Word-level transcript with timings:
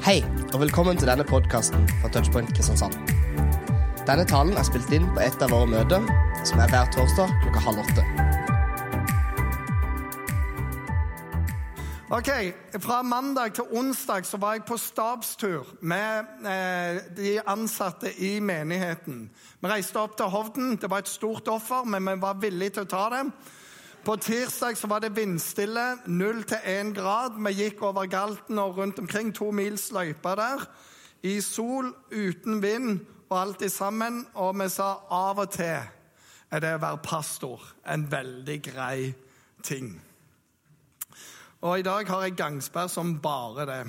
Hei, 0.00 0.22
og 0.54 0.62
velkommen 0.62 0.96
til 0.96 1.10
denne 1.10 1.26
podkasten 1.28 1.82
fra 2.00 2.08
Touchpoint 2.08 2.48
Kristiansand. 2.56 2.94
Denne 4.08 4.24
talen 4.24 4.56
er 4.56 4.64
spilt 4.64 4.88
inn 4.96 5.04
på 5.12 5.20
et 5.20 5.42
av 5.44 5.52
våre 5.52 5.68
møter, 5.68 6.06
som 6.48 6.62
er 6.64 6.72
hver 6.72 6.88
torsdag 6.94 7.34
klokka 7.42 7.60
halv 7.66 7.82
åtte. 7.82 8.04
Ok, 12.16 12.32
Fra 12.80 13.02
mandag 13.04 13.52
til 13.60 13.76
onsdag 13.76 14.24
så 14.24 14.40
var 14.40 14.56
jeg 14.56 14.64
på 14.72 14.80
stabstur 14.80 15.68
med 15.84 16.48
eh, 16.48 17.04
de 17.20 17.36
ansatte 17.44 18.08
i 18.24 18.38
menigheten. 18.40 19.26
Vi 19.60 19.68
reiste 19.68 20.00
opp 20.00 20.16
til 20.16 20.32
Hovden. 20.32 20.78
Det 20.80 20.88
var 20.88 21.04
et 21.04 21.12
stort 21.12 21.52
offer, 21.52 21.84
men 21.84 22.08
vi 22.08 22.16
var 22.24 22.40
villige 22.40 22.78
til 22.78 22.88
å 22.88 22.94
ta 22.96 23.04
det. 23.18 23.26
På 24.04 24.16
tirsdag 24.16 24.76
så 24.76 24.86
var 24.86 25.00
det 25.04 25.12
vindstille, 25.16 25.98
null 26.06 26.44
til 26.48 26.56
én 26.64 26.94
grad. 26.96 27.36
Vi 27.36 27.52
gikk 27.52 27.82
over 27.84 28.06
Galten 28.08 28.58
og 28.58 28.78
rundt 28.78 28.98
omkring 28.98 29.34
to 29.36 29.50
mils 29.52 29.90
løype 29.92 30.32
der. 30.40 30.64
I 31.22 31.40
sol, 31.40 31.92
uten 32.08 32.62
vind 32.62 33.00
og 33.28 33.40
alt 33.40 33.72
sammen. 33.72 34.26
Og 34.34 34.56
vi 34.56 34.68
sa 34.72 34.94
av 35.10 35.42
og 35.44 35.50
til 35.52 35.82
er 36.50 36.64
det 36.64 36.72
å 36.78 36.80
være 36.80 37.02
pastor 37.04 37.60
en 37.84 38.08
veldig 38.10 38.58
grei 38.62 39.12
ting. 39.62 39.92
Og 41.60 41.78
i 41.78 41.84
dag 41.84 42.08
har 42.08 42.24
jeg 42.24 42.38
gangsperr 42.40 42.88
som 42.88 43.18
bare 43.20 43.66
det. 43.68 43.82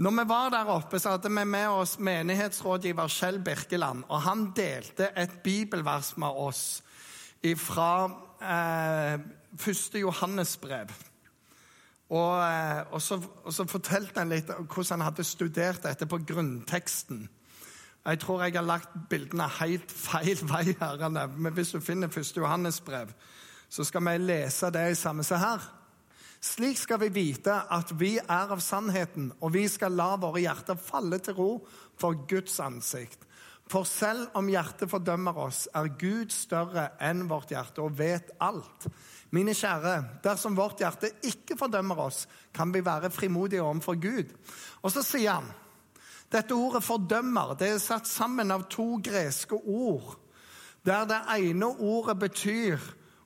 Når 0.00 0.10
vi 0.10 0.28
var 0.32 0.48
der 0.50 0.72
oppe, 0.72 0.98
så 0.98 1.12
hadde 1.14 1.28
vi 1.28 1.44
med 1.44 1.68
oss 1.68 1.98
menighetsrådgiver 1.98 3.12
Kjell 3.12 3.38
Birkeland. 3.44 4.08
Og 4.08 4.22
han 4.24 4.48
delte 4.56 5.12
et 5.12 5.42
bibelvers 5.44 6.16
med 6.16 6.40
oss 6.48 6.82
fra 7.60 8.08
eh, 8.44 9.18
første 9.58 9.98
Johannesbrev. 9.98 10.92
Og, 12.12 12.32
eh, 12.44 12.92
og, 12.92 13.00
så, 13.02 13.18
og, 13.44 13.52
så, 13.54 13.64
fortalte 13.66 14.20
han 14.20 14.32
litt 14.32 14.50
om 14.52 14.66
hvordan 14.68 15.00
han 15.00 15.08
hadde 15.08 15.24
studert 15.26 15.86
dette 15.86 16.06
på 16.06 16.20
grunnteksten. 16.28 17.24
Jeg 18.04 18.20
tror 18.20 18.42
jeg 18.44 18.58
har 18.58 18.66
lagt 18.68 18.92
bildene 19.08 19.48
helt 19.60 19.92
feil 19.92 20.42
vei. 20.52 20.76
her, 20.80 21.26
Men 21.36 21.52
hvis 21.52 21.72
du 21.72 21.80
finner 21.80 22.12
første 22.12 22.40
Johannesbrev, 22.40 23.14
så 23.68 23.84
skal 23.84 24.04
vi 24.04 24.18
lese 24.18 24.70
det 24.70 24.90
i 24.90 24.94
samme. 24.98 25.24
Se 25.24 25.40
her. 25.40 25.64
Slik 26.44 26.76
skal 26.76 27.00
vi 27.00 27.08
vite 27.08 27.54
at 27.72 27.94
vi 27.96 28.18
er 28.18 28.50
av 28.52 28.60
sannheten, 28.60 29.30
og 29.40 29.54
vi 29.54 29.64
skal 29.68 29.96
la 29.96 30.10
våre 30.20 30.42
hjerter 30.44 30.76
falle 30.76 31.18
til 31.24 31.38
ro 31.38 31.52
for 31.96 32.26
Guds 32.28 32.58
ansikt. 32.60 33.23
For 33.70 33.86
selv 33.88 34.28
om 34.36 34.48
hjertet 34.52 34.90
fordømmer 34.92 35.38
oss, 35.46 35.64
er 35.72 35.88
Gud 35.98 36.32
større 36.34 36.90
enn 37.02 37.24
vårt 37.30 37.54
hjerte 37.54 37.82
og 37.84 37.96
vet 37.98 38.34
alt. 38.44 38.88
Mine 39.34 39.54
kjære, 39.56 39.94
dersom 40.22 40.56
vårt 40.56 40.82
hjerte 40.84 41.10
ikke 41.24 41.56
fordømmer 41.58 42.04
oss, 42.04 42.24
kan 42.54 42.74
vi 42.74 42.84
være 42.84 43.10
frimodige 43.10 43.64
overfor 43.64 43.96
Gud. 43.98 44.34
Og 44.82 44.92
så 44.92 45.02
sier 45.02 45.40
han 45.40 45.52
dette 46.32 46.54
ordet 46.54 46.82
'fordømmer' 46.82 47.54
det 47.58 47.68
er 47.68 47.78
satt 47.78 48.08
sammen 48.08 48.50
av 48.50 48.66
to 48.70 48.98
greske 49.04 49.54
ord, 49.54 50.16
der 50.84 51.04
det 51.04 51.20
ene 51.38 51.66
ordet 51.66 52.18
betyr 52.18 52.80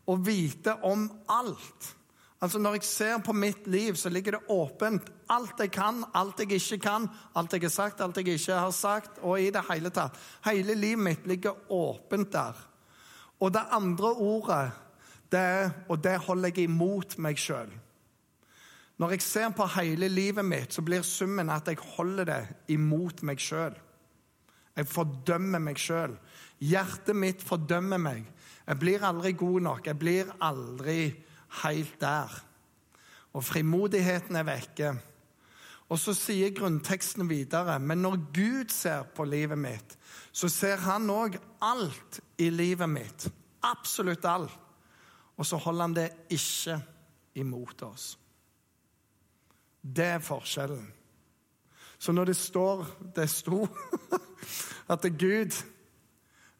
å 0.06 0.16
vite 0.16 0.74
om 0.84 1.08
alt. 1.28 1.94
Altså 2.40 2.58
Når 2.58 2.76
jeg 2.78 2.84
ser 2.86 3.18
på 3.18 3.32
mitt 3.32 3.66
liv, 3.66 3.96
så 3.98 4.08
ligger 4.08 4.36
det 4.36 4.50
åpent. 4.54 5.02
Alt 5.28 5.58
jeg 5.58 5.72
kan, 5.74 6.04
alt 6.14 6.38
jeg 6.38 6.52
ikke 6.52 6.78
kan, 6.78 7.08
alt 7.34 7.52
jeg 7.52 7.62
har 7.62 7.68
sagt, 7.74 8.00
alt 8.00 8.16
jeg 8.16 8.28
ikke 8.28 8.52
har 8.52 8.70
sagt. 8.70 9.18
Og 9.22 9.40
i 9.40 9.50
det 9.50 9.64
hele 9.70 9.90
tatt. 9.90 10.14
Hele 10.46 10.74
livet 10.74 11.02
mitt 11.02 11.26
ligger 11.26 11.72
åpent 11.72 12.32
der. 12.32 12.54
Og 13.40 13.52
det 13.54 13.64
andre 13.70 14.12
ordet, 14.12 14.70
det 15.32 15.72
Og 15.88 16.04
det 16.04 16.18
holder 16.18 16.48
jeg 16.48 16.64
imot 16.64 17.18
meg 17.18 17.36
sjøl. 17.36 17.68
Når 18.98 19.10
jeg 19.10 19.22
ser 19.22 19.50
på 19.50 19.66
hele 19.66 20.08
livet 20.08 20.44
mitt, 20.44 20.72
så 20.74 20.82
blir 20.82 21.02
summen 21.02 21.50
at 21.50 21.68
jeg 21.68 21.78
holder 21.78 22.24
det 22.24 22.48
imot 22.68 23.22
meg 23.22 23.38
sjøl. 23.38 23.74
Jeg 24.76 24.86
fordømmer 24.86 25.58
meg 25.58 25.78
sjøl. 25.78 26.16
Hjertet 26.58 27.16
mitt 27.16 27.42
fordømmer 27.42 27.98
meg. 27.98 28.24
Jeg 28.66 28.78
blir 28.78 29.04
aldri 29.06 29.32
god 29.32 29.60
nok. 29.60 29.86
Jeg 29.86 29.98
blir 29.98 30.32
aldri 30.40 31.27
helt 31.62 32.00
der. 32.00 32.32
Og 33.32 33.44
frimodigheten 33.44 34.36
er 34.36 34.46
vekke. 34.48 34.92
Og 35.88 35.98
så 36.00 36.12
sier 36.16 36.52
grunnteksten 36.52 37.28
videre, 37.30 37.78
men 37.80 38.02
når 38.04 38.18
Gud 38.34 38.72
ser 38.72 39.06
på 39.16 39.24
livet 39.24 39.58
mitt, 39.58 39.96
så 40.32 40.50
ser 40.52 40.76
han 40.84 41.08
òg 41.10 41.38
alt 41.64 42.20
i 42.38 42.50
livet 42.52 42.90
mitt. 42.92 43.28
Absolutt 43.64 44.24
alt. 44.28 44.52
Og 45.38 45.46
så 45.46 45.56
holder 45.56 45.86
han 45.86 45.96
det 45.96 46.08
ikke 46.34 46.76
imot 47.40 47.82
oss. 47.86 48.18
Det 49.80 50.04
er 50.18 50.24
forskjellen. 50.24 50.86
Så 51.98 52.12
når 52.12 52.24
det 52.24 52.36
står 52.36 52.86
Det 53.16 53.30
sto 53.30 53.66
at 54.94 55.02
Gud 55.18 55.54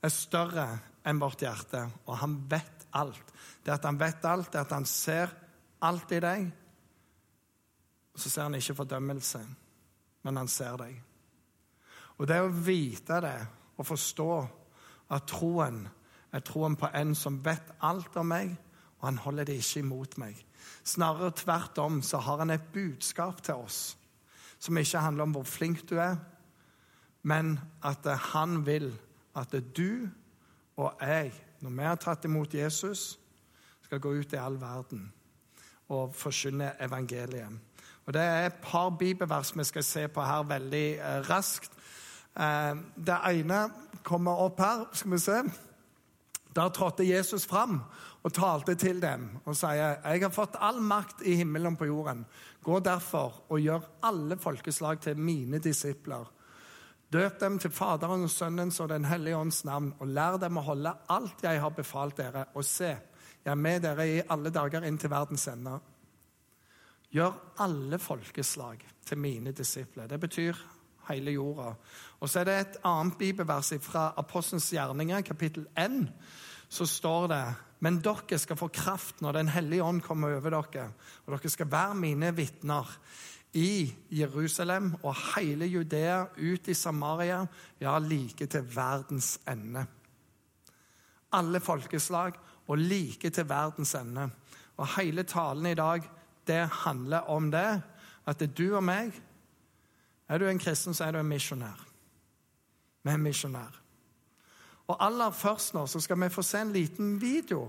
er 0.03 0.13
større 0.13 0.67
enn 1.07 1.21
vårt 1.21 1.43
hjerte, 1.43 1.85
og 2.07 2.19
han 2.21 2.37
vet 2.51 2.87
alt 2.93 3.35
det 3.69 3.75
at 3.75 3.85
han 3.85 4.01
vet 4.01 4.25
alt, 4.25 4.53
det 4.53 4.63
at 4.63 4.73
han 4.73 4.87
ser 4.89 5.33
alt 5.85 6.13
i 6.17 6.21
deg. 6.25 6.47
Så 8.17 8.31
ser 8.33 8.47
han 8.47 8.57
ikke 8.57 8.79
fordømmelse, 8.79 9.43
men 10.25 10.41
han 10.41 10.49
ser 10.49 10.79
deg. 10.81 10.95
Og 12.17 12.27
det 12.27 12.41
å 12.41 12.49
vite 12.49 13.21
det 13.23 13.37
og 13.77 13.87
forstå 13.87 14.33
at 15.15 15.29
troen 15.29 15.85
er 16.33 16.45
troen 16.45 16.77
på 16.81 16.89
en 16.97 17.13
som 17.17 17.39
vet 17.45 17.77
alt 17.85 18.17
om 18.21 18.33
meg, 18.33 18.57
og 18.99 19.07
han 19.07 19.21
holder 19.23 19.49
det 19.49 19.61
ikke 19.61 19.85
imot 19.85 20.19
meg. 20.21 20.41
Snarere 20.85 21.31
tvert 21.37 21.79
om 21.85 22.01
så 22.03 22.21
har 22.25 22.41
han 22.43 22.57
et 22.57 22.73
budskap 22.73 23.45
til 23.45 23.63
oss 23.69 23.83
som 24.59 24.81
ikke 24.81 25.05
handler 25.05 25.29
om 25.29 25.37
hvor 25.37 25.47
flink 25.47 25.85
du 25.87 26.01
er, 26.03 26.17
men 27.23 27.59
at 27.87 28.09
han 28.33 28.65
vil 28.67 28.91
at 29.39 29.53
du 29.77 30.09
og 30.81 30.99
jeg, 31.05 31.31
når 31.61 31.77
vi 31.77 31.87
har 31.87 32.01
tatt 32.03 32.27
imot 32.27 32.55
Jesus, 32.55 33.19
skal 33.89 34.03
gå 34.05 34.11
ut 34.21 34.33
i 34.37 34.41
all 34.41 34.59
verden 34.61 35.07
og 35.89 36.13
forkynne 36.15 36.75
evangeliet. 36.85 37.61
Og 38.07 38.13
Det 38.13 38.21
er 38.23 38.47
et 38.47 38.61
par 38.63 38.91
bibelvers 38.91 39.57
vi 39.57 39.65
skal 39.65 39.85
se 39.85 40.09
på 40.09 40.25
her 40.25 40.43
veldig 40.49 40.87
eh, 40.97 41.31
raskt. 41.31 41.73
Eh, 42.37 42.77
det 42.97 43.17
ene 43.31 43.63
kommer 44.05 44.45
opp 44.45 44.61
her. 44.61 44.85
skal 44.93 45.11
vi 45.11 45.19
se. 45.19 45.43
Der 46.57 46.69
trådte 46.69 47.09
Jesus 47.09 47.47
fram 47.47 47.81
og 48.23 48.33
talte 48.33 48.75
til 48.75 49.03
dem 49.03 49.29
og 49.45 49.57
sier, 49.57 49.97
'Jeg 50.05 50.23
har 50.23 50.29
fått 50.29 50.57
all 50.61 50.81
makt 50.81 51.23
i 51.23 51.35
himmelen 51.35 51.73
og 51.73 51.79
på 51.79 51.85
jorden.' 51.85 52.27
'Gå 52.65 52.81
derfor 52.81 53.43
og 53.49 53.61
gjør 53.61 53.81
alle 54.03 54.37
folkeslag 54.37 55.01
til 55.01 55.17
mine 55.17 55.59
disipler.' 55.59 56.33
Døp 57.13 57.41
dem 57.41 57.59
til 57.59 57.71
Faderens, 57.71 58.33
Sønnens 58.33 58.81
og 58.81 58.89
Den 58.89 59.05
hellige 59.05 59.37
ånds 59.37 59.65
navn, 59.65 59.95
og 59.99 60.07
lær 60.07 60.37
dem 60.37 60.57
å 60.57 60.61
holde 60.61 60.93
alt 61.09 61.43
jeg 61.43 61.61
har 61.61 61.71
befalt 61.71 62.17
dere. 62.17 62.45
Og 62.55 62.65
se, 62.65 62.97
jeg 63.45 63.53
er 63.53 63.61
med 63.61 63.85
dere 63.85 64.09
i 64.09 64.19
alle 64.29 64.51
dager 64.55 64.85
inn 64.85 64.99
til 64.99 65.11
verdens 65.13 65.47
ende. 65.49 65.79
Gjør 67.15 67.39
alle 67.65 67.99
folkeslag 67.99 68.83
til 69.07 69.19
mine 69.19 69.53
disipler. 69.57 70.07
Det 70.11 70.21
betyr 70.21 70.59
hele 71.09 71.33
jorda. 71.33 71.73
Og 72.21 72.29
så 72.29 72.41
er 72.41 72.49
det 72.49 72.59
et 72.59 72.77
annet 72.85 73.17
bibelvers 73.19 73.73
fra 73.81 74.11
Apostelens 74.21 74.69
gjerninger, 74.75 75.25
kapittel 75.25 75.67
1. 75.79 76.03
Så 76.69 76.87
står 76.87 77.27
det 77.33 77.45
men 77.85 78.01
dere 78.03 78.39
skal 78.43 78.59
få 78.59 78.69
kraft 78.75 79.21
når 79.23 79.39
Den 79.39 79.51
hellige 79.55 79.85
ånd 79.85 80.03
kommer 80.03 80.35
over 80.37 80.51
dere. 80.51 80.89
Og 81.27 81.37
dere 81.37 81.51
skal 81.51 81.71
være 81.71 81.95
mine 81.95 82.33
vitner 82.35 82.91
i 83.55 83.95
Jerusalem 84.13 84.93
og 85.03 85.15
hele 85.35 85.67
Judea, 85.67 86.27
ut 86.37 86.69
i 86.69 86.75
Samaria, 86.75 87.47
ja, 87.81 87.99
like 87.99 88.47
til 88.47 88.67
verdens 88.75 89.39
ende. 89.49 89.87
Alle 91.33 91.61
folkeslag 91.61 92.35
og 92.69 92.79
like 92.79 93.31
til 93.31 93.49
verdens 93.49 93.95
ende. 93.95 94.29
Og 94.77 94.89
hele 94.99 95.23
talen 95.23 95.67
i 95.67 95.75
dag, 95.75 96.05
det 96.47 96.69
handler 96.85 97.31
om 97.31 97.51
det. 97.51 97.83
At 98.27 98.39
det 98.39 98.51
er 98.51 98.55
du 98.55 98.77
og 98.77 98.85
meg 98.85 99.13
Er 100.29 100.39
du 100.39 100.45
en 100.45 100.59
kristen, 100.59 100.95
så 100.95 101.05
er 101.05 101.13
du 101.13 101.19
en 101.19 101.29
misjonær. 101.29 101.87
Vi 103.03 103.11
er 103.11 103.17
misjonær. 103.17 103.79
Og 104.89 104.97
aller 105.01 105.31
først 105.31 105.73
nå 105.75 105.87
så 105.89 106.01
skal 106.01 106.21
vi 106.21 106.29
få 106.29 106.43
se 106.45 106.61
en 106.61 106.73
liten 106.73 107.15
video 107.21 107.63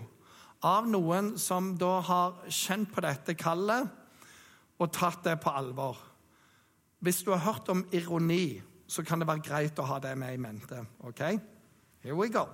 av 0.63 0.87
noen 0.87 1.37
som 1.39 1.77
da 1.79 2.01
har 2.03 2.41
kjent 2.51 2.91
på 2.91 3.03
dette 3.05 3.35
kallet 3.39 3.87
og 4.79 4.91
tatt 4.91 5.23
det 5.23 5.37
på 5.39 5.53
alvor. 5.55 5.97
Hvis 6.99 7.23
du 7.23 7.31
har 7.31 7.45
hørt 7.45 7.69
om 7.71 7.85
ironi, 7.95 8.61
så 8.87 9.03
kan 9.07 9.19
det 9.19 9.27
være 9.29 9.45
greit 9.45 9.79
å 9.79 9.87
ha 9.87 9.99
det 10.03 10.17
med 10.17 10.33
i 10.33 10.41
mente. 10.41 10.83
ok? 10.99 11.21
Here 12.03 12.15
we 12.15 12.27
go. 12.27 12.47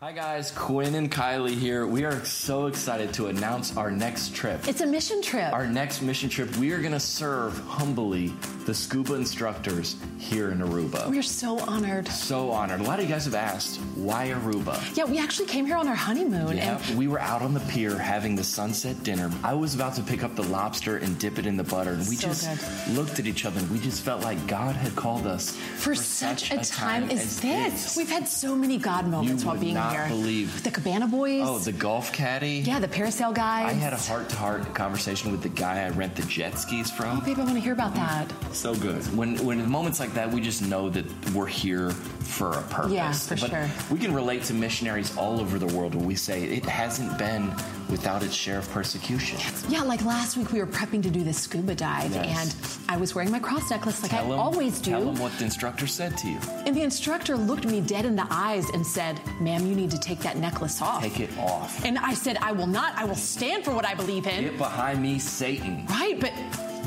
Hi 0.00 0.12
guys, 0.12 0.52
Quinn 0.52 0.94
and 0.94 1.10
Kylie 1.10 1.58
here. 1.58 1.84
We 1.84 2.04
are 2.04 2.24
so 2.24 2.66
excited 2.68 3.12
to 3.14 3.26
announce 3.26 3.76
our 3.76 3.90
next 3.90 4.32
trip. 4.32 4.68
It's 4.68 4.80
a 4.80 4.86
mission 4.86 5.20
trip. 5.22 5.52
Our 5.52 5.66
next 5.66 6.02
mission 6.02 6.28
trip, 6.28 6.54
we 6.56 6.70
are 6.70 6.78
going 6.78 6.92
to 6.92 7.00
serve 7.00 7.58
humbly 7.66 8.32
the 8.64 8.72
scuba 8.72 9.14
instructors 9.14 9.96
here 10.18 10.50
in 10.52 10.58
Aruba. 10.58 11.10
We're 11.10 11.22
so 11.22 11.58
honored. 11.58 12.06
So 12.06 12.52
honored. 12.52 12.78
A 12.78 12.84
lot 12.84 13.00
of 13.00 13.06
you 13.08 13.10
guys 13.12 13.24
have 13.24 13.34
asked, 13.34 13.78
why 13.96 14.28
Aruba? 14.28 14.78
Yeah, 14.96 15.04
we 15.04 15.18
actually 15.18 15.46
came 15.48 15.66
here 15.66 15.76
on 15.76 15.88
our 15.88 15.96
honeymoon. 15.96 16.58
Yeah, 16.58 16.80
And 16.86 16.96
we 16.96 17.08
were 17.08 17.18
out 17.18 17.42
on 17.42 17.52
the 17.52 17.60
pier 17.60 17.98
having 17.98 18.36
the 18.36 18.44
sunset 18.44 19.02
dinner. 19.02 19.32
I 19.42 19.54
was 19.54 19.74
about 19.74 19.94
to 19.96 20.02
pick 20.02 20.22
up 20.22 20.36
the 20.36 20.44
lobster 20.44 20.98
and 20.98 21.18
dip 21.18 21.40
it 21.40 21.46
in 21.46 21.56
the 21.56 21.64
butter, 21.64 21.90
and 21.94 22.06
we 22.08 22.14
So 22.14 22.28
just 22.28 22.86
good. 22.86 22.94
looked 22.94 23.18
at 23.18 23.26
each 23.26 23.44
other 23.44 23.58
and 23.58 23.68
we 23.68 23.80
just 23.80 24.04
felt 24.04 24.22
like 24.22 24.46
God 24.46 24.76
had 24.76 24.94
called 24.94 25.26
us 25.26 25.56
for, 25.56 25.96
such, 25.96 26.52
a 26.52 26.58
time, 26.62 27.10
as 27.10 27.40
this. 27.40 27.96
We've 27.96 28.08
had 28.08 28.28
so 28.28 28.54
many 28.54 28.76
God 28.78 29.08
moments 29.08 29.44
while 29.44 29.56
would 29.56 29.60
being 29.62 29.74
not 29.88 29.96
here. 30.08 30.08
believe- 30.08 30.62
The 30.62 30.70
Cabana 30.70 31.06
Boys. 31.06 31.42
Oh, 31.44 31.58
the 31.58 31.72
golf 31.72 32.12
caddy. 32.12 32.62
yeah, 32.66 32.78
the 32.78 32.88
parasail 32.88 33.34
guys. 33.34 33.66
I 33.70 33.72
had 33.72 33.92
a 33.92 33.96
heart 33.96 34.28
to 34.30 34.36
heart 34.36 34.74
conversation 34.74 35.30
with 35.32 35.42
the 35.42 35.48
guy 35.48 35.84
I 35.84 35.90
rent 35.90 36.16
the 36.16 36.22
jet 36.22 36.58
skis 36.58 36.90
from. 36.90 37.18
Oh, 37.18 37.20
babe, 37.24 37.38
I 37.38 37.42
want 37.44 37.54
to 37.54 37.60
hear 37.60 37.72
about 37.72 37.94
that. 37.94 38.26
So 38.52 38.74
good. 38.74 39.02
When 39.16 39.36
when 39.44 39.60
in 39.60 39.70
moments 39.70 40.00
like 40.00 40.14
that, 40.14 40.30
we 40.32 40.40
just 40.40 40.62
know 40.62 40.88
that 40.90 41.04
we're 41.34 41.46
here 41.46 41.90
for 41.90 42.52
a 42.52 42.62
purpose. 42.62 42.92
Yeah, 42.92 43.12
for 43.12 43.36
but 43.36 43.50
sure. 43.50 43.68
We 43.90 43.98
can 43.98 44.12
relate 44.14 44.44
to 44.44 44.54
missionaries 44.54 45.16
all 45.16 45.40
over 45.40 45.58
the 45.58 45.66
world 45.76 45.94
when 45.94 46.04
we 46.06 46.14
say 46.14 46.44
it 46.44 46.64
hasn't 46.66 47.16
been 47.18 47.52
without 47.88 48.22
its 48.22 48.34
share 48.34 48.58
of 48.58 48.70
persecution. 48.70 49.38
Yeah, 49.70 49.82
like 49.82 50.04
last 50.04 50.36
week 50.36 50.52
we 50.52 50.58
were 50.60 50.66
prepping 50.66 51.02
to 51.04 51.10
do 51.10 51.24
this 51.24 51.38
scuba 51.38 51.74
dive, 51.74 52.12
Yes. 52.14 52.26
and 52.38 52.54
I 52.90 52.98
was 52.98 53.14
wearing 53.14 53.30
my 53.30 53.38
cross 53.38 53.70
necklace 53.70 54.02
like 54.02 54.12
I 54.12 54.18
'em- 54.22 54.32
always 54.32 54.78
do. 54.78 54.90
Tell 54.90 55.04
them 55.06 55.16
what 55.18 55.36
the 55.38 55.44
instructor 55.44 55.86
said 55.86 56.16
to 56.18 56.28
you. 56.28 56.38
And 56.66 56.74
the 56.76 56.82
instructor 56.82 57.34
looked 57.36 57.64
me 57.64 57.80
dead 57.80 58.04
in 58.04 58.14
the 58.14 58.26
eyes 58.30 58.66
and 58.74 58.86
said, 58.86 59.18
Ma'am, 59.40 59.66
you 59.66 59.74
need 59.78 59.90
to 59.92 59.98
take 59.98 60.20
that 60.20 60.36
necklace 60.36 60.82
off. 60.82 61.02
Take 61.02 61.20
it 61.20 61.38
off. 61.38 61.84
And 61.84 61.98
I 61.98 62.12
said, 62.14 62.36
I 62.38 62.52
will 62.52 62.66
not. 62.66 62.94
I 62.96 63.04
will 63.04 63.14
stand 63.14 63.64
for 63.64 63.72
what 63.72 63.86
I 63.86 63.94
believe 63.94 64.26
in. 64.26 64.44
Get 64.44 64.58
behind 64.58 65.00
me, 65.00 65.18
Satan. 65.18 65.86
Right, 65.86 66.18
but 66.20 66.32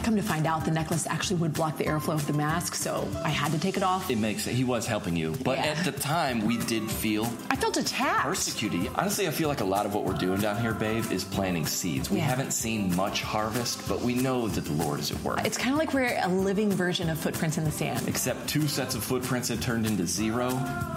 come 0.04 0.16
to 0.16 0.22
find 0.22 0.46
out, 0.48 0.66
the 0.66 0.72
necklace 0.72 1.08
actually 1.08 1.38
would 1.38 1.54
block 1.54 1.78
the 1.78 1.86
airflow 1.86 2.14
of 2.14 2.26
the 2.28 2.34
mask, 2.34 2.76
so 2.76 3.08
I 3.24 3.30
had 3.30 3.52
to 3.52 3.60
take 3.60 3.78
it 3.78 3.84
off. 3.84 4.10
It 4.10 4.18
makes 4.18 4.48
it. 4.48 4.54
He 4.54 4.64
was 4.64 4.86
helping 4.86 5.16
you, 5.16 5.36
but 5.44 5.58
Yeah. 5.58 5.66
at 5.66 5.86
the 5.86 5.92
time 5.92 6.46
we 6.46 6.58
did 6.58 6.90
feel 6.90 7.26
I 7.50 7.56
felt 7.56 7.78
attacked. 7.78 8.24
persecuted. 8.24 8.90
Honestly, 8.96 9.28
I 9.28 9.32
feel 9.32 9.48
like 9.50 9.62
a 9.62 9.66
lot 9.66 9.86
of 9.86 9.94
what 9.94 10.04
we're 10.04 10.14
doing 10.18 10.40
down 10.42 10.60
here, 10.62 10.74
babe, 10.74 11.06
is 11.12 11.24
planting 11.24 11.66
seeds. 11.66 12.10
We 12.10 12.18
Yeah. 12.18 12.26
haven't 12.26 12.52
seen 12.52 12.96
much 12.96 13.22
harvest, 13.22 13.88
but 13.88 14.02
we 14.02 14.14
know 14.16 14.48
that 14.48 14.66
the 14.66 14.74
Lord 14.74 15.00
is 15.00 15.12
at 15.12 15.22
work. 15.24 15.46
It's 15.46 15.58
kind 15.58 15.72
of 15.72 15.78
like 15.78 15.94
we're 15.94 16.20
a 16.22 16.28
living 16.28 16.72
version 16.72 17.10
of 17.10 17.20
Footprints 17.20 17.58
in 17.58 17.64
the 17.64 17.72
Sand. 17.72 18.08
Except 18.08 18.48
two 18.48 18.68
sets 18.68 18.96
of 18.96 19.04
footprints 19.04 19.50
had 19.50 19.62
turned 19.62 19.86
into 19.86 20.06
zero. 20.08 20.50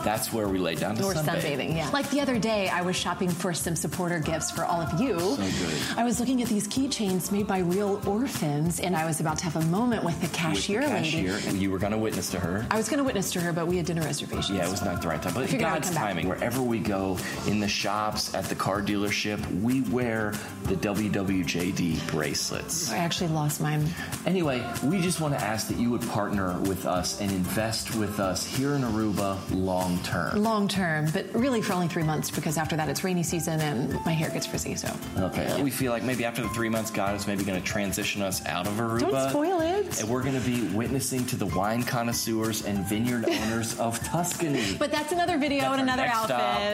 That's 0.04 0.32
where 0.32 0.48
we 0.48 0.58
lay 0.58 0.74
down 0.74 0.96
to 0.96 1.04
Or 1.04 1.14
sunbathe. 1.14 1.42
sunbathing, 1.42 1.76
yeah. 1.76 1.88
Like 1.90 2.10
the 2.10 2.20
other 2.20 2.38
day, 2.38 2.68
I 2.68 2.82
was 2.82 2.96
shopping 2.96 3.30
for 3.30 3.52
some 3.54 3.76
supporter 3.76 4.18
gifts 4.18 4.50
for 4.50 4.64
all 4.64 4.80
of 4.80 5.00
you. 5.00 5.18
So 5.18 5.36
good. 5.36 5.98
I 5.98 6.04
was 6.04 6.20
looking 6.20 6.42
at 6.42 6.48
these 6.48 6.66
keychains 6.68 7.30
made 7.30 7.46
by 7.46 7.58
real 7.58 8.00
orphans, 8.06 8.80
and 8.80 8.93
I 8.94 9.04
was 9.06 9.20
about 9.20 9.38
to 9.38 9.44
have 9.44 9.56
a 9.56 9.66
moment 9.66 10.04
with 10.04 10.14
the 10.20 10.22
With 10.24 10.32
the 10.32 10.38
cashier, 10.38 10.82
cashier, 10.82 11.32
lady. 11.34 11.48
and 11.48 11.58
you 11.60 11.70
were 11.70 11.78
going 11.78 11.92
to 11.92 11.98
witness 11.98 12.30
to 12.30 12.40
her. 12.40 12.66
I 12.70 12.76
was 12.76 12.88
going 12.88 12.98
to 12.98 13.04
witness 13.04 13.30
to 13.32 13.40
her, 13.40 13.52
but 13.52 13.66
we 13.66 13.76
had 13.76 13.86
dinner 13.86 14.02
reservations. 14.02 14.50
Yeah, 14.56 14.66
it 14.66 14.70
was 14.70 14.82
not 14.82 15.02
the 15.02 15.08
right 15.08 15.20
time. 15.20 15.34
But 15.34 15.48
figured 15.48 15.62
I 15.68 15.72
would 15.74 15.82
God's 15.82 15.88
come 15.88 15.94
back. 15.96 16.04
timing. 16.08 16.28
Wherever 16.28 16.62
we 16.62 16.78
go, 16.78 17.18
in 17.46 17.60
the 17.60 17.68
shops, 17.68 18.34
at 18.34 18.44
the 18.44 18.54
car 18.54 18.80
dealership, 18.82 19.38
we 19.62 19.82
wear 19.82 20.32
the 20.64 20.76
WWJD 20.76 22.10
bracelets. 22.10 22.90
I 22.92 22.98
actually 22.98 23.28
lost 23.30 23.60
mine. 23.60 23.86
Anyway, 24.26 24.64
we 24.84 25.00
just 25.00 25.20
want 25.20 25.34
to 25.38 25.44
ask 25.44 25.68
that 25.68 25.78
you 25.78 25.90
would 25.90 26.02
partner 26.08 26.58
with 26.62 26.86
us 26.86 27.20
and 27.20 27.30
invest 27.30 27.94
with 27.96 28.20
us 28.20 28.46
here 28.46 28.74
in 28.74 28.82
Aruba 28.82 29.38
long 29.50 29.98
term. 30.02 30.42
Long 30.42 30.68
term, 30.68 31.08
but 31.12 31.26
really 31.34 31.60
for 31.62 31.72
only 31.72 31.88
three 31.88 32.02
months 32.02 32.30
because 32.30 32.56
after 32.58 32.76
that 32.76 32.88
it's 32.88 33.04
rainy 33.04 33.22
season 33.22 33.60
and 33.60 33.92
my 34.04 34.12
hair 34.12 34.30
gets 34.30 34.46
frizzy. 34.46 34.74
So 34.74 34.94
Okay, 35.18 35.62
we 35.62 35.70
feel 35.70 35.92
like 35.92 36.02
maybe 36.02 36.24
after 36.24 36.42
the 36.42 36.48
three 36.50 36.68
months, 36.68 36.90
God 36.90 37.14
is 37.16 37.26
maybe 37.26 37.44
going 37.44 37.60
to 37.60 37.66
transition 37.66 38.22
us 38.22 38.44
out 38.46 38.66
of 38.66 38.80
Aruba. 38.88 39.10
Don't 39.10 39.30
spoil 39.30 39.60
it. 39.60 40.00
And 40.00 40.08
we're 40.08 40.22
going 40.22 40.40
to 40.40 40.46
be 40.46 40.62
witnessing 40.74 41.24
to 41.26 41.36
the 41.36 41.46
wine 41.46 41.82
connoisseurs 41.82 42.64
and 42.64 42.84
vineyard 42.86 43.24
owners 43.28 43.78
of 43.78 44.02
Tuscany. 44.04 44.76
But 44.78 44.90
that's 44.90 45.12
another 45.12 45.38
video 45.38 45.62
That's 45.62 45.80
and 45.80 45.82
another 45.82 46.06
outfit. 46.06 46.30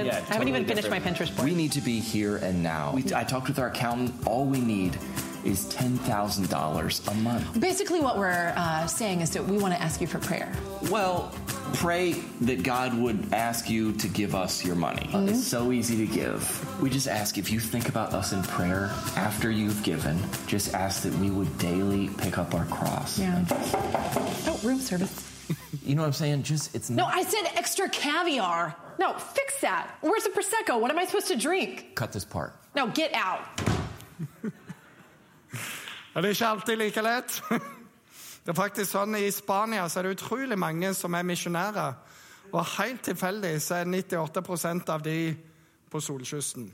Yeah, 0.06 0.12
I 0.12 0.14
haven't 0.14 0.26
totally 0.26 0.50
even 0.50 0.64
finished 0.66 0.90
my 0.90 1.00
Pinterest 1.00 1.34
board. 1.36 1.48
We 1.48 1.54
need 1.54 1.72
to 1.72 1.80
be 1.80 2.00
here 2.00 2.36
and 2.36 2.62
now. 2.62 2.92
We, 2.94 3.04
I 3.14 3.24
talked 3.24 3.48
with 3.48 3.58
our 3.58 3.68
accountant. 3.68 4.14
All 4.26 4.44
we 4.44 4.60
need 4.60 4.98
is 5.44 5.66
$10,000 5.66 7.10
a 7.10 7.14
month. 7.14 7.60
Basically, 7.60 8.00
what 8.00 8.18
we're 8.18 8.52
uh, 8.56 8.86
saying 8.86 9.20
is 9.20 9.30
that 9.30 9.44
we 9.44 9.58
want 9.58 9.74
to 9.74 9.80
ask 9.80 10.00
you 10.00 10.06
for 10.06 10.18
prayer. 10.18 10.52
Well, 10.90 11.32
pray 11.74 12.12
that 12.42 12.62
God 12.62 12.94
would 12.98 13.32
ask 13.32 13.70
you 13.70 13.92
to 13.92 14.08
give 14.08 14.34
us 14.34 14.64
your 14.64 14.76
money. 14.76 15.06
Mm-hmm. 15.06 15.28
It's 15.28 15.46
so 15.46 15.72
easy 15.72 16.06
to 16.06 16.12
give. 16.12 16.80
We 16.82 16.90
just 16.90 17.08
ask 17.08 17.38
if 17.38 17.50
you 17.50 17.60
think 17.60 17.88
about 17.88 18.12
us 18.12 18.32
in 18.32 18.42
prayer 18.42 18.90
after 19.16 19.50
you've 19.50 19.82
given, 19.82 20.18
just 20.46 20.74
ask 20.74 21.02
that 21.02 21.14
we 21.14 21.30
would 21.30 21.56
daily 21.58 22.08
pick 22.18 22.38
up 22.38 22.54
our 22.54 22.64
cross. 22.66 23.18
Yeah. 23.18 23.44
Oh, 23.50 24.60
room 24.62 24.78
service. 24.78 25.26
You 25.82 25.94
know 25.94 26.02
what 26.02 26.08
I'm 26.08 26.12
saying? 26.12 26.42
Just, 26.44 26.74
it's 26.74 26.90
not. 26.90 26.96
No. 26.96 27.20
I 27.20 27.22
said 27.22 27.50
extra 27.56 27.88
caviar. 27.88 28.76
No, 28.98 29.14
fix 29.14 29.60
that. 29.62 29.90
Where's 30.00 30.24
the 30.24 30.30
prosecco? 30.30 30.80
What 30.80 30.90
am 30.90 30.98
I 30.98 31.06
supposed 31.06 31.28
to 31.28 31.36
drink? 31.36 31.94
Cut 31.94 32.12
this 32.12 32.24
part. 32.24 32.54
No, 32.74 32.88
get 32.88 33.12
out. 33.14 33.40
Og 36.14 36.22
det 36.22 36.28
er 36.28 36.34
ikke 36.34 36.48
alltid 36.48 36.76
like 36.76 37.02
lett. 37.02 37.42
Det 38.40 38.54
er 38.54 38.56
faktisk 38.56 38.94
sånn 38.94 39.18
I 39.18 39.28
Spania 39.30 39.82
så 39.86 40.00
er 40.00 40.06
det 40.08 40.14
utrolig 40.16 40.56
mange 40.58 40.88
som 40.96 41.12
er 41.14 41.26
misjonærer. 41.28 41.98
Og 42.50 42.64
helt 42.78 43.02
tilfeldig 43.04 43.52
så 43.62 43.82
er 43.82 43.90
98% 43.90 44.90
av 44.90 45.04
de 45.04 45.18
på 45.92 46.00
solkysten. 46.00 46.70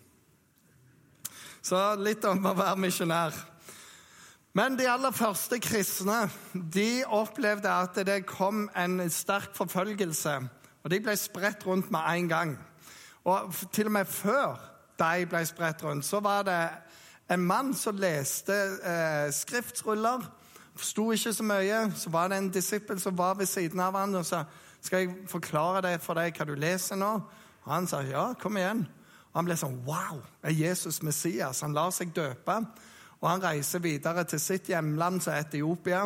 Så 1.61 1.81
litt 1.99 2.25
om 2.25 2.47
å 2.47 2.55
være 2.57 2.79
misjonær. 2.81 3.35
Men 4.57 4.79
de 4.79 4.87
aller 4.89 5.13
første 5.13 5.59
kristne 5.61 6.31
de 6.55 7.03
opplevde 7.13 7.69
at 7.69 7.99
det 8.09 8.23
kom 8.31 8.69
en 8.79 9.03
sterk 9.13 9.51
forfølgelse. 9.59 10.37
Og 10.85 10.93
de 10.95 11.03
ble 11.03 11.17
spredt 11.19 11.67
rundt 11.67 11.91
med 11.93 12.07
en 12.15 12.31
gang. 12.31 12.57
Og 13.27 13.53
til 13.75 13.91
og 13.91 13.97
med 13.99 14.09
før 14.09 14.55
de 14.97 15.27
ble 15.29 15.43
spredt 15.45 15.83
rundt, 15.85 16.07
så 16.07 16.23
var 16.25 16.47
det 16.47 16.61
en 17.29 17.47
mann 17.47 17.75
som 17.75 17.99
leste 17.99 18.55
eh, 18.55 19.33
skriftsruller. 19.35 20.23
Forsto 20.77 21.11
ikke 21.13 21.33
så 21.33 21.47
mye. 21.47 21.81
Så 21.97 22.11
var 22.11 22.29
det 22.29 22.39
en 22.39 22.53
disippel 22.55 23.01
som 23.01 23.19
var 23.19 23.35
ved 23.35 23.47
siden 23.51 23.81
av 23.81 23.97
han 23.99 24.15
og 24.15 24.27
sa 24.27 24.45
skal 24.87 25.03
jeg 25.03 25.15
forklare 25.27 25.81
det 25.83 25.97
for 26.05 26.15
deg 26.15 26.37
hva 26.37 26.47
du 26.47 26.55
leser 26.55 26.99
nå. 27.01 27.13
Og 27.65 27.73
han 27.73 27.89
sa 27.91 28.05
ja, 28.07 28.29
kom 28.39 28.59
igjen. 28.61 28.85
Og 29.33 29.41
han 29.41 29.49
ble 29.49 29.57
sånn 29.59 29.81
Wow! 29.89 30.21
Er 30.47 30.55
Jesus 30.55 31.03
Messias? 31.03 31.65
Han 31.67 31.75
lar 31.75 31.91
seg 31.95 32.15
døpe. 32.15 32.61
Og 33.19 33.27
han 33.31 33.43
reiser 33.43 33.83
videre 33.83 34.23
til 34.29 34.41
sitt 34.41 34.71
hjemland, 34.71 35.23
som 35.25 35.35
er 35.35 35.47
Etiopia. 35.47 36.05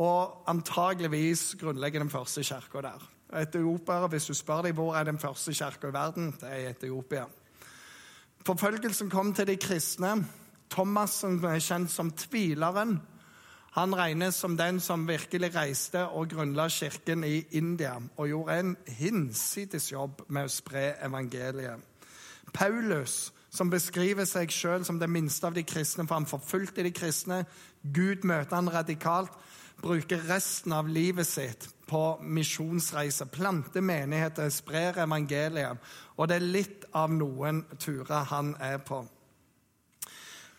Og 0.00 0.48
antageligvis 0.48 1.54
grunnlegger 1.60 2.04
den 2.04 2.12
første 2.12 2.44
kirka 2.46 2.84
der. 2.86 3.04
Etiopiere, 3.42 4.08
hvis 4.08 4.30
du 4.30 4.34
spør 4.38 4.62
dem 4.68 4.76
hvor 4.78 4.96
er 4.96 5.04
den 5.04 5.18
første 5.18 5.52
kirka 5.52 5.90
i 5.90 5.92
verden, 5.92 6.32
det 6.40 6.48
er 6.48 6.62
i 6.62 6.70
Etiopia. 6.70 7.26
Forfølgelsen 8.46 9.10
kom 9.10 9.34
til 9.34 9.48
de 9.50 9.56
kristne. 9.58 10.16
Thomas, 10.70 11.20
som 11.22 11.38
er 11.44 11.60
kjent 11.62 11.90
som 11.90 12.10
tvileren, 12.10 12.98
han 13.76 13.92
regnes 13.92 14.38
som 14.40 14.54
den 14.56 14.78
som 14.80 15.02
virkelig 15.08 15.50
reiste 15.52 16.06
og 16.06 16.30
grunnla 16.32 16.64
kirken 16.72 17.24
i 17.28 17.42
India 17.58 17.98
og 18.16 18.28
gjorde 18.30 18.54
en 18.60 18.76
hinsides 18.88 19.90
jobb 19.92 20.22
med 20.32 20.48
å 20.48 20.52
spre 20.52 20.94
evangeliet. 21.04 21.82
Paulus, 22.56 23.34
som 23.52 23.68
beskriver 23.68 24.24
seg 24.24 24.52
sjøl 24.52 24.86
som 24.88 24.96
det 25.00 25.10
minste 25.12 25.44
av 25.48 25.52
de 25.56 25.64
kristne, 25.64 26.06
for 26.06 26.16
han 26.16 26.28
forfulgte 26.28 26.86
de 26.86 26.92
kristne. 26.96 27.42
Gud 27.82 28.24
møter 28.24 28.56
han 28.56 28.72
radikalt, 28.72 29.34
bruker 29.82 30.24
resten 30.24 30.72
av 30.72 30.88
livet 30.88 31.28
sitt 31.28 31.68
på 31.88 32.00
misjonsreise. 32.22 33.28
Planter 33.28 33.84
menigheter, 33.84 34.48
sprer 34.48 35.02
evangeliet. 35.04 35.84
Og 36.16 36.28
det 36.28 36.40
er 36.40 36.48
litt 36.48 36.88
av 36.96 37.12
noen 37.12 37.66
turer 37.76 38.24
han 38.32 38.54
er 38.56 38.80
på. 38.80 39.02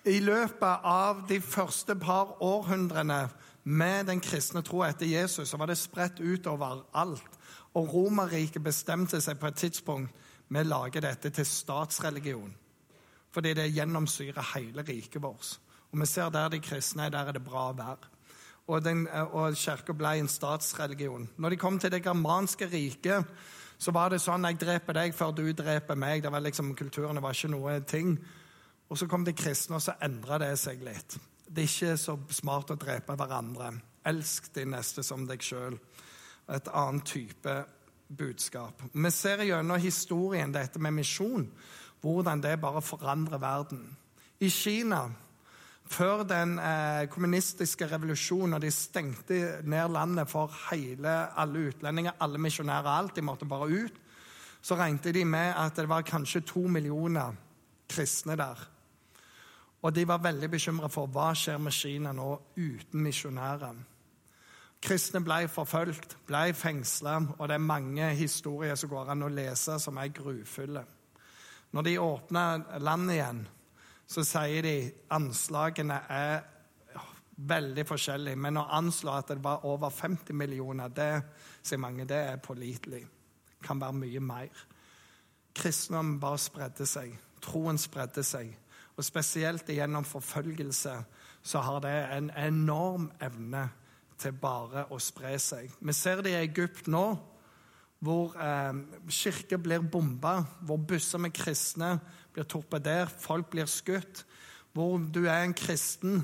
I 0.08 0.20
løpet 0.24 0.86
av 0.88 1.26
de 1.28 1.42
første 1.44 1.96
par 2.00 2.38
århundrene 2.44 3.26
med 3.68 4.06
den 4.08 4.22
kristne 4.24 4.62
tro 4.64 4.80
etter 4.86 5.10
Jesus, 5.10 5.50
så 5.50 5.58
var 5.60 5.68
det 5.68 5.76
spredt 5.76 6.22
utover 6.24 6.86
alt. 6.96 7.34
Og 7.76 7.92
Romerriket 7.92 8.64
bestemte 8.64 9.20
seg 9.22 9.36
på 9.40 9.50
et 9.50 9.60
tidspunkt 9.60 10.24
med 10.48 10.64
å 10.64 10.70
lage 10.70 11.04
dette 11.04 11.34
til 11.36 11.46
statsreligion. 11.46 12.54
Fordi 13.36 13.52
det 13.60 13.68
gjennomsyrer 13.76 14.54
hele 14.54 14.88
riket 14.88 15.22
vårt. 15.22 15.58
Og 15.92 16.00
vi 16.00 16.08
ser 16.08 16.32
der 16.32 16.56
de 16.56 16.64
kristne 16.64 17.10
er, 17.10 17.12
der 17.12 17.28
er 17.28 17.36
det 17.36 17.44
bra 17.44 17.68
vær. 17.76 18.08
Og, 18.68 18.80
den, 18.84 19.06
og 19.12 19.60
kirka 19.60 19.92
ble 19.96 20.16
en 20.22 20.32
statsreligion. 20.32 21.28
Når 21.36 21.50
de 21.50 21.60
kom 21.60 21.80
til 21.80 21.92
det 21.92 22.04
germanske 22.06 22.72
riket, 22.72 23.28
så 23.78 23.92
var 23.92 24.16
det 24.16 24.24
sånn 24.24 24.48
jeg 24.48 24.64
dreper 24.64 24.96
deg 25.04 25.16
før 25.16 25.36
du 25.36 25.46
dreper 25.52 26.00
meg. 26.00 26.24
Det 26.24 26.32
var 26.32 26.48
liksom, 26.48 26.76
Kulturene 26.80 27.22
var 27.24 27.36
ikke 27.36 27.52
noe 27.52 27.80
ting. 27.84 28.16
Og 28.88 29.00
så 29.00 29.08
kom 29.08 29.26
de 29.28 29.36
kristne, 29.36 29.78
og 29.78 29.84
så 29.84 29.98
endra 30.04 30.40
det 30.42 30.54
seg 30.60 30.84
litt. 30.86 31.18
Det 31.48 31.64
er 31.64 31.72
ikke 31.72 31.98
så 32.00 32.16
smart 32.36 32.72
å 32.72 32.80
drepe 32.80 33.16
hverandre. 33.20 33.74
Elsk 34.08 34.52
din 34.56 34.72
neste 34.76 35.04
som 35.04 35.26
deg 35.28 35.44
sjøl. 35.44 35.76
Et 36.48 36.70
annet 36.72 37.08
type 37.08 37.56
budskap. 38.08 38.84
Vi 38.94 39.12
ser 39.12 39.44
gjennom 39.44 39.80
historien 39.84 40.54
dette 40.56 40.80
med 40.80 40.96
misjon, 40.96 41.48
hvordan 42.02 42.44
det 42.44 42.60
bare 42.62 42.84
forandrer 42.84 43.42
verden. 43.42 43.82
I 44.40 44.50
Kina, 44.54 45.02
før 45.88 46.24
den 46.28 46.56
eh, 46.60 47.08
kommunistiske 47.12 47.88
revolusjonen, 47.92 48.56
og 48.56 48.64
de 48.64 48.72
stengte 48.72 49.42
ned 49.68 49.92
landet 49.92 50.30
for 50.32 50.54
hele, 50.70 51.16
alle 51.36 51.68
utlendinger, 51.72 52.16
alle 52.24 52.40
misjonærer, 52.40 52.92
alt, 52.94 53.16
de 53.16 53.26
måtte 53.26 53.50
bare 53.50 53.68
ut, 53.68 54.00
så 54.62 54.76
regnet 54.76 55.14
de 55.16 55.26
med 55.26 55.54
at 55.56 55.76
det 55.76 55.90
var 55.90 56.08
kanskje 56.08 56.46
to 56.48 56.68
millioner 56.68 57.36
kristne 57.90 58.36
der. 58.40 58.68
Og 59.82 59.94
de 59.96 60.08
var 60.08 60.24
veldig 60.24 60.50
bekymra 60.52 60.90
for 60.90 61.10
hva 61.14 61.30
skjer 61.38 61.60
med 61.62 61.76
Kina 61.76 62.14
nå 62.16 62.32
uten 62.58 63.04
misjonærer. 63.04 63.78
Kristne 64.82 65.24
ble 65.26 65.48
forfulgt, 65.50 66.18
ble 66.28 66.54
fengsla, 66.54 67.16
og 67.38 67.48
det 67.50 67.58
er 67.58 67.66
mange 67.66 68.10
historier 68.18 68.78
som 68.78 68.92
går 68.92 69.14
an 69.14 69.26
å 69.26 69.32
lese, 69.34 69.80
som 69.82 69.98
er 69.98 70.14
grufulle. 70.14 70.84
Når 71.74 71.88
de 71.88 71.96
åpner 72.00 72.80
landet 72.80 73.18
igjen, 73.18 73.42
så 74.08 74.24
sier 74.24 74.64
de 74.64 74.76
anslagene 75.12 75.98
er 76.14 76.46
veldig 77.38 77.86
forskjellige. 77.88 78.40
Men 78.40 78.62
å 78.62 78.68
anslå 78.78 79.18
at 79.18 79.34
det 79.34 79.44
var 79.44 79.66
over 79.68 79.94
50 79.94 80.34
millioner, 80.38 80.94
det 80.94 81.12
sier 81.62 81.82
mange, 81.82 82.06
det 82.08 82.22
er 82.32 82.42
pålitelig. 82.44 83.04
Kan 83.64 83.82
være 83.82 83.98
mye 83.98 84.22
mer. 84.24 84.64
Kristendom 85.58 86.20
bare 86.22 86.40
spredde 86.42 86.86
seg. 86.88 87.18
Troen 87.42 87.78
spredde 87.82 88.24
seg. 88.26 88.54
Og 88.98 89.06
spesielt 89.06 89.68
gjennom 89.70 90.06
forfølgelse 90.06 90.94
så 91.48 91.60
har 91.64 91.82
det 91.86 91.96
en 92.18 92.32
enorm 92.34 93.12
evne 93.22 93.68
til 94.18 94.34
bare 94.34 94.88
å 94.90 94.98
spre 95.02 95.36
seg. 95.40 95.70
Vi 95.80 95.94
ser 95.94 96.24
det 96.26 96.34
i 96.34 96.40
Egypt 96.42 96.90
nå, 96.90 97.06
hvor 98.02 98.34
eh, 98.42 98.80
kirker 99.10 99.62
blir 99.62 99.86
bomba, 99.86 100.42
hvor 100.66 100.82
busser 100.82 101.22
med 101.22 101.34
kristne 101.38 101.98
blir 102.34 102.46
torpedert, 102.50 103.14
folk 103.22 103.50
blir 103.54 103.70
skutt. 103.70 104.26
Hvor 104.74 105.00
du 105.00 105.24
er 105.26 105.42
en 105.42 105.56
kristen 105.58 106.22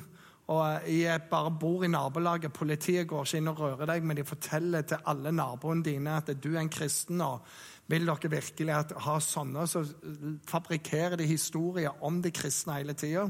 og 0.54 0.88
jeg 0.90 1.26
bare 1.30 1.52
bor 1.60 1.84
i 1.86 1.90
nabolaget. 1.92 2.54
Politiet 2.54 3.08
går 3.10 3.26
ikke 3.26 3.40
inn 3.42 3.52
og 3.52 3.60
rører 3.60 3.90
deg, 3.90 4.06
men 4.06 4.18
de 4.20 4.26
forteller 4.28 4.86
til 4.88 5.04
alle 5.10 5.32
naboene 5.36 5.86
dine 5.86 6.18
at 6.20 6.32
du 6.44 6.54
er 6.54 6.62
en 6.62 6.72
kristen. 6.74 7.22
og 7.22 7.46
Vil 7.92 8.06
dere 8.08 8.32
virkelig 8.32 8.76
ha 9.06 9.16
sånne? 9.20 9.68
Så 9.68 9.84
fabrikkerer 10.50 11.18
de 11.20 11.28
historier 11.30 12.04
om 12.04 12.22
de 12.22 12.32
kristne 12.32 12.80
hele 12.80 12.96
tida. 12.98 13.28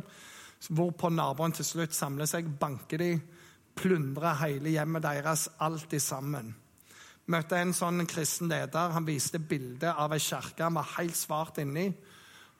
Hvorpå 0.69 1.09
naboen 1.11 1.55
til 1.55 1.67
slutt 1.67 1.95
samler 1.95 2.29
seg, 2.29 2.47
banker 2.59 3.01
de, 3.01 3.13
plundrer 3.75 4.37
hele 4.43 4.75
hjemmet 4.75 5.03
deres, 5.03 5.47
alt 5.59 5.95
sammen. 6.01 6.53
Møtte 7.33 7.55
en 7.55 7.71
sånn 7.75 8.03
kristen 8.09 8.51
leder. 8.51 8.91
Han 8.95 9.07
viste 9.07 9.39
bilde 9.39 9.93
av 9.93 10.13
ei 10.13 10.19
kirke. 10.19 10.63
Han 10.63 10.75
var 10.75 10.91
helt 10.97 11.15
svart 11.15 11.61
inni. 11.63 11.87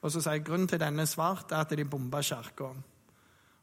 Og 0.00 0.12
så 0.12 0.20
sier 0.20 0.38
jeg 0.38 0.44
grunnen 0.44 0.68
til 0.68 0.80
denne 0.80 1.06
svart 1.08 1.52
er 1.52 1.64
at 1.64 1.72
de 1.76 1.84
bomba 1.88 2.20
kirka. 2.24 2.72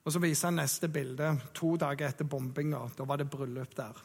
Og 0.06 0.12
Så 0.12 0.20
viser 0.20 0.50
han 0.50 0.58
neste 0.58 0.90
bilde 0.90 1.36
to 1.54 1.76
dager 1.78 2.10
etter 2.10 2.26
bombinga. 2.26 2.88
Da 2.98 3.06
var 3.06 3.22
det 3.22 3.30
bryllup 3.30 3.76
der. 3.78 3.98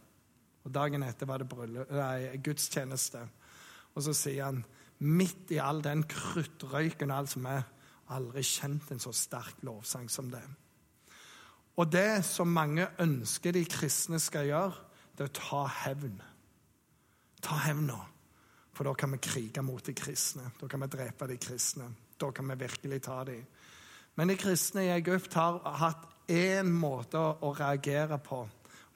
Og 0.67 0.75
Dagen 0.75 1.03
etter 1.07 1.27
var 1.27 1.39
det 1.39 1.49
bryllup, 1.49 1.91
nei, 1.95 2.37
gudstjeneste. 2.43 3.23
Og 3.95 4.03
så 4.05 4.13
sier 4.17 4.51
han 4.51 4.65
midt 4.99 5.53
i 5.55 5.61
all 5.63 5.81
den 5.85 6.03
kruttrøyken 6.09 7.13
og 7.13 7.17
alt 7.17 7.33
som 7.33 7.47
er, 7.49 7.65
aldri 8.13 8.43
kjent 8.47 8.91
en 8.93 9.03
så 9.03 9.13
sterk 9.15 9.63
lovsang 9.67 10.11
som 10.11 10.29
det. 10.31 10.43
Og 11.77 11.89
det 11.93 12.25
som 12.25 12.49
mange 12.49 12.87
ønsker 13.03 13.53
de 13.53 13.65
kristne 13.69 14.21
skal 14.23 14.49
gjøre, 14.49 14.85
det 15.17 15.25
er 15.25 15.33
å 15.33 15.39
ta 15.39 15.63
hevn. 15.85 16.21
Ta 17.45 17.59
hevn 17.67 17.89
nå. 17.89 17.99
For 18.77 18.89
da 18.89 18.93
kan 18.99 19.15
vi 19.15 19.23
krige 19.25 19.65
mot 19.65 19.85
de 19.85 19.95
kristne. 19.97 20.51
Da 20.61 20.69
kan 20.69 20.83
vi 20.85 20.91
drepe 20.93 21.29
de 21.31 21.39
kristne. 21.41 21.89
Da 22.21 22.31
kan 22.33 22.49
vi 22.53 22.59
virkelig 22.61 23.01
ta 23.07 23.23
dem. 23.25 23.45
Men 24.17 24.29
de 24.29 24.37
kristne 24.37 24.87
i 24.87 24.93
Egypt 24.95 25.35
har 25.35 25.61
hatt 25.81 26.07
én 26.33 26.71
måte 26.73 27.21
å 27.21 27.53
reagere 27.55 28.19
på. 28.19 28.43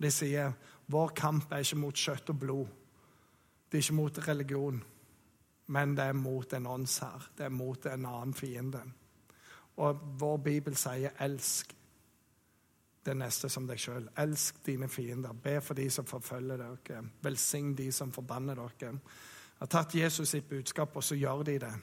De 0.01 0.11
sier 0.11 0.55
vår 0.91 1.13
kamp 1.15 1.53
er 1.53 1.65
ikke 1.65 1.79
mot 1.79 1.97
kjøtt 1.97 2.33
og 2.33 2.39
blod. 2.41 2.71
Det 3.71 3.79
er 3.79 3.85
ikke 3.85 3.99
mot 4.01 4.23
religion, 4.27 4.81
men 5.71 5.93
det 5.95 6.05
er 6.11 6.17
mot 6.19 6.53
en 6.57 6.67
åndshær. 6.67 7.29
Det 7.39 7.45
er 7.47 7.53
mot 7.55 7.87
en 7.87 8.07
annen 8.07 8.35
fiende. 8.35 8.81
Og 9.77 10.01
vår 10.19 10.37
bibel 10.37 10.77
sier 10.77 11.11
'elsk 11.19 11.77
det 13.07 13.17
neste 13.17 13.49
som 13.49 13.67
deg 13.67 13.79
sjøl'. 13.79 14.09
Elsk 14.17 14.67
dine 14.67 14.89
fiender. 14.89 15.33
Be 15.33 15.61
for 15.61 15.75
de 15.75 15.91
som 15.91 16.05
forfølger 16.05 16.57
dere. 16.57 17.05
Velsign 17.23 17.75
de 17.75 17.93
som 17.93 18.13
forbanner 18.13 18.55
dere. 18.55 18.71
Jeg 18.81 18.99
Har 19.59 19.67
tatt 19.67 19.95
Jesus 19.95 20.29
sitt 20.29 20.49
budskap, 20.49 20.97
og 20.97 21.05
så 21.05 21.15
gjør 21.15 21.43
de 21.43 21.59
det. 21.59 21.75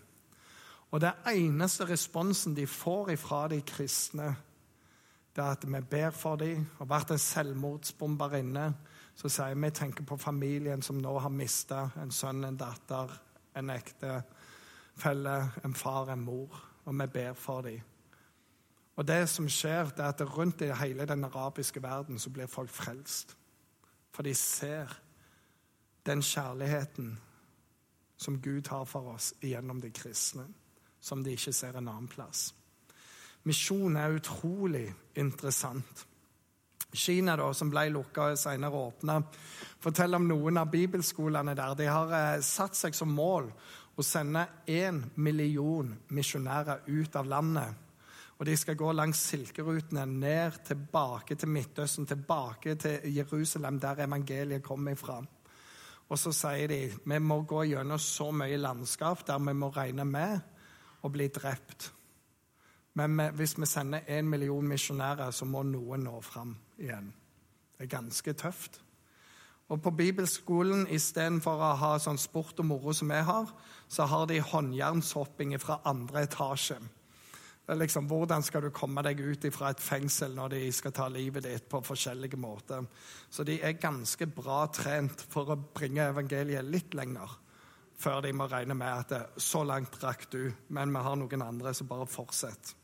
Og 0.91 1.01
det 1.01 1.13
eneste 1.27 1.85
responsen 1.89 2.55
de 2.55 2.67
får 2.67 3.09
ifra 3.09 3.47
de 3.47 3.61
kristne, 3.61 4.35
det 5.35 5.43
er 5.43 5.51
at 5.51 5.67
vi 5.67 5.81
ber 5.81 6.09
for 6.09 6.35
dem. 6.35 6.65
Har 6.77 6.85
vært 6.89 7.11
en 7.11 7.21
selvmordsbomberinne. 7.21 8.71
Så 9.15 9.29
sier 9.29 9.53
vi 9.53 9.69
tenker 9.69 10.05
på 10.05 10.17
familien 10.17 10.81
som 10.81 10.97
nå 10.97 11.11
har 11.19 11.29
mista 11.29 11.89
en 12.01 12.11
sønn, 12.11 12.43
en 12.45 12.57
datter, 12.57 13.13
en 13.55 13.69
ektefelle, 13.69 15.35
en 15.65 15.75
far, 15.75 16.09
en 16.09 16.25
mor. 16.25 16.57
Og 16.85 16.97
vi 17.01 17.07
ber 17.13 17.33
for 17.33 17.61
dem. 17.61 17.81
Og 18.95 19.07
det 19.07 19.29
som 19.29 19.49
skjer, 19.49 19.91
det 19.93 20.01
er 20.01 20.15
at 20.15 20.37
rundt 20.37 20.61
i 20.61 20.73
hele 20.73 21.05
den 21.05 21.23
arabiske 21.23 21.83
verden 21.83 22.19
så 22.19 22.29
blir 22.33 22.49
folk 22.49 22.69
frelst. 22.69 23.37
For 24.11 24.23
de 24.23 24.33
ser 24.33 24.89
den 26.05 26.21
kjærligheten 26.21 27.19
som 28.17 28.41
Gud 28.41 28.69
har 28.69 28.85
for 28.85 29.13
oss 29.13 29.33
gjennom 29.41 29.81
de 29.81 29.91
kristne 29.93 30.47
som 31.07 31.23
de 31.23 31.35
ikke 31.37 31.55
ser 31.55 31.79
en 31.79 31.87
annen 31.87 32.11
plass. 32.11 32.49
Misjon 33.47 33.95
er 33.95 34.17
utrolig 34.17 34.87
interessant. 35.15 36.05
Kina, 36.91 37.35
da, 37.39 37.47
som 37.55 37.69
ble 37.71 37.87
lukka 37.93 38.31
og 38.31 38.39
senere 38.39 38.79
åpna, 38.79 39.17
forteller 39.83 40.19
om 40.19 40.27
noen 40.27 40.59
av 40.59 40.71
bibelskolene 40.71 41.55
der. 41.55 41.75
De 41.79 41.87
har 41.87 42.13
eh, 42.15 42.43
satt 42.43 42.75
seg 42.79 42.95
som 42.95 43.11
mål 43.13 43.51
å 43.97 44.05
sende 44.05 44.45
én 44.69 45.01
million 45.15 45.93
misjonærer 46.13 46.87
ut 46.87 47.15
av 47.19 47.27
landet. 47.27 47.83
Og 48.37 48.45
De 48.45 48.53
skal 48.57 48.77
gå 48.77 48.91
langs 48.93 49.19
silkerutene 49.31 50.03
ned 50.05 50.59
tilbake 50.67 51.35
til 51.35 51.49
Midtøsten, 51.49 52.05
tilbake 52.05 52.75
til 52.77 53.07
Jerusalem, 53.15 53.79
der 53.81 54.03
evangeliet 54.05 54.63
kommer 54.63 54.93
ifra. 54.93 55.17
Og 56.07 56.19
så 56.19 56.31
sier 56.31 56.69
de 56.69 56.81
vi 56.93 57.19
må 57.19 57.41
gå 57.49 57.63
gjennom 57.71 57.99
så 57.99 58.29
mye 58.31 58.59
landskap 58.61 59.25
der 59.27 59.41
vi 59.43 59.55
må 59.57 59.71
regne 59.75 60.05
med 60.07 60.56
å 61.07 61.13
bli 61.13 61.29
drept. 61.33 61.91
Men 62.97 63.19
hvis 63.37 63.55
vi 63.59 63.69
sender 63.69 64.07
én 64.09 64.29
million 64.29 64.67
misjonærer, 64.67 65.31
så 65.31 65.45
må 65.45 65.61
noen 65.63 66.07
nå 66.07 66.19
fram 66.25 66.55
igjen. 66.81 67.11
Det 67.77 67.85
er 67.85 67.93
ganske 67.93 68.33
tøft. 68.33 68.81
Og 69.67 69.81
På 69.83 69.91
bibelskolen 69.91 70.87
istedenfor 70.95 71.59
å 71.61 71.73
ha 71.77 71.89
sånn 71.99 72.17
sport 72.17 72.61
og 72.63 72.69
moro 72.69 72.93
som 72.95 73.11
vi 73.11 73.19
har, 73.27 73.49
så 73.87 74.07
har 74.07 74.25
de 74.29 74.39
håndjernshopping 74.39 75.57
fra 75.59 75.81
andre 75.85 76.23
etasje. 76.25 76.79
Det 77.67 77.75
er 77.75 77.81
liksom, 77.81 78.07
Hvordan 78.07 78.43
skal 78.47 78.63
du 78.63 78.69
komme 78.71 79.03
deg 79.03 79.19
ut 79.19 79.45
fra 79.51 79.73
et 79.73 79.83
fengsel 79.83 80.31
når 80.33 80.55
de 80.55 80.61
skal 80.71 80.93
ta 80.95 81.09
livet 81.11 81.43
ditt 81.43 81.67
på 81.69 81.83
forskjellige 81.83 82.39
måter? 82.39 82.85
Så 83.29 83.43
de 83.43 83.59
er 83.59 83.75
ganske 83.75 84.25
bra 84.31 84.65
trent 84.71 85.25
for 85.29 85.51
å 85.51 85.59
bringe 85.59 86.07
evangeliet 86.07 86.65
litt 86.65 86.95
lenger 86.95 87.35
før 87.97 88.21
de 88.21 88.33
må 88.33 88.47
regne 88.49 88.75
med 88.77 88.87
at 88.87 89.13
det, 89.13 89.21
så 89.41 89.63
langt 89.65 89.97
rakk 90.03 90.27
du, 90.33 90.51
men 90.69 90.93
vi 90.93 91.05
har 91.07 91.17
noen 91.17 91.45
andre, 91.45 91.73
så 91.73 91.87
bare 91.87 92.07
fortsett. 92.09 92.75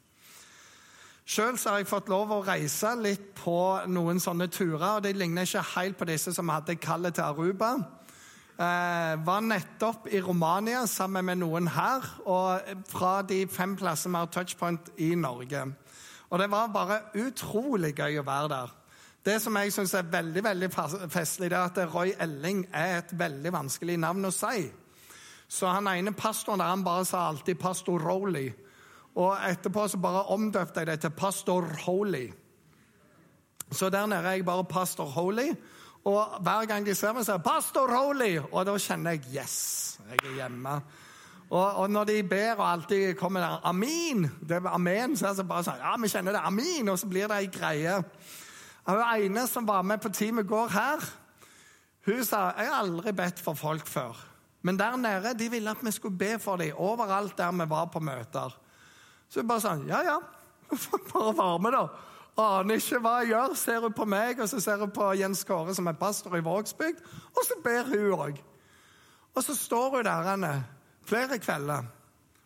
Sjøl 1.24 1.55
har 1.55 1.79
jeg 1.79 1.88
fått 1.88 2.10
lov 2.12 2.34
å 2.36 2.41
reise 2.43 2.89
litt 3.00 3.29
på 3.38 3.55
noen 3.88 4.20
sånne 4.20 4.50
turer. 4.51 4.98
og 4.98 5.05
De 5.05 5.13
ligner 5.15 5.48
ikke 5.48 5.62
helt 5.77 5.98
på 5.98 6.08
disse 6.10 6.34
som 6.36 6.51
hadde 6.51 6.75
kallet 6.75 7.15
til 7.15 7.24
Aruba. 7.24 7.77
Eh, 8.53 9.13
var 9.24 9.39
nettopp 9.41 10.10
i 10.12 10.20
Romania 10.22 10.84
sammen 10.86 11.25
med 11.25 11.39
noen 11.39 11.72
her, 11.74 12.03
og 12.27 12.75
fra 12.91 13.22
de 13.25 13.46
fem 13.48 13.77
plassene 13.79 14.13
vi 14.13 14.20
har 14.20 14.34
touchpoint 14.36 14.91
i 15.00 15.13
Norge. 15.15 15.63
Og 16.29 16.39
Det 16.39 16.51
var 16.51 16.67
bare 16.74 17.01
utrolig 17.15 17.96
gøy 17.96 18.20
å 18.20 18.27
være 18.27 18.50
der. 18.50 18.75
Det 19.24 19.41
som 19.41 19.55
jeg 19.55 19.72
syns 19.72 19.93
er 19.93 20.12
veldig 20.12 20.43
veldig 20.43 20.70
festlig, 21.10 21.50
det 21.50 21.58
er 21.58 21.70
at 21.70 21.93
Roy 21.93 22.12
Elling 22.20 22.65
er 22.74 22.98
et 22.98 23.13
veldig 23.15 23.53
vanskelig 23.53 23.96
navn 23.98 24.27
å 24.27 24.32
si. 24.36 24.67
Så 25.53 25.69
han 25.69 25.88
ene 25.88 26.15
pastoren 26.17 26.60
der, 26.60 26.72
han 26.72 26.83
bare 26.83 27.05
sa 27.05 27.27
alltid 27.27 27.55
'Pastor 27.55 28.00
Rowley'. 28.00 28.53
Og 29.15 29.38
etterpå 29.50 29.88
så 29.88 29.98
bare 29.98 30.24
omdøpte 30.24 30.79
jeg 30.79 30.88
det 30.88 31.00
til 31.00 31.10
'Pastor 31.10 31.62
Holy'. 31.62 32.33
Så 33.72 33.89
der 33.89 34.05
nede 34.05 34.22
er 34.22 34.31
jeg 34.31 34.45
bare 34.45 34.63
'Pastor 34.63 35.05
Holy'. 35.05 35.55
Og 36.05 36.27
hver 36.41 36.65
gang 36.65 36.86
de 36.86 36.95
ser 36.95 37.13
meg, 37.13 37.25
sier 37.25 37.38
'Pastor 37.38 37.88
Holy'. 37.88 38.41
Og 38.51 38.65
da 38.65 38.77
kjenner 38.77 39.12
jeg 39.12 39.19
'Yes, 39.19 40.00
jeg 40.10 40.31
er 40.31 40.48
hjemme'. 40.48 40.81
Og, 41.50 41.75
og, 41.75 41.89
når 41.89 42.03
de 42.03 42.24
ber, 42.24 42.53
og 42.53 42.72
alltid 42.72 43.13
kommer 43.13 43.39
der 43.39 43.62
'Amin', 43.65 44.48
det 44.48 44.51
er 44.51 44.69
amen, 44.69 45.17
så 45.17 45.27
er 45.27 45.33
det 45.33 45.48
bare 45.48 45.63
sånn 45.63 45.77
'Ja, 45.77 45.98
vi 46.01 46.07
kjenner 46.07 46.31
det. 46.31 46.39
Amin'. 46.39 46.89
Og 46.91 47.00
så 47.00 47.07
blir 47.07 47.27
det 47.27 47.38
ei 47.38 47.45
greie. 47.45 48.03
Hun 48.88 49.22
ene 49.22 49.48
som 49.48 49.67
var 49.67 49.81
med 49.81 49.98
på 49.98 50.10
teamet 50.10 50.48
går 50.48 50.67
her, 50.67 51.13
hun 52.05 52.24
sa 52.25 52.53
'Jeg 52.57 52.67
har 52.67 52.83
aldri 52.83 53.12
bedt 53.12 53.39
for 53.39 53.53
folk 53.53 53.88
før'. 53.88 54.33
Men 54.63 54.79
der 54.79 54.96
nede 54.98 55.34
de 55.38 55.50
ville 55.51 55.72
at 55.72 55.84
vi 55.84 55.91
skulle 55.91 56.17
be 56.17 56.38
for 56.39 56.58
dem 56.58 56.77
overalt 56.79 57.38
der 57.38 57.51
vi 57.51 57.70
var 57.70 57.86
på 57.91 58.00
møter. 58.00 58.55
Så 59.29 59.41
jeg 59.41 59.48
bare 59.50 59.63
sånn 59.63 59.88
Ja, 59.89 60.01
ja. 60.08 60.17
Bare 61.13 61.36
være 61.38 61.60
med, 61.62 61.75
da. 61.75 61.88
Aner 62.43 62.79
ikke 62.79 63.00
hva 63.03 63.17
jeg 63.22 63.34
gjør. 63.34 63.55
Ser 63.60 63.84
hun 63.84 63.93
på 63.93 64.08
meg, 64.10 64.39
og 64.41 64.50
så 64.50 64.62
ser 64.63 64.82
hun 64.82 64.93
på 64.93 65.12
Jens 65.20 65.43
Kåre, 65.46 65.75
som 65.75 65.88
er 65.89 66.00
pastor 66.00 66.34
i 66.38 66.41
Vågsbygd, 66.41 67.03
og 67.34 67.46
så 67.46 67.60
ber 67.62 67.91
hun 67.91 68.15
òg. 68.17 68.39
Og 69.34 69.43
så 69.46 69.55
står 69.58 69.98
hun 69.98 70.08
der 70.08 70.29
henne 70.32 70.53
flere 71.05 71.38
kvelder 71.41 71.89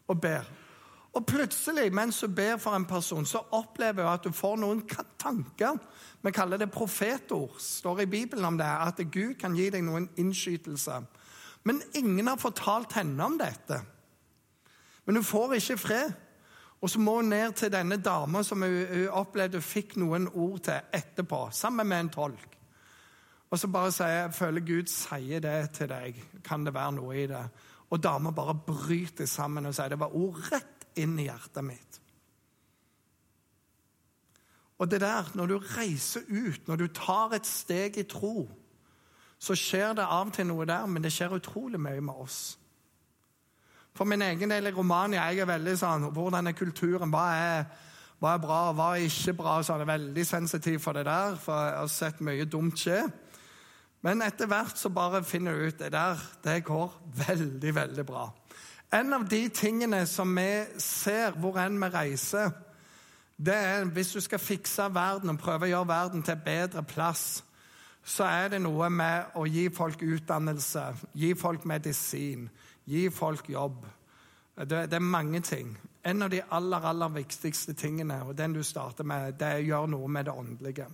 og 0.07 0.21
ber. 0.21 0.47
Og 1.15 1.25
plutselig, 1.25 1.87
mens 1.93 2.19
hun 2.21 2.35
ber 2.35 2.57
for 2.61 2.75
en 2.75 2.85
person, 2.85 3.25
så 3.25 3.41
opplever 3.55 4.03
hun 4.03 4.13
at 4.13 4.27
hun 4.27 4.35
får 4.35 4.57
noen 4.61 4.83
tanker. 5.19 5.79
Vi 6.21 6.31
kaller 6.31 6.59
det 6.61 6.71
profetord. 6.71 7.55
står 7.59 8.01
i 8.01 8.05
Bibelen 8.05 8.45
om 8.45 8.57
det, 8.57 8.65
at 8.65 8.99
Gud 9.11 9.33
kan 9.39 9.55
gi 9.55 9.69
deg 9.69 9.83
noen 9.83 10.09
innskytelser. 10.17 11.07
Men 11.67 11.81
ingen 11.97 12.29
har 12.29 12.39
fortalt 12.39 12.95
henne 12.95 13.25
om 13.25 13.35
dette. 13.39 13.81
Men 15.05 15.19
hun 15.19 15.27
får 15.27 15.57
ikke 15.57 15.77
fred. 15.81 16.15
Og 16.81 16.91
så 16.93 17.01
må 17.01 17.15
hun 17.19 17.31
ned 17.33 17.55
til 17.57 17.71
denne 17.73 17.97
dama 17.97 18.43
som 18.45 18.61
hun, 18.61 18.75
hun 18.91 19.07
opplevde 19.21 19.57
hun 19.57 19.65
fikk 19.65 19.95
noen 19.97 20.27
ord 20.29 20.59
til 20.67 20.93
etterpå, 20.93 21.47
sammen 21.51 21.89
med 21.89 22.05
en 22.05 22.13
tolk. 22.13 22.57
Og 23.47 23.59
så 23.59 23.69
bare 23.71 23.93
sier 23.95 24.13
jeg 24.13 24.35
føler 24.35 24.65
Gud 24.67 24.91
sier 24.91 25.41
det 25.43 25.57
til 25.77 25.89
deg. 25.89 26.19
Kan 26.45 26.67
det 26.67 26.75
være 26.75 26.97
noe 26.99 27.15
i 27.15 27.27
det? 27.31 27.43
Og 27.87 28.03
dama 28.03 28.33
bare 28.35 28.57
bryter 28.67 29.29
sammen 29.29 29.65
og 29.65 29.75
sier 29.75 29.93
det 29.93 30.01
var 30.01 30.15
ord 30.15 30.41
rett 30.51 30.87
inn 30.99 31.15
i 31.19 31.29
hjertet 31.29 31.65
mitt. 31.65 32.01
Og 34.77 34.91
det 34.91 34.99
der, 35.01 35.31
når 35.33 35.49
du 35.49 35.57
reiser 35.57 36.27
ut, 36.29 36.67
når 36.67 36.83
du 36.83 36.87
tar 36.93 37.33
et 37.33 37.47
steg 37.49 37.97
i 37.97 38.05
tro, 38.05 38.43
så 39.39 39.55
skjer 39.55 39.93
det 39.97 40.05
av 40.05 40.31
og 40.31 40.33
til 40.33 40.47
noe 40.49 40.65
der, 40.65 40.85
men 40.89 41.03
det 41.03 41.11
skjer 41.13 41.37
utrolig 41.37 41.79
mye 41.81 42.01
med 42.01 42.23
oss. 42.25 42.39
For 43.97 44.05
min 44.05 44.21
egen 44.21 44.53
del 44.53 44.69
i 44.69 44.73
Romania 44.73 45.25
jeg 45.31 45.41
er 45.41 45.49
veldig 45.49 45.73
sånn 45.79 46.03
Hvordan 46.13 46.49
er 46.49 46.57
kulturen? 46.57 47.09
Hva 47.09 47.23
er, 47.33 47.63
hva 48.21 48.35
er 48.35 48.41
bra, 48.43 48.59
hva 48.77 48.91
er 48.93 49.07
ikke 49.07 49.33
bra? 49.39 49.55
Så 49.65 49.73
er 49.73 49.81
det 49.81 49.89
veldig 49.89 50.25
sensitiv 50.25 50.83
for 50.83 50.97
det 50.97 51.07
der, 51.09 51.37
for 51.41 51.57
jeg 51.65 51.79
har 51.79 51.89
sett 51.93 52.21
mye 52.25 52.45
dumt 52.45 52.77
skje. 52.77 53.01
Men 54.05 54.21
etter 54.21 54.49
hvert 54.49 54.77
så 54.77 54.91
bare 54.93 55.23
finner 55.25 55.57
du 55.57 55.67
ut 55.67 55.79
det 55.79 55.89
der 55.95 56.21
det 56.45 56.59
går 56.67 56.93
veldig, 57.25 57.73
veldig 57.75 58.05
bra. 58.05 58.29
En 58.93 59.13
av 59.13 59.25
de 59.27 59.41
tingene 59.49 60.05
som 60.07 60.29
vi 60.37 60.79
ser 60.79 61.33
hvor 61.41 61.57
enn 61.59 61.79
vi 61.81 61.89
reiser, 61.91 62.53
det 63.37 63.55
er 63.55 63.89
hvis 63.93 64.13
du 64.15 64.21
skal 64.23 64.41
fikse 64.41 64.85
verden 64.93 65.33
og 65.33 65.41
prøve 65.41 65.67
å 65.67 65.73
gjøre 65.73 65.89
verden 65.89 66.23
til 66.23 66.37
en 66.37 66.45
bedre 66.45 66.83
plass, 66.87 67.43
så 68.07 68.23
er 68.23 68.53
det 68.53 68.61
noe 68.63 68.87
med 68.89 69.35
å 69.35 69.43
gi 69.51 69.65
folk 69.73 70.01
utdannelse, 70.01 70.83
gi 71.13 71.33
folk 71.35 71.65
medisin, 71.67 72.47
Gi 72.87 73.09
folk 73.11 73.49
jobb. 73.51 73.81
Det, 74.55 74.85
det, 74.87 74.95
er 74.95 75.03
mange 75.03 75.41
ting. 75.43 75.73
En 76.07 76.23
av 76.23 76.29
de 76.31 76.39
aller 76.55 76.85
aller 76.87 77.11
viktigste 77.17 77.73
tingene 77.75 78.21
og 78.23 78.37
den 78.39 78.53
du 78.55 78.61
starter 78.63 79.03
med, 79.03 79.35
det 79.35 79.47
er 79.47 79.59
å 79.59 79.65
gjøre 79.65 79.89
noe 79.91 80.07
med 80.07 80.29
det 80.29 80.35
åndelige. 80.39 80.85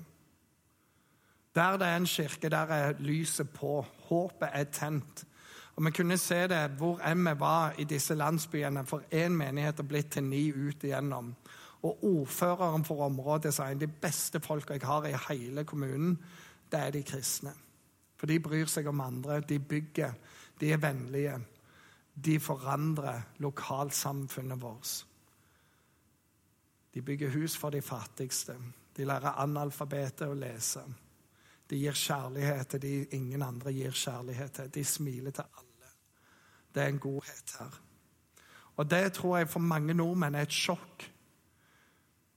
Der 1.53 1.77
det 1.77 1.87
er 1.87 1.99
en 1.99 2.09
kirke, 2.09 2.49
der 2.49 2.73
er 2.73 2.97
lyset 2.97 3.53
på. 3.53 3.83
Håpet 4.07 4.49
er 4.49 4.65
tent. 4.73 5.25
Og 5.75 5.85
Vi 5.85 5.91
kunne 5.91 6.17
se 6.17 6.47
det 6.49 6.63
hvor 6.79 6.97
enn 7.05 7.21
vi 7.29 7.33
var 7.39 7.77
i 7.77 7.85
disse 7.85 8.17
landsbyene, 8.17 8.85
for 8.89 9.05
én 9.13 9.37
menighet 9.37 9.79
er 9.79 9.89
blitt 9.89 10.11
til 10.17 10.25
ni 10.25 10.47
ut 10.49 10.83
igjennom. 10.83 11.35
Og 11.83 12.03
ordføreren 12.03 12.85
for 12.85 13.05
området 13.05 13.53
sa 13.53 13.69
de 13.73 13.87
beste 13.87 14.41
folka 14.41 14.73
jeg 14.73 14.87
har 14.87 15.05
i 15.05 15.17
hele 15.29 15.63
kommunen, 15.63 16.17
det 16.73 16.81
er 16.81 16.93
de 16.95 17.03
kristne. 17.05 17.53
For 18.17 18.29
de 18.29 18.39
bryr 18.41 18.69
seg 18.71 18.87
om 18.89 19.01
andre, 19.03 19.39
de 19.45 19.59
bygger, 19.59 20.17
de 20.59 20.71
er 20.73 20.81
vennlige 20.81 21.37
de 22.13 22.39
forandrer 22.39 23.21
lokalsamfunnet 23.37 24.61
vårt. 24.61 25.05
De 26.93 27.01
bygger 27.01 27.29
hus 27.29 27.57
for 27.57 27.69
de 27.69 27.81
fattigste. 27.81 28.55
De 28.97 29.05
lærer 29.05 29.39
analfabeter 29.41 30.29
å 30.29 30.37
lese. 30.37 30.83
De 31.69 31.79
gir 31.79 31.97
kjærlighet 31.97 32.69
til 32.69 32.83
de 32.83 32.93
ingen 33.17 33.41
andre 33.41 33.73
gir 33.73 33.95
kjærlighet 33.97 34.53
til. 34.53 34.69
De 34.69 34.83
smiler 34.85 35.33
til 35.33 35.47
alle. 35.57 35.89
Det 36.73 36.83
er 36.83 36.93
en 36.93 37.01
godhet 37.01 37.55
her. 37.59 37.81
Og 38.75 38.89
det 38.89 39.13
tror 39.13 39.37
jeg 39.37 39.49
for 39.49 39.59
mange 39.59 39.93
nordmenn 39.93 40.35
er 40.35 40.45
et 40.45 40.53
sjokk. 40.53 41.09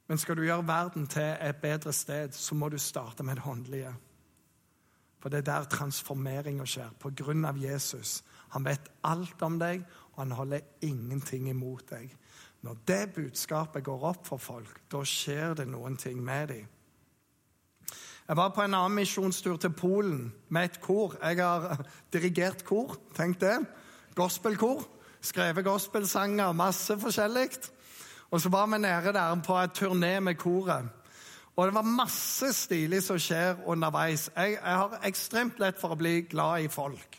Men 0.09 0.19
skal 0.19 0.37
du 0.37 0.45
gjøre 0.47 0.66
verden 0.69 1.07
til 1.11 1.37
et 1.43 1.61
bedre 1.61 1.93
sted, 1.93 2.33
så 2.33 2.55
må 2.55 2.69
du 2.69 2.78
starte 2.78 3.25
med 3.25 3.37
det 3.37 3.47
åndelige. 3.47 3.93
For 5.21 5.33
det 5.33 5.43
er 5.43 5.49
der 5.49 5.69
transformeringa 5.73 6.67
skjer, 6.69 6.93
på 7.01 7.11
grunn 7.17 7.45
av 7.49 7.59
Jesus. 7.59 8.21
Han 8.55 8.67
vet 8.67 8.91
alt 9.05 9.43
om 9.43 9.59
deg, 9.59 9.83
og 10.15 10.23
han 10.23 10.37
holder 10.37 10.65
ingenting 10.87 11.49
imot 11.50 11.89
deg. 11.91 12.13
Når 12.67 12.79
det 12.89 13.02
budskapet 13.15 13.85
går 13.85 14.09
opp 14.11 14.26
for 14.26 14.43
folk, 14.43 14.81
da 14.93 15.02
skjer 15.07 15.55
det 15.61 15.69
noen 15.71 15.97
ting 16.00 16.23
med 16.25 16.49
dem. 16.52 16.73
Jeg 18.26 18.37
var 18.37 18.50
på 18.50 18.65
en 18.65 18.75
annen 18.75 18.97
misjonstur 18.99 19.59
til 19.63 19.71
Polen 19.71 20.33
med 20.50 20.65
et 20.65 20.81
kor. 20.83 21.15
Jeg 21.23 21.39
har 21.39 21.79
dirigert 22.15 22.65
kor, 22.67 22.97
tenk 23.15 23.41
det. 23.41 23.61
Gospelkor. 24.19 24.83
Skrevet 25.26 25.65
gospelsanger, 25.65 26.52
masse 26.52 26.95
forskjellig. 26.99 27.49
Og 28.31 28.41
så 28.43 28.50
var 28.50 28.67
vi 28.67 28.79
nede 28.83 29.13
der 29.15 29.43
på 29.47 29.59
et 29.59 29.79
turné 29.79 30.19
med 30.21 30.35
koret. 30.39 30.89
Og 31.56 31.66
det 31.66 31.75
var 31.75 31.88
masse 31.88 32.50
stilig 32.52 33.00
som 33.06 33.16
skjer 33.21 33.62
underveis. 33.64 34.28
Jeg, 34.36 34.58
jeg 34.58 34.80
har 34.82 34.99
ekstremt 35.08 35.60
lett 35.62 35.78
for 35.80 35.95
å 35.95 36.00
bli 36.00 36.19
glad 36.28 36.66
i 36.66 36.73
folk. 36.73 37.16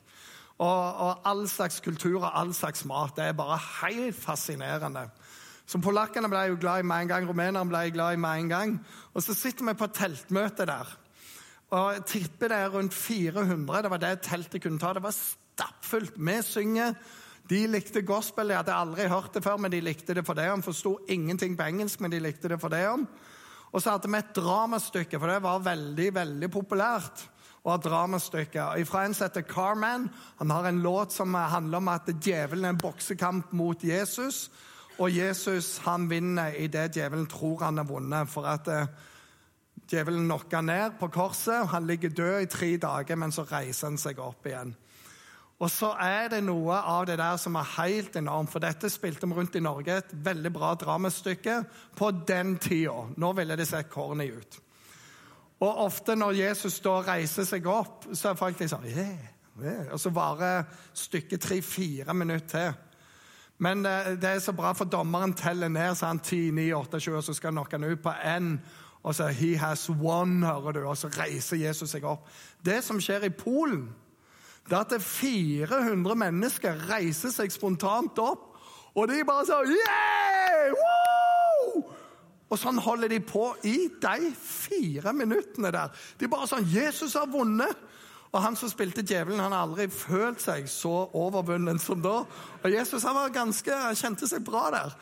Og, 0.57 0.67
og 0.67 1.25
all 1.25 1.47
slags 1.49 1.79
kultur 1.85 2.19
og 2.19 2.29
all 2.29 2.53
slags 2.53 2.85
mat. 2.89 3.15
Det 3.17 3.25
er 3.25 3.37
bare 3.37 3.57
helt 3.81 4.17
fascinerende. 4.17 5.07
Så 5.67 5.81
Polakkene 5.83 6.29
ble 6.31 6.45
jo 6.51 6.59
glad 6.61 6.83
i 6.83 6.87
med 6.87 7.03
en 7.03 7.09
gang, 7.11 7.25
rumenerne 7.27 7.69
ble 7.69 7.89
glad 7.95 8.15
i 8.15 8.21
med 8.21 8.43
en 8.43 8.51
gang. 8.53 8.75
Og 9.13 9.25
så 9.25 9.33
sitter 9.35 9.67
vi 9.67 9.75
på 9.77 9.89
teltmøte 9.91 10.67
der. 10.69 10.93
Og 11.73 11.87
jeg 11.95 12.05
tipper 12.13 12.53
det 12.53 12.59
er 12.61 12.69
rundt 12.71 12.93
400. 12.93 13.81
Det 13.83 13.91
var 13.91 14.03
det 14.03 14.13
teltet 14.23 14.63
kunne 14.63 14.79
ta. 14.79 14.93
Det 14.93 15.03
var 15.03 15.17
stappfullt. 15.17 16.13
Vi 16.15 16.37
synger. 16.45 16.93
De 17.49 17.63
likte 17.67 18.05
gospel. 18.05 18.53
De 18.53 18.59
hadde 18.61 18.75
aldri 18.75 19.09
hørt 19.09 19.33
det 19.33 19.43
før, 19.43 19.57
men 19.57 19.73
de 19.73 19.81
likte 19.81 20.13
det 20.13 20.23
for 20.29 20.37
det 20.37 20.47
om. 20.53 20.63
Forsto 20.63 20.99
ingenting 21.09 21.57
på 21.57 21.67
engelsk, 21.67 21.99
men 21.99 22.13
de 22.13 22.21
likte 22.23 22.53
det 22.53 22.61
for 22.61 22.71
det 22.71 22.85
om. 22.87 23.07
Og 23.71 23.81
så 23.81 23.93
hadde 23.93 24.09
vi 24.11 24.19
et 24.19 24.35
dramastykke, 24.35 25.19
for 25.19 25.31
det 25.31 25.41
var 25.43 25.65
veldig, 25.65 26.07
veldig 26.15 26.49
populært 26.51 27.27
og 27.67 27.73
har 27.73 27.83
dramastykker. 27.83 28.85
Fra 28.87 29.03
en 29.03 29.13
som 29.13 29.27
heter 29.27 29.43
Carman. 29.43 30.07
Han 30.39 30.51
har 30.55 30.69
en 30.69 30.81
låt 30.81 31.11
som 31.11 31.33
handler 31.35 31.81
om 31.81 31.91
at 31.91 32.07
djevelen 32.23 32.65
er 32.65 32.75
en 32.75 32.79
boksekamp 32.79 33.51
mot 33.51 33.83
Jesus. 33.83 34.47
Og 34.97 35.11
Jesus 35.11 35.77
han 35.83 36.07
vinner 36.09 36.55
i 36.55 36.69
det 36.71 36.93
djevelen 36.95 37.27
tror 37.27 37.65
han 37.65 37.77
har 37.77 37.89
vunnet. 37.89 38.31
For 38.31 38.47
at 38.47 38.71
uh, 38.71 38.87
djevelen 39.91 40.29
knocker 40.29 40.63
ned 40.63 40.95
på 40.99 41.11
korset. 41.11 41.67
Han 41.67 41.87
ligger 41.87 42.09
død 42.09 42.41
i 42.41 42.51
tre 42.51 42.77
dager, 42.77 43.15
men 43.15 43.35
så 43.35 43.43
reiser 43.43 43.91
han 43.91 43.99
seg 43.99 44.23
opp 44.23 44.47
igjen. 44.47 44.71
Og 45.57 45.71
så 45.73 45.89
er 45.97 46.29
det 46.29 46.43
noe 46.45 46.75
av 46.85 47.07
det 47.09 47.15
der 47.17 47.37
som 47.41 47.55
er 47.57 47.71
helt 47.79 48.15
enormt. 48.19 48.51
For 48.53 48.61
dette 48.61 48.91
spilte 48.93 49.25
vi 49.25 49.33
rundt 49.33 49.57
i 49.57 49.63
Norge. 49.63 49.97
Et 49.97 50.13
veldig 50.27 50.51
bra 50.53 50.75
dramastykke 50.77 51.63
på 51.97 52.11
den 52.29 52.57
tida. 52.61 53.07
Nå 53.17 53.31
ville 53.39 53.57
det 53.57 53.65
sett 53.69 53.89
corny 53.89 54.29
ut. 54.37 54.59
Og 55.57 55.79
ofte 55.87 56.13
når 56.15 56.37
Jesus 56.37 56.77
da 56.85 56.99
reiser 57.01 57.47
seg 57.49 57.65
opp, 57.65 58.05
så 58.13 58.29
er 58.29 58.37
folk 58.37 58.59
litt 58.61 58.69
sånn 58.69 58.85
yeah, 58.85 59.15
yeah. 59.57 59.87
Og 59.89 59.97
så 59.97 60.11
varer 60.13 60.67
stykket 60.93 61.41
tre-fire 61.41 62.13
minutter 62.13 62.51
til. 62.53 62.83
Men 63.57 63.81
det, 63.81 64.21
det, 64.21 64.29
er 64.29 64.39
så 64.39 64.53
bra, 64.53 64.75
for 64.77 64.85
dommeren 64.85 65.33
teller 65.33 65.71
ned 65.73 65.95
så 65.97 66.11
han 66.11 66.19
10, 66.21 66.51
9, 66.53 66.67
8, 66.77 66.99
20, 66.99 67.15
og 67.17 67.23
så 67.25 67.33
skal 67.33 67.49
han 67.49 67.57
knocke 67.57 67.79
han 67.79 67.89
ut 67.89 68.03
på 68.03 68.13
én. 68.21 68.51
Og 69.01 69.15
så 69.15 69.27
'He 69.27 69.55
has 69.57 69.89
won', 69.89 70.45
hører 70.45 70.71
du, 70.71 70.85
og 70.85 70.97
så 70.97 71.07
reiser 71.07 71.57
Jesus 71.57 71.89
seg 71.89 72.03
opp. 72.05 72.27
Det 72.65 72.83
som 72.83 73.01
skjer 73.01 73.25
i 73.25 73.29
Polen, 73.29 73.89
det 74.67 74.75
er 74.75 74.83
at 74.83 75.01
400 75.01 76.15
mennesker 76.19 76.81
reiser 76.89 77.31
seg 77.31 77.53
spontant 77.53 78.19
opp, 78.19 78.49
og 78.97 79.07
de 79.07 79.21
bare 79.27 79.45
sånn 79.47 79.71
yeah! 79.71 80.73
Woo! 80.73 81.83
Og 82.47 82.59
sånn 82.59 82.79
holder 82.79 83.11
de 83.11 83.19
på 83.23 83.49
i 83.67 83.89
de 84.01 84.31
fire 84.39 85.13
minuttene 85.15 85.71
der. 85.75 85.91
De 86.19 86.27
bare 86.31 86.47
sånn 86.47 86.67
'Jesus 86.67 87.15
har 87.19 87.27
vunnet!' 87.31 87.85
Og 88.35 88.41
han 88.43 88.55
som 88.59 88.69
spilte 88.69 89.05
djevelen, 89.07 89.39
han 89.39 89.53
har 89.55 89.63
aldri 89.63 89.87
følt 89.87 90.41
seg 90.43 90.67
så 90.67 91.07
overvunnet 91.15 91.79
som 91.81 92.01
da. 92.03 92.25
Og 92.63 92.71
Jesus 92.71 93.03
han 93.07 93.15
var 93.15 93.31
ganske, 93.31 93.71
han 93.71 93.95
kjente 93.95 94.27
seg 94.27 94.43
bra 94.43 94.67
der. 94.71 94.95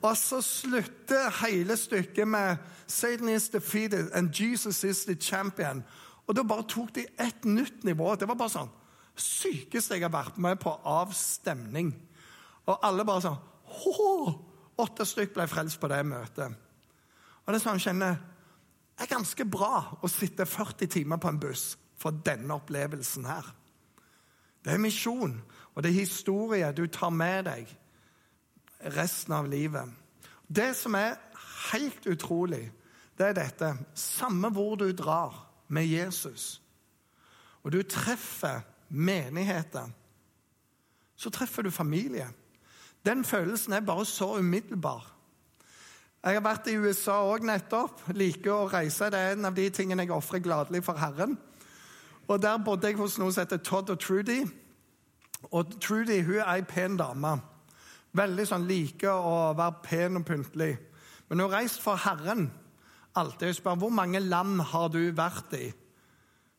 Og 0.00 0.16
så 0.16 0.40
slutter 0.40 1.28
hele 1.44 1.76
stykket 1.76 2.28
med 2.28 2.56
'Satan 2.86 3.28
is 3.28 3.48
defeated 3.48 4.10
and 4.14 4.32
Jesus 4.32 4.84
is 4.84 5.04
the 5.04 5.14
champion'. 5.14 5.82
Og 6.26 6.36
da 6.36 6.42
bare 6.42 6.64
tok 6.68 6.94
de 6.94 7.06
et 7.20 7.44
nytt 7.44 7.84
nivå. 7.84 8.14
Det 8.16 8.28
var 8.28 8.34
bare 8.34 8.50
sånn 8.50 8.70
sykeste 9.20 9.96
jeg 9.96 10.04
har 10.06 10.12
vært 10.14 10.38
med 10.42 10.58
på 10.62 10.72
av 10.88 11.12
stemning. 11.16 11.92
Og 12.66 12.84
alle 12.86 13.06
bare 13.06 13.24
sånn 13.24 13.42
Hå! 13.74 14.10
Åtte 14.82 15.06
stykk 15.06 15.36
ble 15.36 15.46
frelst 15.46 15.78
på 15.78 15.88
det 15.90 16.00
møtet. 16.06 16.54
Og 17.44 17.52
det 17.52 17.58
er 17.58 17.62
sånn 17.62 17.78
jeg 17.78 17.88
kjenner 17.88 18.16
Det 18.94 19.06
er 19.06 19.10
ganske 19.10 19.46
bra 19.50 19.76
å 20.02 20.10
sitte 20.10 20.46
40 20.46 20.90
timer 20.90 21.18
på 21.22 21.30
en 21.30 21.40
buss 21.42 21.64
for 21.98 22.14
denne 22.26 22.54
opplevelsen 22.54 23.26
her. 23.26 23.46
Det 24.64 24.72
er 24.72 24.80
misjon, 24.80 25.34
og 25.74 25.82
det 25.82 25.90
er 25.90 25.98
historie 25.98 26.68
du 26.72 26.86
tar 26.86 27.10
med 27.10 27.48
deg 27.48 27.72
resten 28.94 29.34
av 29.34 29.48
livet. 29.50 29.90
Det 30.46 30.70
som 30.78 30.94
er 30.94 31.18
helt 31.72 32.06
utrolig, 32.06 32.68
det 33.18 33.26
er 33.26 33.36
dette. 33.36 33.72
Samme 33.98 34.50
hvor 34.54 34.78
du 34.78 34.86
drar 34.92 35.34
med 35.68 35.90
Jesus, 35.90 36.62
og 37.62 37.72
du 37.72 37.82
treffer 37.82 38.62
menigheter, 38.88 39.90
så 41.16 41.30
treffer 41.30 41.62
du 41.62 41.70
familie. 41.70 42.26
Den 43.06 43.24
følelsen 43.24 43.72
er 43.72 43.80
bare 43.80 44.04
så 44.04 44.38
umiddelbar. 44.38 45.14
Jeg 46.24 46.38
har 46.38 46.44
vært 46.44 46.68
i 46.72 46.78
USA 46.80 47.18
òg 47.28 47.44
nettopp. 47.44 48.00
Liker 48.16 48.52
å 48.54 48.68
reise. 48.72 49.10
Det 49.12 49.18
er 49.20 49.34
en 49.34 49.44
av 49.44 49.56
de 49.56 49.66
tingene 49.68 50.06
jeg 50.06 50.14
ofrer 50.14 50.40
gladelig 50.40 50.80
for 50.86 50.96
Herren. 50.96 51.36
Og 52.28 52.40
Der 52.40 52.62
bodde 52.64 52.88
jeg 52.88 52.96
hos 52.96 53.18
noen 53.20 53.32
som 53.32 53.44
heter 53.44 53.60
Todd 53.60 53.92
og 53.92 54.00
Trudy. 54.00 54.40
Og 55.52 55.76
Trudy 55.80 56.22
hun 56.24 56.40
er 56.40 56.48
ei 56.54 56.62
pen 56.64 56.96
dame. 56.96 57.36
Veldig 58.16 58.46
sånn 58.48 58.64
liker 58.64 59.12
å 59.12 59.52
være 59.58 59.82
pen 59.84 60.16
og 60.16 60.24
pyntelig. 60.24 60.72
Men 61.28 61.42
hun 61.42 61.50
har 61.50 61.58
reist 61.58 61.82
for 61.84 62.00
Herren. 62.00 62.46
Alltid 63.20 63.50
jeg 63.50 63.58
spør 63.60 63.82
hvor 63.82 63.92
mange 63.92 64.22
land 64.24 64.62
har 64.72 64.88
du 64.88 65.02
vært 65.12 65.52
i 65.60 65.66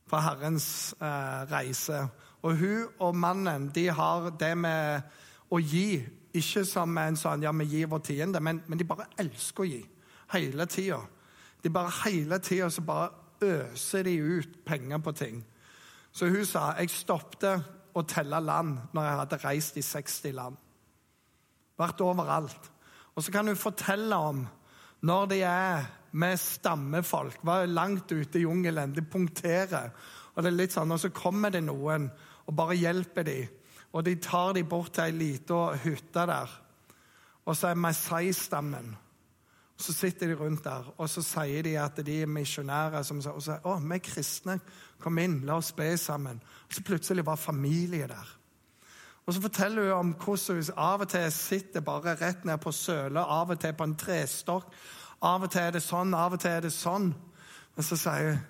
for 0.09 0.21
Herrens 0.21 0.95
eh, 1.01 1.41
reise. 1.51 2.05
Og 2.45 2.57
hun 2.59 2.87
og 2.99 3.15
mannen 3.17 3.69
de 3.75 3.87
har 3.89 4.29
det 4.39 4.53
med 4.57 5.01
å 5.49 5.59
gi 5.61 6.03
ikke 6.35 6.65
som 6.67 6.97
en 6.99 7.17
sånn 7.17 7.45
ja, 7.45 7.53
vi 7.55 7.67
gir 7.71 7.89
vår 7.89 8.01
tiende, 8.05 8.41
men, 8.43 8.61
men 8.67 8.79
de 8.79 8.87
bare 8.87 9.07
elsker 9.21 9.63
å 9.63 9.69
gi. 9.69 9.81
Hele 10.33 10.67
tida. 10.69 10.99
De 11.63 11.71
bare 11.73 11.93
hele 12.03 12.39
tida 12.43 12.69
så 12.69 12.83
bare 12.85 13.13
øser 13.45 14.05
de 14.05 14.15
ut 14.19 14.59
penger 14.65 15.01
på 15.03 15.13
ting. 15.15 15.41
Så 16.11 16.29
hun 16.31 16.45
sa 16.47 16.73
jeg 16.79 16.93
stoppet 16.93 17.95
å 17.95 18.03
telle 18.07 18.39
land 18.43 18.77
når 18.93 19.07
jeg 19.07 19.19
hadde 19.21 19.41
reist 19.43 19.79
i 19.79 19.83
60 19.85 20.35
land. 20.35 20.59
Vært 21.79 22.03
overalt. 22.03 22.71
Og 23.15 23.23
så 23.23 23.31
kan 23.31 23.47
hun 23.47 23.59
fortelle 23.59 24.15
om 24.15 24.45
når 25.05 25.25
de 25.31 25.41
er 25.47 25.87
med 26.15 26.39
stammefolk, 26.39 27.41
var 27.43 27.67
langt 27.67 28.11
ute 28.11 28.39
i 28.39 28.45
jungelen, 28.45 28.93
de 28.95 29.03
punkterer. 29.03 29.91
Og 30.35 30.43
det 30.43 30.51
er 30.51 30.57
litt 30.57 30.75
sånn, 30.75 30.91
og 30.91 30.99
så 31.01 31.11
kommer 31.15 31.51
det 31.51 31.63
noen 31.65 32.07
og 32.45 32.55
bare 32.55 32.77
hjelper 32.79 33.27
dem. 33.27 33.49
Og 33.95 34.03
de 34.03 34.15
tar 34.19 34.53
dem 34.55 34.67
bort 34.67 34.93
til 34.95 35.07
ei 35.07 35.15
lita 35.15 35.59
hytte 35.83 36.25
der. 36.27 36.53
Og 37.45 37.55
så 37.55 37.71
er 37.71 37.79
Masai-stammen. 37.79 38.95
Så 39.77 39.91
sitter 39.91 40.31
de 40.31 40.37
rundt 40.39 40.63
der, 40.63 40.87
og 40.95 41.09
så 41.11 41.19
sier 41.23 41.63
de 41.63 41.73
at 41.79 41.97
de 42.07 42.21
er 42.23 42.31
misjonærer. 42.31 43.03
Som, 43.03 43.19
og 43.19 43.41
så 43.43 43.57
sier 43.57 43.67
å, 43.67 43.75
vi 43.83 43.97
er 43.97 44.03
kristne. 44.03 44.57
Kom 45.03 45.19
inn, 45.19 45.41
la 45.47 45.59
oss 45.59 45.73
be 45.75 45.89
sammen. 45.99 46.39
Og 46.67 46.77
så 46.77 46.83
plutselig 46.83 47.25
var 47.27 47.39
familie 47.39 48.07
der. 48.07 48.35
Og 49.25 49.33
så 49.33 49.41
forteller 49.41 49.89
hun 49.89 49.99
om 49.99 50.13
hvordan 50.21 50.61
hun 50.61 50.77
av 50.77 51.03
og 51.03 51.09
til 51.09 51.31
sitter 51.33 51.83
bare 51.83 52.15
rett 52.19 52.45
ned 52.45 52.61
på 52.61 52.71
sølet, 52.71 53.19
av 53.19 53.51
og 53.51 53.59
til 53.59 53.73
på 53.73 53.87
en 53.87 53.97
trestokk. 53.99 54.69
Av 55.25 55.41
og 55.41 55.51
til 55.51 55.65
er 55.65 55.73
det 55.73 55.81
sånn, 55.83 56.13
av 56.13 56.35
og 56.35 56.41
til 56.41 56.53
er 56.53 56.65
det 56.67 56.73
sånn. 56.73 57.09
Og 57.75 57.83
så 57.83 57.97
sier 57.99 58.35
hun 58.35 58.43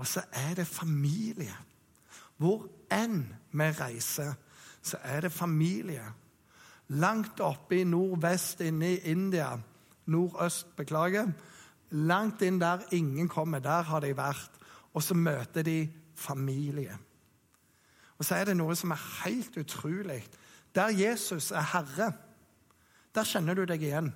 Og 0.00 0.06
så 0.08 0.22
er 0.32 0.54
det 0.56 0.64
familie. 0.66 1.52
Hvor 2.40 2.64
enn 2.90 3.26
vi 3.52 3.66
reiser, 3.76 4.32
så 4.82 4.96
er 5.04 5.20
det 5.20 5.32
familie. 5.32 6.06
Langt 6.88 7.40
oppe 7.40 7.76
i 7.76 7.84
nordvest, 7.84 8.60
inne 8.64 8.94
i 8.94 9.10
India, 9.12 9.50
nordøst, 10.06 10.72
beklager. 10.76 11.28
Langt 11.90 12.42
inn 12.42 12.58
der 12.58 12.86
ingen 12.90 13.28
kommer. 13.28 13.60
Der 13.60 13.82
har 13.82 14.00
de 14.00 14.16
vært. 14.16 14.56
Og 14.94 15.02
så 15.02 15.14
møter 15.14 15.62
de 15.62 15.92
familie. 16.16 16.96
Og 18.18 18.24
så 18.24 18.34
er 18.34 18.44
det 18.44 18.56
noe 18.56 18.74
som 18.76 18.90
er 18.90 19.06
helt 19.24 19.56
utrolig. 19.56 20.22
Der 20.74 20.88
Jesus 20.88 21.50
er 21.50 21.68
herre, 21.74 22.12
der 23.14 23.28
kjenner 23.28 23.54
du 23.54 23.64
deg 23.68 23.82
igjen. 23.82 24.12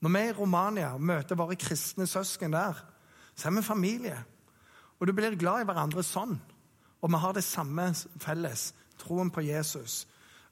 Når 0.00 0.12
vi 0.14 0.22
i 0.28 0.36
Romania 0.36 0.94
møter 0.96 1.36
våre 1.36 1.58
kristne 1.60 2.06
søsken 2.08 2.54
der, 2.56 2.78
så 3.34 3.48
er 3.48 3.56
vi 3.56 3.64
familie. 3.64 4.16
Og 5.00 5.06
du 5.06 5.12
blir 5.16 5.36
glad 5.36 5.62
i 5.62 5.68
hverandre 5.68 6.04
sånn. 6.04 6.38
Og 7.00 7.12
vi 7.12 7.20
har 7.20 7.36
det 7.36 7.44
samme 7.44 7.90
felles 8.20 8.70
troen 9.00 9.30
på 9.32 9.44
Jesus, 9.44 10.04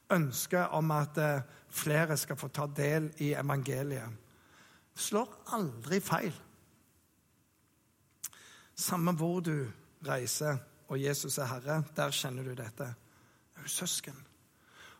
ønsket 0.09 0.73
om 0.73 0.89
at 0.93 1.17
eh, 1.21 1.43
flere 1.69 2.17
skal 2.17 2.37
få 2.39 2.49
ta 2.53 2.65
del 2.65 3.11
i 3.21 3.33
evangeliet, 3.37 4.09
slår 4.97 5.35
aldri 5.53 5.99
feil. 6.01 6.33
Samme 8.73 9.13
hvor 9.13 9.43
du 9.45 9.67
reiser 10.07 10.57
og 10.89 10.97
Jesus 10.97 11.37
er 11.37 11.51
Herre, 11.51 11.83
der 11.95 12.15
kjenner 12.15 12.43
du 12.47 12.55
dette. 12.57 12.89
Det 12.89 13.61
er 13.61 13.67
jo 13.67 13.75
søsken. 13.75 14.17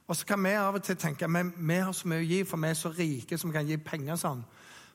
Og 0.09 0.17
så 0.17 0.25
kan 0.25 0.41
vi 0.41 0.55
av 0.57 0.73
og 0.73 0.83
til 0.83 0.97
tenke 0.97 1.27
at 1.29 1.51
vi 1.53 1.75
har 1.77 1.93
så 1.93 2.09
mye 2.09 2.23
å 2.23 2.25
gi, 2.25 2.41
for 2.43 2.57
vi 2.57 2.69
er 2.71 2.77
så 2.77 2.89
rike 2.89 3.37
som 3.37 3.51
kan 3.53 3.67
gi 3.67 3.77
penger 3.77 4.17
sånn. 4.17 4.41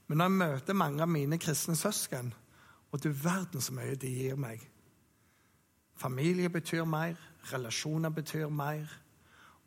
Men 0.08 0.18
når 0.18 0.24
jeg 0.24 0.38
møter 0.40 0.76
mange 0.76 1.02
av 1.02 1.08
mine 1.08 1.38
kristne 1.38 1.76
søsken, 1.78 2.32
og 2.90 3.02
du 3.02 3.12
verden 3.14 3.62
så 3.62 3.74
mye 3.74 3.94
de 3.98 4.10
gir 4.10 4.38
meg 4.38 4.70
Familie 5.94 6.50
betyr 6.50 6.82
mer, 6.84 7.14
relasjoner 7.52 8.10
betyr 8.10 8.48
mer. 8.50 8.90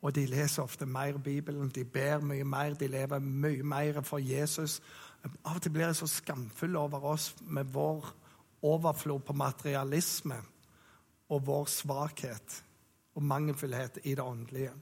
Og 0.02 0.12
de 0.16 0.26
leser 0.28 0.64
ofte 0.64 0.86
mer 0.86 1.18
Bibelen, 1.24 1.70
de 1.70 1.86
ber 1.86 2.20
mye 2.20 2.44
mer, 2.44 2.76
de 2.76 2.88
lever 2.88 3.20
mye 3.20 3.64
mer 3.64 4.02
for 4.04 4.20
Jesus. 4.20 4.82
Av 5.24 5.56
og 5.56 5.62
til 5.64 5.72
blir 5.72 5.88
jeg 5.88 5.96
så 6.02 6.10
skamfull 6.12 6.76
over 6.76 7.08
oss 7.14 7.30
med 7.48 7.72
vår 7.74 8.12
overflod 8.68 9.24
på 9.24 9.34
materialisme 9.34 10.42
og 11.30 11.48
vår 11.48 11.66
svakhet 11.72 12.60
og 13.16 13.24
mangelfullhet 13.24 14.02
i 14.04 14.16
det 14.16 14.24
åndelige. 14.24 14.76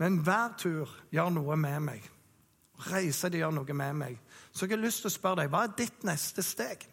Men 0.00 0.22
hver 0.24 0.54
tur 0.58 0.88
gjør 1.12 1.28
noe 1.34 1.56
med 1.60 1.84
meg. 1.84 2.06
Reiser 2.88 3.32
det 3.32 3.42
gjør 3.42 3.52
noe 3.58 3.76
med 3.76 3.98
meg. 4.00 4.16
Så 4.52 4.64
jeg 4.64 4.78
har 4.78 4.84
lyst 4.84 5.04
til 5.04 5.10
å 5.10 5.12
spørre 5.12 5.42
deg, 5.42 5.50
hva 5.52 5.66
er 5.66 5.76
ditt 5.76 6.06
neste 6.08 6.44
steg? 6.44 6.86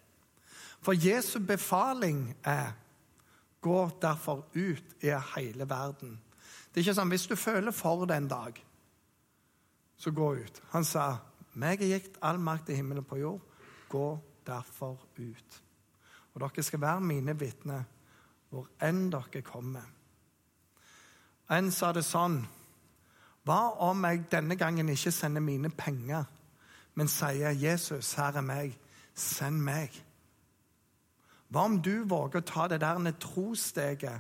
For 0.84 0.94
Jesu 0.94 1.40
befaling 1.40 2.36
er 2.44 2.76
gå 3.64 3.80
derfor 4.02 4.44
ut 4.54 5.04
i 5.04 5.14
hele 5.36 5.70
verden. 5.70 6.18
Det 6.68 6.82
er 6.82 6.86
ikke 6.86 6.98
sånn 7.00 7.12
hvis 7.12 7.30
du 7.32 7.36
føler 7.40 7.74
for 7.76 8.06
det 8.06 8.20
en 8.20 8.30
dag, 8.30 8.60
så 9.98 10.12
gå 10.14 10.28
ut. 10.36 10.62
Han 10.72 10.86
sa, 10.86 11.18
'Meg 11.56 11.82
er 11.82 11.98
gitt 11.98 12.18
all 12.22 12.38
makt 12.38 12.70
i 12.70 12.76
himmelen 12.76 13.04
på 13.04 13.18
jord. 13.18 13.42
Gå 13.90 14.20
derfor 14.46 15.00
ut.' 15.18 15.62
Og 16.34 16.42
dere 16.42 16.64
skal 16.64 16.82
være 16.82 17.02
mine 17.02 17.40
vitner 17.40 17.84
hvor 18.50 18.68
enn 18.82 19.10
dere 19.10 19.42
kommer. 19.42 19.88
En 21.50 21.72
sa 21.72 21.92
det 21.92 22.06
sånn 22.06 22.46
Hva 23.48 23.78
om 23.80 24.04
jeg 24.04 24.26
denne 24.32 24.58
gangen 24.60 24.90
ikke 24.92 25.12
sender 25.16 25.42
mine 25.42 25.70
penger, 25.70 26.24
men 26.96 27.08
sier 27.08 27.52
'Jesus, 27.52 28.14
her 28.14 28.36
er 28.36 28.42
meg. 28.42 28.80
Send 29.16 29.62
meg'? 29.62 30.04
Hva 31.50 31.64
om 31.64 31.82
du 31.82 32.04
våger 32.04 32.42
å 32.42 32.46
ta 32.46 32.68
det 32.68 32.82
der 32.82 33.12
trossteget? 33.12 34.20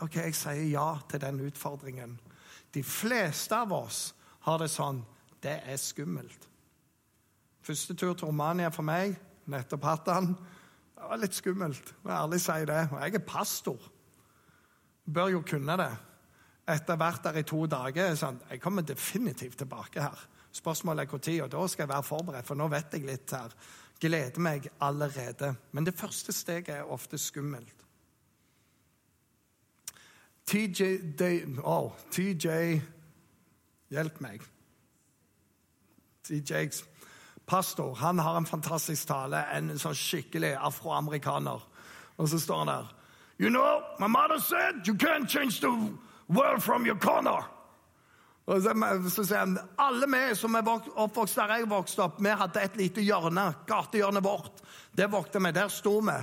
Ok, 0.00 0.16
jeg 0.16 0.34
sier 0.34 0.70
ja 0.70 0.98
til 1.08 1.20
den 1.20 1.40
utfordringen. 1.40 2.20
De 2.74 2.82
fleste 2.82 3.56
av 3.56 3.72
oss 3.72 4.14
har 4.40 4.58
det 4.58 4.70
sånn. 4.70 5.02
Det 5.42 5.60
er 5.66 5.76
skummelt. 5.76 6.48
Første 7.62 7.94
tur 7.94 8.14
til 8.14 8.28
Romania 8.28 8.68
for 8.70 8.82
meg, 8.82 9.16
nettopp 9.46 9.84
hatt 9.84 10.06
den. 10.06 10.36
Det 10.94 11.08
var 11.10 11.18
litt 11.18 11.34
skummelt, 11.34 11.94
må 12.02 12.10
ærlig 12.10 12.40
si 12.40 12.64
det. 12.64 12.88
Og 12.92 13.00
jeg 13.00 13.14
er 13.14 13.26
pastor. 13.26 13.90
Bør 15.14 15.28
jo 15.28 15.42
kunne 15.42 15.76
det. 15.76 16.11
Etter 16.68 16.96
hvert 16.96 17.24
der 17.24 17.40
i 17.40 17.42
to 17.42 17.64
dager 17.66 18.14
sånn, 18.14 18.40
Jeg 18.50 18.60
kommer 18.60 18.82
definitivt 18.82 19.58
tilbake 19.58 20.02
her. 20.02 20.18
Spørsmålet 20.52 21.02
er 21.02 21.10
når, 21.10 21.42
og 21.42 21.50
da 21.50 21.66
skal 21.66 21.82
jeg 21.82 21.88
være 21.88 22.02
forberedt, 22.02 22.46
for 22.46 22.54
nå 22.54 22.68
vet 22.68 22.92
jeg 22.92 23.06
litt 23.06 23.30
her 23.32 23.54
gleder 24.02 24.40
meg 24.40 24.68
allerede. 24.80 25.54
Men 25.72 25.86
det 25.86 25.94
første 25.94 26.32
steget 26.32 26.68
er 26.68 26.90
ofte 26.90 27.18
skummelt. 27.18 27.86
TJ 30.46 31.62
oh, 31.62 31.92
TJ 32.10 32.80
Hjelp 33.92 34.20
meg. 34.24 34.40
TJs 36.24 36.84
pastor 37.46 37.94
han 37.94 38.18
har 38.18 38.36
en 38.36 38.46
fantastisk 38.46 39.08
tale, 39.10 39.42
en 39.52 39.74
sånn 39.78 39.96
skikkelig 39.96 40.54
afroamerikaner. 40.56 41.60
Og 42.16 42.28
så 42.28 42.40
står 42.40 42.62
han 42.62 42.70
der. 42.72 42.92
You 43.38 43.50
know, 43.50 43.82
my 43.98 44.06
mother 44.06 44.38
said 44.40 44.86
you 44.86 44.94
can't 44.94 45.28
change 45.28 45.60
the 45.60 45.68
world 46.34 46.62
from 46.62 46.86
your 46.86 46.98
corner. 46.98 47.48
Og 48.50 48.62
så 49.12 49.22
sier 49.22 49.44
han, 49.44 49.58
Alle 49.78 50.08
vi 50.10 50.22
som 50.34 50.56
er 50.58 50.66
oppvokst 50.66 51.38
der 51.38 51.56
jeg 51.56 51.68
vokste 51.70 52.02
opp, 52.06 52.18
vi 52.22 52.32
hadde 52.34 52.62
et 52.62 52.78
lite 52.80 53.04
hjørne. 53.04 53.52
Gatehjørnet 53.68 54.24
vårt. 54.24 54.62
Det 54.92 55.06
vokte 55.12 55.42
vi. 55.42 55.52
Der 55.54 55.70
sto 55.70 56.00
vi. 56.02 56.16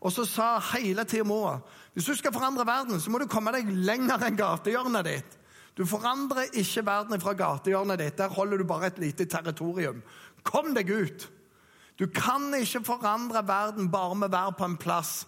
Og 0.00 0.12
så 0.12 0.24
sa 0.24 0.54
hele 0.72 1.04
tida 1.04 1.26
mora 1.28 1.58
hvis 1.90 2.06
du 2.06 2.14
skal 2.14 2.32
forandre 2.32 2.62
verden, 2.64 3.00
så 3.02 3.10
må 3.10 3.18
du 3.18 3.26
komme 3.26 3.50
deg 3.50 3.66
lenger 3.66 4.22
enn 4.22 4.36
gatehjørnet 4.38 5.08
ditt. 5.08 5.32
Du 5.74 5.82
forandrer 5.90 6.54
ikke 6.54 6.84
verden 6.86 7.20
fra 7.20 7.34
gatehjørnet 7.34 7.98
ditt. 7.98 8.16
Der 8.20 8.30
holder 8.30 8.60
du 8.60 8.64
bare 8.64 8.92
et 8.92 9.00
lite 9.02 9.26
territorium. 9.26 9.98
Kom 10.46 10.70
deg 10.76 10.90
ut! 10.90 11.26
Du 11.98 12.06
kan 12.14 12.46
ikke 12.56 12.84
forandre 12.86 13.42
verden 13.44 13.90
bare 13.92 14.14
med 14.16 14.30
å 14.30 14.36
være 14.36 14.54
på 14.56 14.68
en 14.70 14.78
plass. 14.80 15.26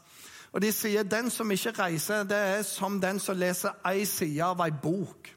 Og 0.52 0.60
de 0.60 0.72
sier 0.72 1.06
den 1.08 1.30
som 1.32 1.50
ikke 1.50 1.72
reiser, 1.78 2.26
det 2.28 2.36
er 2.36 2.62
som 2.66 3.00
den 3.00 3.20
som 3.20 3.38
leser 3.40 3.78
ei 3.88 4.04
side 4.08 4.44
av 4.44 4.60
ei 4.60 4.72
bok. 4.82 5.30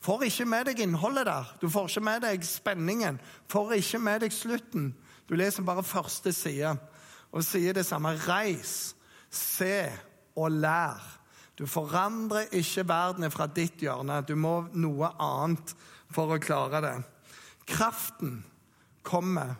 Får 0.00 0.24
ikke 0.28 0.46
med 0.48 0.68
deg 0.70 0.80
innholdet 0.80 1.26
der. 1.28 1.48
Du 1.60 1.68
får 1.68 1.88
ikke 1.88 2.04
med 2.04 2.22
deg 2.24 2.44
spenningen. 2.44 3.20
Får 3.52 3.74
ikke 3.76 4.00
med 4.00 4.24
deg 4.24 4.32
slutten. 4.32 4.90
Du 5.28 5.36
leser 5.36 5.64
bare 5.64 5.84
første 5.84 6.32
side 6.32 6.72
og 7.30 7.44
sier 7.44 7.76
det 7.76 7.84
samme. 7.86 8.14
Reis, 8.26 8.94
se 9.30 9.88
og 10.36 10.50
lær. 10.52 11.00
Du 11.58 11.66
forandrer 11.68 12.48
ikke 12.56 12.86
verden 12.88 13.28
fra 13.30 13.46
ditt 13.46 13.82
hjørne. 13.84 14.22
Du 14.24 14.34
må 14.36 14.62
noe 14.72 15.12
annet 15.20 15.74
for 16.12 16.32
å 16.32 16.40
klare 16.40 16.80
det. 16.84 16.94
Kraften 17.68 18.40
kommer 19.04 19.58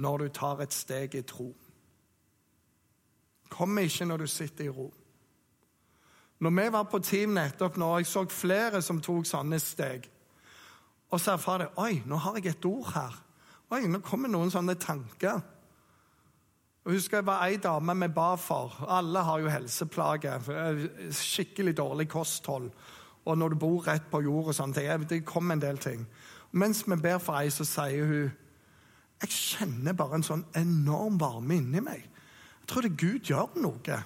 når 0.00 0.24
du 0.24 0.32
tar 0.40 0.64
et 0.64 0.72
steg 0.72 1.14
i 1.14 1.22
tro. 1.28 1.52
Kommer 3.54 3.86
ikke 3.86 4.08
når 4.10 4.24
du 4.24 4.26
sitter 4.30 4.66
i 4.66 4.72
ro. 4.74 4.88
Når 6.42 6.50
vi 6.50 6.66
var 6.74 6.88
på 6.90 6.98
team 6.98 7.36
nettopp 7.38 7.78
nå, 7.78 7.92
jeg 7.98 8.10
så 8.10 8.24
flere 8.28 8.82
som 8.82 8.98
tok 9.00 9.26
sånne 9.28 9.60
steg, 9.62 10.08
og 11.14 11.20
så 11.22 11.36
erfarte 11.36 11.68
jeg 11.68 11.78
oi, 11.78 12.02
nå 12.10 12.18
har 12.18 12.40
jeg 12.40 12.50
et 12.50 12.66
ord 12.66 12.90
her. 12.96 13.18
Oi, 13.70 13.84
nå 13.86 14.00
kommer 14.04 14.30
noen 14.32 14.50
sånne 14.50 14.74
tanker. 14.82 15.42
Jeg 16.84 16.98
husker 16.98 17.22
jeg 17.22 17.26
var 17.28 17.46
ei 17.46 17.56
dame 17.62 17.94
vi 18.02 18.08
ba 18.12 18.34
for. 18.36 18.74
Alle 18.92 19.22
har 19.24 19.40
jo 19.40 19.52
helseplager. 19.52 20.50
Skikkelig 21.16 21.76
dårlig 21.78 22.08
kosthold. 22.12 22.68
Og 23.24 23.38
når 23.38 23.54
du 23.54 23.60
bor 23.62 23.86
rett 23.86 24.10
på 24.10 24.20
jord 24.26 24.50
og 24.52 24.56
sånne 24.58 24.76
ting. 24.76 25.06
Det 25.08 25.22
kom 25.24 25.54
en 25.54 25.62
del 25.62 25.78
ting. 25.80 26.02
Mens 26.52 26.82
vi 26.86 26.98
ber 27.00 27.22
for 27.22 27.38
ei, 27.38 27.48
så 27.50 27.64
sier 27.64 28.04
hun 28.10 28.32
Jeg 29.22 29.30
kjenner 29.30 29.94
bare 29.96 30.18
en 30.18 30.26
sånn 30.26 30.42
enorm 30.58 31.16
varme 31.22 31.56
inni 31.56 31.80
meg. 31.80 32.02
Jeg 32.64 32.70
tror 32.72 32.86
det 32.86 32.96
Gud 32.96 33.26
gjør 33.28 33.58
noe. 33.60 33.96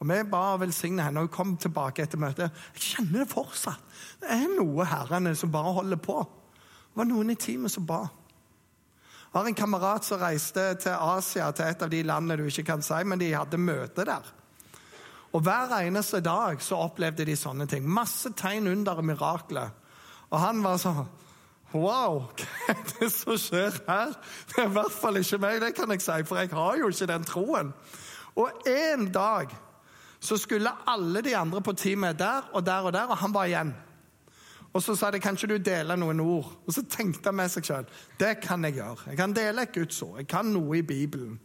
Og 0.00 0.08
Vi 0.08 0.16
ba 0.28 0.56
velsigne 0.60 1.04
henne, 1.04 1.20
og 1.20 1.28
hun 1.28 1.32
kom 1.32 1.56
tilbake 1.56 2.04
etter 2.04 2.20
møtet. 2.20 2.52
Jeg 2.76 2.82
kjenner 2.90 3.22
det 3.22 3.32
fortsatt. 3.32 3.80
Det 4.20 4.28
er 4.28 4.52
noe 4.52 4.84
herrene 4.84 5.32
som 5.36 5.52
bare 5.52 5.72
holder 5.72 5.96
på. 5.96 6.18
Det 6.20 7.00
var 7.00 7.08
noen 7.08 7.32
i 7.32 7.38
teamet 7.40 7.72
som 7.72 7.86
ba. 7.88 8.02
Jeg 9.30 9.38
har 9.38 9.48
en 9.48 9.56
kamerat 9.56 10.04
som 10.04 10.20
reiste 10.20 10.66
til 10.82 10.92
Asia, 10.92 11.48
til 11.56 11.72
et 11.72 11.82
av 11.86 11.88
de 11.88 12.02
landene 12.04 12.36
du 12.36 12.48
ikke 12.50 12.66
kan 12.68 12.84
si, 12.84 13.00
men 13.04 13.20
de 13.20 13.32
hadde 13.32 13.60
møte 13.60 14.04
der. 14.04 14.28
Og 15.32 15.40
Hver 15.40 15.72
eneste 15.78 16.20
dag 16.20 16.60
så 16.60 16.82
opplevde 16.84 17.24
de 17.24 17.36
sånne 17.38 17.68
ting. 17.70 17.88
Masse 17.88 18.32
tegn 18.36 18.68
under 18.68 19.00
og 19.00 19.08
mirakler. 19.08 19.72
Og 20.30 20.38
han 20.42 20.60
var 20.64 20.76
sånn 20.82 21.04
Wow, 21.74 22.24
hva 22.38 22.74
er 22.74 22.78
det 22.98 23.10
som 23.14 23.36
skjer 23.38 23.76
her? 23.86 24.14
Det 24.50 24.62
er 24.62 24.70
i 24.70 24.74
hvert 24.74 24.94
fall 24.94 25.20
ikke 25.20 25.38
meg, 25.42 25.60
det 25.62 25.74
kan 25.76 25.92
jeg 25.94 26.02
si, 26.02 26.16
for 26.26 26.40
jeg 26.40 26.50
har 26.54 26.78
jo 26.80 26.88
ikke 26.90 27.10
den 27.10 27.26
troen. 27.28 27.74
Og 28.40 28.66
en 28.66 29.06
dag 29.12 29.52
så 30.20 30.36
skulle 30.36 30.72
alle 30.86 31.22
de 31.24 31.36
andre 31.36 31.62
på 31.62 31.72
teamet 31.72 32.18
der 32.18 32.50
og 32.52 32.66
der 32.66 32.90
og 32.90 32.92
der, 32.92 33.06
og 33.06 33.16
han 33.16 33.34
var 33.34 33.44
igjen. 33.48 33.74
Og 34.72 34.82
så 34.82 34.94
sa 34.94 35.10
de 35.10 35.18
kan 35.18 35.34
ikke 35.34 35.50
du 35.50 35.58
dele 35.70 35.96
noen 35.98 36.20
ord? 36.22 36.50
Og 36.66 36.74
så 36.74 36.84
tenkte 36.86 37.30
han 37.30 37.38
med 37.40 37.50
seg 37.50 37.66
sjøl 37.66 37.86
det 38.20 38.36
kan 38.44 38.64
jeg 38.64 38.78
gjøre. 38.78 39.10
Jeg 39.10 39.18
kan 39.18 39.34
dele 39.34 39.66
et 39.66 39.74
Guds 39.74 40.02
ord. 40.06 40.18
Jeg 40.20 40.28
kan 40.30 40.52
noe 40.54 40.78
i 40.78 40.86
Bibelen. 40.86 41.40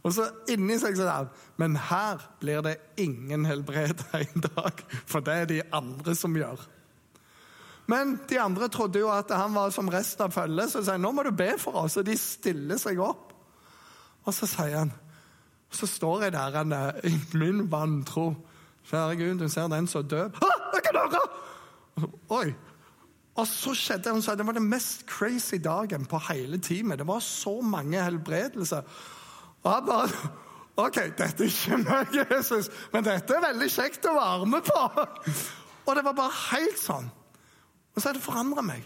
Og 0.00 0.14
så 0.16 0.30
inni 0.48 0.78
seg 0.80 0.96
sa 0.96 1.18
han 1.18 1.32
men 1.60 1.76
her 1.76 2.22
blir 2.40 2.62
det 2.64 2.78
ingen 2.96 3.44
helbreda 3.44 4.20
en 4.24 4.46
dag, 4.46 4.84
for 5.06 5.20
det 5.20 5.34
er 5.34 5.50
de 5.50 5.62
andre 5.76 6.14
som 6.16 6.36
gjør. 6.36 6.62
Men 7.90 8.16
de 8.30 8.38
andre 8.38 8.68
trodde 8.72 9.02
jo 9.02 9.10
at 9.10 9.32
han 9.34 9.54
var 9.56 9.72
som 9.74 9.90
resten 9.90 10.28
av 10.28 10.34
følget, 10.34 10.70
så 10.70 10.82
sa 10.82 10.92
sier 10.92 11.02
nå 11.02 11.10
må 11.16 11.24
du 11.26 11.32
be 11.34 11.52
for 11.58 11.82
oss. 11.82 11.98
Og 11.98 12.06
de 12.06 12.16
stiller 12.20 12.78
seg 12.80 13.00
opp. 13.02 13.32
Og 14.26 14.36
så 14.36 14.48
sier 14.50 14.82
han 14.84 14.92
så 15.70 15.86
står 15.86 16.24
jeg 16.24 16.32
der 16.34 16.56
han, 16.58 16.74
i 17.06 17.12
min 17.38 17.62
vantro. 17.70 18.32
Kjære 18.90 19.16
Gud, 19.20 19.38
du 19.38 19.48
ser 19.48 19.68
den 19.70 19.86
som 19.86 20.02
død. 20.08 20.40
Jeg 20.74 20.82
kan 20.82 20.98
høre! 20.98 22.08
Oi! 22.34 22.48
Og 23.38 23.46
så 23.46 23.74
skjedde 23.78 24.10
hun 24.10 24.22
sa, 24.22 24.34
Det 24.34 24.46
var 24.46 24.56
den 24.56 24.68
mest 24.68 25.06
crazy 25.06 25.60
dagen 25.62 26.06
på 26.10 26.18
hele 26.28 26.58
teamet. 26.58 26.98
Det 26.98 27.06
var 27.06 27.20
så 27.20 27.60
mange 27.60 28.02
helbredelser. 28.02 28.82
Og 29.62 29.72
jeg 29.72 29.86
bare 29.86 30.30
OK, 30.80 30.96
dette 31.18 31.44
er 31.44 31.48
ikke 31.50 31.76
meg, 31.82 32.14
Jesus, 32.30 32.70
men 32.92 33.04
dette 33.04 33.34
er 33.36 33.42
veldig 33.44 33.68
kjekt 33.70 34.06
å 34.08 34.14
være 34.16 34.46
med 34.48 34.64
på. 34.64 34.84
Og 35.86 35.96
det 35.96 36.04
var 36.06 36.16
bare 36.16 36.38
helt 36.50 36.78
sånn. 36.80 37.10
Og 37.94 38.02
så 38.02 38.08
har 38.08 38.16
det 38.16 38.22
forandra 38.22 38.62
meg. 38.62 38.84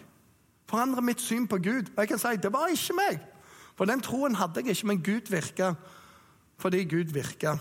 Forandra 0.71 1.01
mitt 1.05 1.21
syn 1.21 1.49
på 1.49 1.59
Gud. 1.59 1.90
Og 1.93 2.03
jeg 2.03 2.09
kan 2.09 2.23
si 2.23 2.37
det 2.40 2.53
var 2.53 2.73
ikke 2.73 2.97
meg. 2.99 3.21
For 3.75 3.90
den 3.90 4.03
troen 4.05 4.38
hadde 4.38 4.62
jeg 4.62 4.77
ikke, 4.77 4.87
men 4.87 5.03
Gud 5.03 5.31
virka 5.31 5.75
fordi 6.62 6.85
Gud 6.85 7.11
virka. 7.12 7.57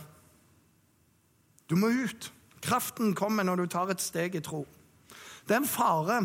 Du 1.70 1.76
må 1.76 1.88
ut. 1.88 2.34
Kraften 2.62 3.16
kommer 3.16 3.44
når 3.44 3.56
du 3.56 3.66
tar 3.68 3.90
et 3.90 4.02
steg 4.02 4.36
i 4.36 4.42
tro. 4.42 4.68
Det 5.48 5.56
er 5.56 5.64
en 5.64 5.68
fare 5.68 6.22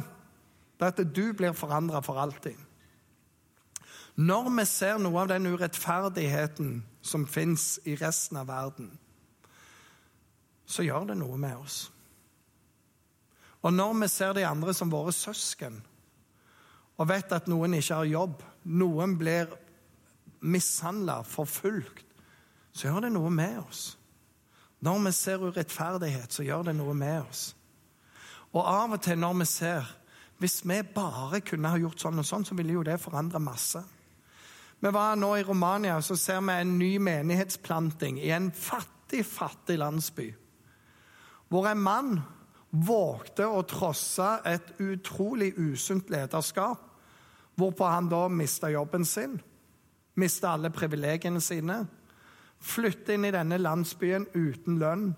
at 0.80 1.00
du 1.16 1.32
blir 1.32 1.56
forandra 1.56 2.02
for 2.04 2.20
alltid. 2.20 2.54
Når 4.18 4.50
vi 4.50 4.64
ser 4.66 4.98
noe 4.98 5.22
av 5.22 5.28
den 5.30 5.46
urettferdigheten 5.46 6.82
som 7.02 7.26
fins 7.26 7.78
i 7.86 7.94
resten 7.98 8.36
av 8.36 8.48
verden, 8.50 8.92
så 10.66 10.82
gjør 10.82 11.08
det 11.08 11.16
noe 11.18 11.38
med 11.38 11.56
oss. 11.56 11.88
Og 13.62 13.74
når 13.74 13.94
vi 14.02 14.08
ser 14.08 14.34
de 14.36 14.46
andre 14.46 14.74
som 14.74 14.90
våre 14.92 15.12
søsken, 15.12 15.80
og 16.98 17.08
vet 17.08 17.32
at 17.34 17.48
noen 17.50 17.76
ikke 17.78 18.00
har 18.00 18.10
jobb, 18.10 18.42
noen 18.64 19.14
blir 19.18 19.50
mishandla, 20.40 21.22
forfulgt, 21.26 22.04
så 22.72 22.88
gjør 22.88 23.06
det 23.06 23.12
noe 23.14 23.30
med 23.30 23.58
oss. 23.60 23.82
Når 24.86 24.98
vi 25.06 25.12
ser 25.14 25.42
urettferdighet, 25.42 26.32
så 26.32 26.46
gjør 26.46 26.68
det 26.68 26.76
noe 26.78 26.94
med 26.94 27.22
oss. 27.24 27.48
Og 28.54 28.62
av 28.62 28.94
og 28.94 29.02
til 29.02 29.18
når 29.18 29.40
vi 29.42 29.48
ser 29.50 29.94
Hvis 30.38 30.60
vi 30.62 30.76
bare 30.94 31.40
kunne 31.42 31.66
ha 31.72 31.78
gjort 31.82 31.98
sånn 31.98 32.20
og 32.22 32.26
sånn, 32.26 32.44
så 32.46 32.54
ville 32.54 32.76
jo 32.76 32.84
det 32.86 33.00
forandre 33.02 33.40
masse. 33.42 33.80
Vi 34.78 34.90
var 34.94 35.16
nå 35.18 35.32
i 35.34 35.42
Romania, 35.42 35.96
så 35.98 36.14
ser 36.14 36.38
vi 36.46 36.54
en 36.54 36.76
ny 36.78 36.92
menighetsplanting 37.02 38.20
i 38.22 38.30
en 38.30 38.52
fattig, 38.54 39.24
fattig 39.26 39.80
landsby. 39.82 40.28
Hvor 41.50 41.66
en 41.66 41.82
mann 41.82 42.20
vågte 42.70 43.46
å 43.48 43.62
trosse 43.68 44.28
et 44.46 44.74
utrolig 44.84 45.54
usunt 45.56 46.10
lederskap. 46.12 46.84
Hvorpå 47.58 47.86
han 47.90 48.10
da 48.10 48.26
mista 48.30 48.70
jobben 48.70 49.04
sin, 49.08 49.38
mista 50.18 50.52
alle 50.54 50.70
privilegiene 50.70 51.40
sine 51.42 51.82
Flytte 52.58 53.14
inn 53.14 53.26
i 53.28 53.34
denne 53.34 53.58
landsbyen 53.60 54.26
uten 54.34 54.78
lønn. 54.80 55.10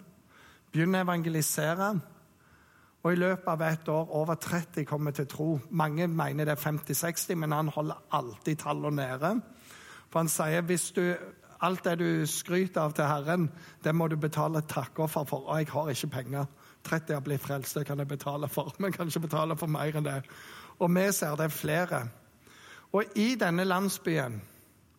Begynne 0.71 1.01
å 1.01 1.07
evangelisere. 1.07 1.91
Og 3.01 3.15
i 3.15 3.19
løpet 3.19 3.49
av 3.49 3.63
et 3.65 3.89
år 3.89 4.11
over 4.21 4.37
30 4.37 4.85
kommer 4.89 5.15
til 5.17 5.29
tro. 5.31 5.55
Mange 5.71 6.07
mener 6.07 6.45
det 6.45 6.59
er 6.59 6.61
50-60, 6.61 7.39
men 7.41 7.57
han 7.57 7.73
holder 7.73 8.03
alltid 8.13 8.61
tallene 8.61 9.07
nede. 9.07 9.31
For 10.11 10.21
han 10.21 10.29
sier 10.29 10.67
hvis 10.69 10.91
du, 10.93 11.05
alt 11.65 11.87
det 11.87 11.97
du 12.03 12.27
skryter 12.29 12.83
av 12.85 12.93
til 12.97 13.09
Herren, 13.09 13.49
det 13.81 13.95
må 13.97 14.09
du 14.09 14.19
betale 14.21 14.61
takkoffer 14.69 15.25
for. 15.25 15.49
Og 15.49 15.63
jeg 15.63 15.73
har 15.73 15.95
ikke 15.95 16.13
penger. 16.19 16.51
30 16.85 17.15
har 17.15 17.25
blitt 17.25 17.43
frelst, 17.43 17.77
det 17.77 17.87
kan 17.87 17.99
jeg 17.99 18.09
betale 18.09 18.49
for. 18.49 18.73
Men 18.79 18.93
kan 18.93 19.09
ikke 19.09 19.27
betale 19.29 19.57
for 19.57 19.71
mer 19.71 19.97
enn 19.97 20.07
det. 20.07 20.21
Og 20.81 20.91
vi 20.95 21.07
ser 21.13 21.37
det 21.37 21.49
er 21.49 21.55
flere. 21.55 22.05
Og 22.93 23.19
i 23.21 23.35
denne 23.39 23.65
landsbyen, 23.65 24.41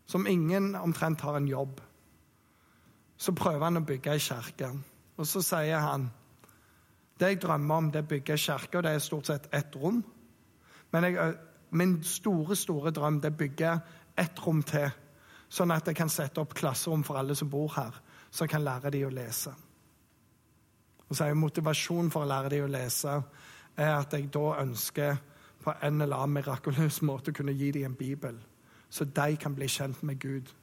som 0.05 0.27
ingen 0.27 0.75
omtrent 0.75 1.21
har 1.21 1.37
en 1.37 1.47
jobb 1.47 1.81
så 3.21 3.33
prøver 3.37 3.67
han 3.67 3.77
å 3.77 3.85
bygge 3.85 4.15
ei 4.15 4.21
kirke. 4.21 4.71
Og 5.19 5.27
så 5.29 5.43
sier 5.45 5.83
han 5.83 6.09
det 7.21 7.35
jeg 7.35 7.41
drømmer 7.43 7.77
om, 7.77 7.89
det 7.93 7.99
er 7.99 8.07
å 8.07 8.09
bygge 8.09 8.37
kirke, 8.41 8.79
og 8.79 8.85
det 8.85 8.95
er 8.95 9.03
stort 9.03 9.29
sett 9.29 9.45
ett 9.53 9.75
rom. 9.77 9.99
Men 10.91 11.05
jeg, 11.05 11.33
min 11.77 11.99
store, 12.03 12.57
store 12.57 12.89
drøm 12.95 13.19
det 13.21 13.29
er 13.29 13.35
å 13.35 13.41
bygge 13.43 13.73
ett 14.23 14.41
rom 14.41 14.63
til, 14.65 14.89
sånn 15.53 15.73
at 15.75 15.85
jeg 15.85 15.99
kan 15.99 16.09
sette 16.09 16.41
opp 16.41 16.55
klasserom 16.57 17.05
for 17.05 17.19
alle 17.21 17.37
som 17.37 17.51
bor 17.51 17.69
her, 17.75 17.93
så 18.31 18.47
jeg 18.47 18.55
kan 18.55 18.65
lære 18.65 18.89
dem 18.95 19.05
å 19.11 19.13
lese. 19.13 19.53
Og 21.11 21.17
så 21.17 21.25
er 21.27 21.35
Motivasjonen 21.35 22.07
for 22.11 22.23
å 22.23 22.29
lære 22.29 22.53
dem 22.53 22.63
å 22.63 22.71
lese 22.71 23.17
er 23.75 23.89
at 23.97 24.13
jeg 24.15 24.29
da 24.31 24.45
ønsker 24.61 25.17
på 25.61 25.73
en 25.83 26.01
eller 26.01 26.23
annen 26.23 26.37
mirakuløs 26.37 27.01
måte 27.03 27.33
å 27.33 27.35
kunne 27.35 27.51
gi 27.51 27.73
dem 27.75 27.89
en 27.89 27.97
bibel, 27.99 28.37
så 28.89 29.03
de 29.03 29.35
kan 29.35 29.55
bli 29.55 29.67
kjent 29.67 29.99
med 30.07 30.21
Gud 30.23 30.53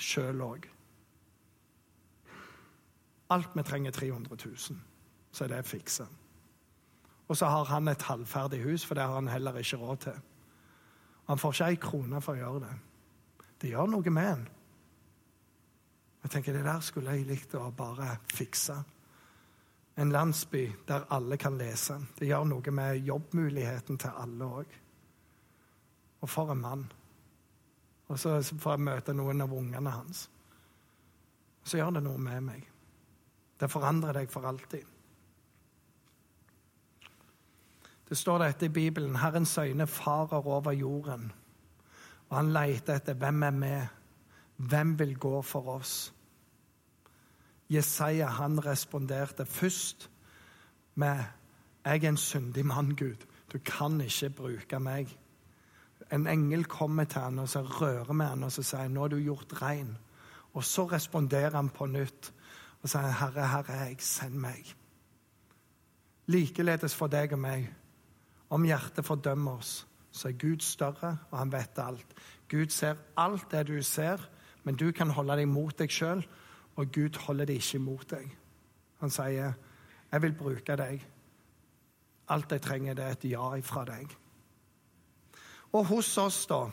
sjøl 0.00 0.40
òg. 0.46 0.64
Alt 3.36 3.52
vi 3.52 3.66
trenger 3.68 3.92
300 3.92 4.40
000, 4.46 4.80
så 5.32 5.44
er 5.44 5.52
det 5.52 5.60
fiksa. 5.68 6.08
Og 7.28 7.36
så 7.36 7.52
har 7.52 7.68
han 7.68 7.92
et 7.92 8.08
halvferdig 8.08 8.62
hus, 8.64 8.84
for 8.84 8.94
det 8.94 9.04
har 9.04 9.20
han 9.20 9.28
heller 9.28 9.60
ikke 9.60 9.76
råd 9.76 10.02
til. 10.08 10.18
Han 11.28 11.38
får 11.38 11.52
ikke 11.52 11.68
ei 11.68 11.80
krone 11.82 12.24
for 12.24 12.32
å 12.32 12.40
gjøre 12.40 12.64
det. 12.64 12.74
Det 13.60 13.76
gjør 13.76 13.92
noe 13.92 14.10
med 14.10 14.32
en. 14.32 14.48
Jeg 16.22 16.30
tenker 16.30 16.52
Det 16.52 16.64
der 16.64 16.80
skulle 16.80 17.12
jeg 17.12 17.28
likt 17.28 17.54
å 17.54 17.70
bare 17.76 18.16
fikse. 18.32 18.80
En 19.96 20.12
landsby 20.12 20.72
der 20.88 21.06
alle 21.10 21.36
kan 21.36 21.58
lese. 21.58 21.96
Det 22.18 22.28
gjør 22.28 22.44
noe 22.44 22.70
med 22.70 23.00
jobbmuligheten 23.06 23.98
til 23.98 24.18
alle 24.22 24.44
òg. 24.44 24.74
Og 26.20 26.28
for 26.30 26.52
en 26.52 26.60
mann. 26.60 26.84
Og 28.08 28.18
så 28.18 28.38
får 28.42 28.76
jeg 28.76 28.86
møte 28.86 29.14
noen 29.14 29.40
av 29.40 29.52
ungene 29.52 29.90
hans. 29.90 30.26
Så 31.64 31.80
gjør 31.80 31.96
det 31.96 32.04
noe 32.06 32.18
med 32.18 32.44
meg. 32.44 32.68
Det 33.60 33.70
forandrer 33.72 34.20
deg 34.20 34.30
for 34.30 34.46
alltid. 34.46 34.84
Det 38.08 38.18
står 38.18 38.38
dette 38.44 38.68
i 38.68 38.74
Bibelen. 38.74 39.16
Herrens 39.16 39.58
øyne 39.58 39.86
farer 39.86 40.46
over 40.46 40.72
jorden, 40.72 41.32
og 42.28 42.36
han 42.36 42.52
leter 42.52 43.00
etter 43.00 43.14
hvem 43.18 43.42
er 43.42 43.50
med. 43.50 43.86
Hvem 44.56 44.98
vil 44.98 45.18
gå 45.18 45.42
for 45.42 45.68
oss? 45.68 46.12
Jesaja 47.68 48.26
han 48.26 48.66
responderte 48.66 49.46
først 49.46 50.10
med 50.94 51.24
'Jeg 51.84 52.04
er 52.04 52.08
en 52.08 52.16
syndig 52.16 52.66
mann, 52.66 52.96
Gud. 52.96 53.26
Du 53.52 53.58
kan 53.58 54.00
ikke 54.00 54.30
bruke 54.30 54.80
meg.' 54.80 55.18
En 56.12 56.26
engel 56.26 56.64
kommer 56.64 57.04
til 57.04 57.20
han 57.20 57.38
og 57.38 57.48
så 57.48 57.62
rører 57.62 58.12
med 58.12 58.26
han 58.26 58.42
og 58.42 58.52
så 58.52 58.62
sier 58.62 58.88
'Nå 58.88 59.04
er 59.04 59.08
du 59.08 59.16
gjort 59.16 59.62
rein'. 59.62 59.98
Og 60.54 60.64
så 60.64 60.86
responderer 60.86 61.56
han 61.56 61.68
på 61.68 61.86
nytt 61.86 62.32
og 62.82 62.88
sier 62.88 63.10
'Herre, 63.10 63.48
her 63.48 63.64
er 63.68 63.84
jeg. 63.84 63.96
Send 63.98 64.34
meg'. 64.34 64.74
Likeledes 66.26 66.94
for 66.94 67.06
deg 67.06 67.32
og 67.32 67.38
meg. 67.38 67.74
Om 68.50 68.64
hjertet 68.64 69.04
fordømmer 69.04 69.52
oss, 69.52 69.86
så 70.12 70.28
er 70.28 70.32
Gud 70.32 70.60
større, 70.60 71.18
og 71.30 71.38
han 71.38 71.52
vet 71.52 71.78
alt. 71.78 72.06
Gud 72.48 72.68
ser 72.68 72.94
alt 73.16 73.50
det 73.50 73.66
du 73.68 73.82
ser, 73.82 74.28
men 74.64 74.76
du 74.76 74.92
kan 74.92 75.10
holde 75.10 75.36
deg 75.36 75.48
mot 75.48 75.78
deg 75.78 75.90
sjøl, 75.90 76.26
og 76.76 76.92
Gud 76.92 77.18
holder 77.26 77.44
det 77.44 77.58
ikke 77.60 77.78
mot 77.78 78.10
deg. 78.10 78.30
Han 79.00 79.10
sier, 79.10 79.52
'Jeg 80.12 80.22
vil 80.22 80.32
bruke 80.32 80.76
deg'. 80.76 81.06
Alt 82.28 82.52
jeg 82.52 82.62
trenger, 82.62 82.94
det 82.94 83.04
er 83.04 83.10
et 83.10 83.24
ja 83.24 83.60
fra 83.60 83.84
deg. 83.84 84.16
Og 85.72 85.84
hos 85.86 86.18
oss, 86.18 86.46
da, 86.46 86.70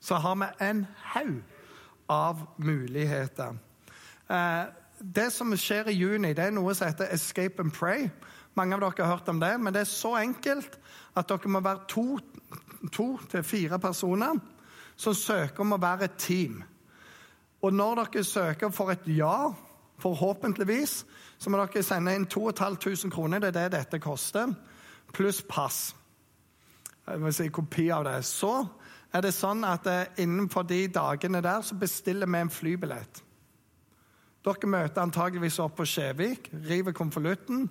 så 0.00 0.14
har 0.14 0.34
vi 0.34 0.64
en 0.70 0.86
haug 0.96 1.42
av 2.08 2.46
muligheter. 2.58 3.54
Eh, 4.30 4.64
det 5.14 5.32
som 5.32 5.56
skjer 5.56 5.88
i 5.88 5.96
juni, 5.96 6.32
det 6.32 6.44
er 6.44 6.50
noe 6.50 6.74
som 6.74 6.88
heter 6.90 7.12
Escape 7.14 7.62
and 7.62 7.72
Pray. 7.72 8.08
Mange 8.54 8.74
av 8.74 8.80
dere 8.80 9.06
har 9.06 9.16
hørt 9.16 9.28
om 9.28 9.40
det, 9.40 9.60
men 9.60 9.72
det 9.74 9.80
er 9.80 9.84
så 9.90 10.16
enkelt 10.20 10.78
at 11.16 11.28
dere 11.28 11.48
må 11.48 11.60
være 11.60 11.86
to, 11.88 12.18
to 12.92 13.18
til 13.30 13.42
fire 13.42 13.78
personer 13.78 14.40
som 14.96 15.14
søker 15.14 15.64
om 15.64 15.76
å 15.76 15.80
være 15.80 16.04
et 16.04 16.18
team. 16.18 16.62
Og 17.62 17.72
når 17.72 18.04
dere 18.04 18.24
søker 18.24 18.70
for 18.72 18.90
et 18.90 19.06
ja, 19.06 19.52
forhåpentligvis, 20.00 21.06
så 21.38 21.50
må 21.50 21.60
dere 21.60 21.82
sende 21.84 22.14
inn 22.16 22.26
2500 22.26 23.10
kroner. 23.12 23.38
Det 23.38 23.48
er 23.48 23.68
det 23.68 23.72
dette 23.78 24.00
koster. 24.00 24.52
Pluss 25.12 25.42
pass. 25.48 25.94
Jeg 27.06 27.20
vil 27.22 27.34
si 27.34 27.48
kopi 27.48 27.88
av 27.90 28.04
det. 28.06 28.20
Så 28.24 28.52
er 29.12 29.24
det 29.24 29.34
sånn 29.34 29.64
at 29.66 29.88
innenfor 30.20 30.64
de 30.68 30.86
dagene 30.92 31.42
der 31.44 31.64
så 31.66 31.76
bestiller 31.78 32.30
vi 32.30 32.40
en 32.40 32.52
flybillett. 32.52 33.22
Dere 34.40 34.68
møter 34.72 35.02
antageligvis 35.02 35.58
opp 35.60 35.76
på 35.76 35.84
Skjevik, 35.84 36.48
river 36.64 36.94
konvolutten, 36.96 37.66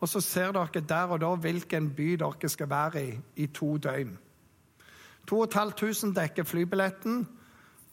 og 0.00 0.08
så 0.08 0.20
ser 0.20 0.52
dere 0.52 0.82
der 0.84 1.12
og 1.14 1.20
da 1.22 1.30
hvilken 1.36 1.90
by 1.96 2.16
dere 2.20 2.48
skal 2.52 2.68
være 2.68 3.04
i 3.04 3.14
i 3.36 3.46
to 3.46 3.76
døgn. 3.78 4.18
2500 5.28 6.14
dekker 6.16 6.44
flybilletten, 6.44 7.24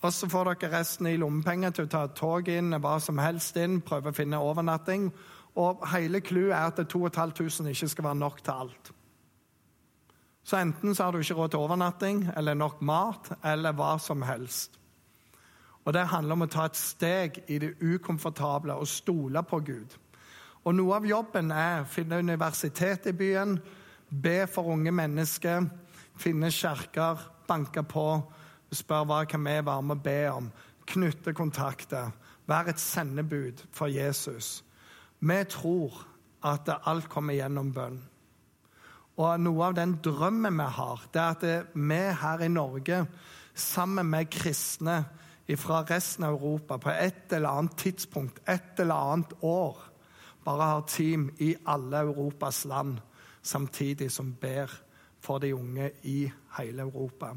og 0.01 0.13
så 0.13 0.29
får 0.29 0.51
dere 0.51 0.77
resten 0.77 1.09
i 1.09 1.17
lommepenger 1.17 1.73
til 1.73 1.87
å 1.87 1.89
ta 1.89 2.03
tog 2.13 2.49
inn, 2.53 2.75
hva 2.77 2.99
som 3.01 3.17
helst 3.17 3.57
inn, 3.57 3.79
prøve 3.81 4.11
å 4.11 4.15
finne 4.17 4.37
overnatting. 4.37 5.09
Og 5.57 5.81
hele 5.89 6.21
clouet 6.21 6.53
er 6.53 6.69
at 6.69 6.81
2500 6.85 7.73
ikke 7.73 7.89
skal 7.89 8.05
være 8.11 8.21
nok 8.21 8.43
til 8.43 8.53
alt. 8.53 8.91
Så 10.47 10.59
enten 10.61 10.95
så 10.95 11.03
har 11.03 11.11
du 11.11 11.19
ikke 11.19 11.35
råd 11.35 11.51
til 11.51 11.63
overnatting 11.65 12.27
eller 12.37 12.55
nok 12.55 12.81
mat 12.85 13.31
eller 13.43 13.73
hva 13.75 13.97
som 13.99 14.21
helst. 14.21 14.77
Og 15.83 15.93
Det 15.93 16.07
handler 16.07 16.35
om 16.35 16.43
å 16.43 16.51
ta 16.51 16.65
et 16.67 16.77
steg 16.77 17.41
i 17.47 17.57
det 17.63 17.73
ukomfortable 17.81 18.75
og 18.75 18.87
stole 18.87 19.43
på 19.43 19.59
Gud. 19.59 19.97
Og 20.63 20.75
Noe 20.75 20.95
av 20.95 21.05
jobben 21.07 21.51
er 21.51 21.81
å 21.81 21.89
finne 21.89 22.19
universitet 22.19 23.07
i 23.07 23.15
byen, 23.15 23.57
be 24.09 24.45
for 24.51 24.67
unge 24.71 24.91
mennesker, 24.91 25.67
finne 26.15 26.51
kjerker, 26.51 27.23
banke 27.47 27.83
på, 27.83 28.07
spørre 28.71 29.07
hva 29.07 29.21
kan 29.29 29.43
vi 29.45 29.55
være 29.63 29.83
med 29.83 29.97
å 29.97 30.03
be 30.03 30.19
om, 30.31 30.51
knytte 30.87 31.33
kontakter, 31.35 32.11
være 32.47 32.73
et 32.73 32.81
sendebud 32.81 33.63
for 33.75 33.91
Jesus. 33.91 34.61
Vi 35.19 35.39
tror 35.51 36.05
at 36.45 36.69
alt 36.87 37.09
kommer 37.11 37.35
gjennom 37.35 37.73
bønn. 37.75 37.97
Og 39.17 39.41
noe 39.41 39.65
av 39.65 39.77
den 39.79 39.95
drømmen 40.05 40.59
vi 40.59 40.67
har, 40.77 41.05
det 41.13 41.21
er 41.21 41.35
at 41.35 41.73
vi 41.73 42.01
her 42.21 42.43
i 42.45 42.51
Norge, 42.53 43.05
sammen 43.57 44.05
med 44.11 44.29
kristne 44.29 44.99
fra 45.57 45.81
resten 45.89 46.27
av 46.27 46.35
Europa, 46.35 46.77
på 46.77 46.91
et 46.91 47.33
eller 47.33 47.49
annet 47.49 47.77
tidspunkt, 47.79 48.41
et 48.45 48.79
eller 48.79 49.13
annet 49.13 49.33
år, 49.41 49.79
bare 50.45 50.69
har 50.71 50.85
team 50.87 51.29
i 51.43 51.55
alle 51.65 52.03
Europas 52.05 52.65
land 52.65 52.99
samtidig 53.41 54.11
som 54.11 54.33
ber 54.41 54.71
for 55.23 55.39
de 55.39 55.55
unge 55.55 55.91
i 56.03 56.29
hele 56.57 56.81
Europa. 56.81 57.33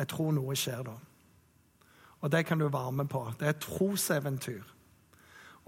Jeg 0.00 0.08
tror 0.08 0.32
noe 0.32 0.56
skjer 0.56 0.84
da. 0.88 0.96
Og 2.20 2.32
det 2.32 2.44
kan 2.48 2.60
du 2.60 2.68
være 2.68 2.92
med 2.92 3.08
på. 3.12 3.22
Det 3.38 3.46
er 3.46 3.54
et 3.54 3.64
troseventyr. 3.64 4.76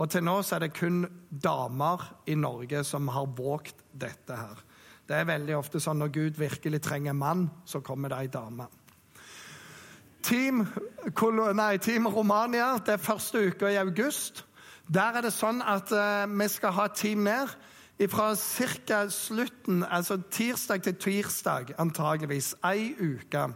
Og 0.00 0.10
til 0.10 0.24
nå 0.24 0.38
så 0.42 0.56
er 0.56 0.64
det 0.64 0.76
kun 0.76 1.04
damer 1.30 2.04
i 2.26 2.34
Norge 2.34 2.80
som 2.84 3.08
har 3.12 3.28
våget 3.36 3.84
dette 3.92 4.36
her. 4.36 4.62
Det 5.08 5.18
er 5.18 5.28
veldig 5.28 5.56
ofte 5.58 5.80
sånn 5.82 6.00
når 6.00 6.14
Gud 6.14 6.38
virkelig 6.40 6.80
trenger 6.84 7.12
mann, 7.12 7.50
så 7.68 7.82
kommer 7.84 8.12
det 8.12 8.22
ei 8.22 8.30
dame. 8.32 8.68
Team, 10.22 10.62
nei, 11.58 11.76
Team 11.82 12.06
Romania, 12.06 12.76
det 12.78 12.94
er 12.94 13.02
første 13.02 13.42
uka 13.50 13.68
i 13.68 13.80
august. 13.80 14.44
Der 14.86 15.18
er 15.18 15.26
det 15.26 15.34
sånn 15.34 15.60
at 15.66 15.90
uh, 15.92 16.24
vi 16.30 16.48
skal 16.48 16.74
ha 16.78 16.86
team 16.94 17.26
ned 17.26 17.52
fra 18.10 18.32
ca. 18.34 19.02
slutten, 19.10 19.84
altså 19.84 20.16
tirsdag 20.30 20.82
til 20.82 20.94
tirsdag, 20.94 21.74
antageligvis. 21.78 22.54
Ei 22.64 22.94
uke. 22.98 23.52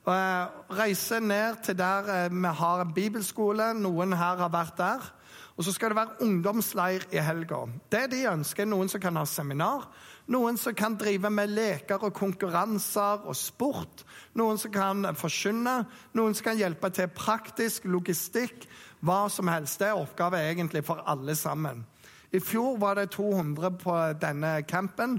Uh, 0.00 0.48
reise 0.72 1.18
ned 1.20 1.58
til 1.62 1.76
der 1.76 2.06
uh, 2.08 2.32
vi 2.32 2.52
har 2.56 2.80
en 2.80 2.92
bibelskole. 2.94 3.74
Noen 3.76 4.16
her 4.16 4.38
har 4.40 4.52
vært 4.52 4.78
der. 4.78 5.08
Og 5.60 5.66
så 5.66 5.74
skal 5.76 5.92
det 5.92 5.98
være 5.98 6.22
ungdomsleir 6.24 7.04
i 7.12 7.20
helga. 7.20 7.66
Det 7.92 8.06
de 8.14 8.22
ønsker, 8.30 8.64
noen 8.64 8.88
som 8.88 9.00
kan 9.02 9.18
ha 9.20 9.26
seminar, 9.28 9.90
noen 10.32 10.56
som 10.56 10.72
kan 10.72 10.96
drive 10.96 11.28
med 11.28 11.52
leker 11.52 12.00
og 12.00 12.14
konkurranser 12.16 13.26
og 13.28 13.36
sport. 13.36 14.06
Noen 14.40 14.56
som 14.62 14.72
kan 14.72 15.10
forkynne, 15.20 15.82
noen 16.16 16.38
som 16.38 16.48
kan 16.48 16.56
hjelpe 16.56 16.88
til 16.96 17.12
praktisk, 17.12 17.84
logistikk. 17.84 18.64
Hva 19.04 19.26
som 19.32 19.52
helst. 19.52 19.82
Det 19.82 19.90
er 19.90 20.00
oppgave 20.00 20.40
egentlig 20.48 20.84
for 20.86 21.04
alle 21.08 21.36
sammen. 21.36 21.84
I 22.32 22.40
fjor 22.40 22.78
var 22.80 22.96
det 22.96 23.10
200 23.12 23.76
på 23.80 23.98
denne 24.22 24.62
campen. 24.68 25.18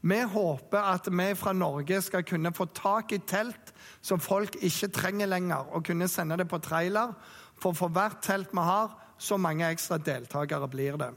Vi 0.00 0.22
håper 0.22 0.94
at 0.94 1.10
vi 1.10 1.28
fra 1.34 1.52
Norge 1.52 2.00
skal 2.02 2.24
kunne 2.26 2.54
få 2.54 2.70
tak 2.74 3.12
i 3.12 3.20
telt 3.26 3.69
som 4.02 4.20
folk 4.20 4.56
ikke 4.60 4.88
trenger 4.88 5.26
lenger, 5.26 5.68
og 5.72 5.84
kunne 5.84 6.08
sende 6.08 6.36
det 6.40 6.48
på 6.48 6.58
trailer. 6.58 7.12
For 7.60 7.76
for 7.76 7.88
hvert 7.88 8.22
telt 8.22 8.52
vi 8.52 8.64
har, 8.64 8.96
så 9.18 9.36
mange 9.36 9.68
ekstra 9.68 9.98
deltakere 9.98 10.68
blir 10.68 10.96
det. 10.96 11.10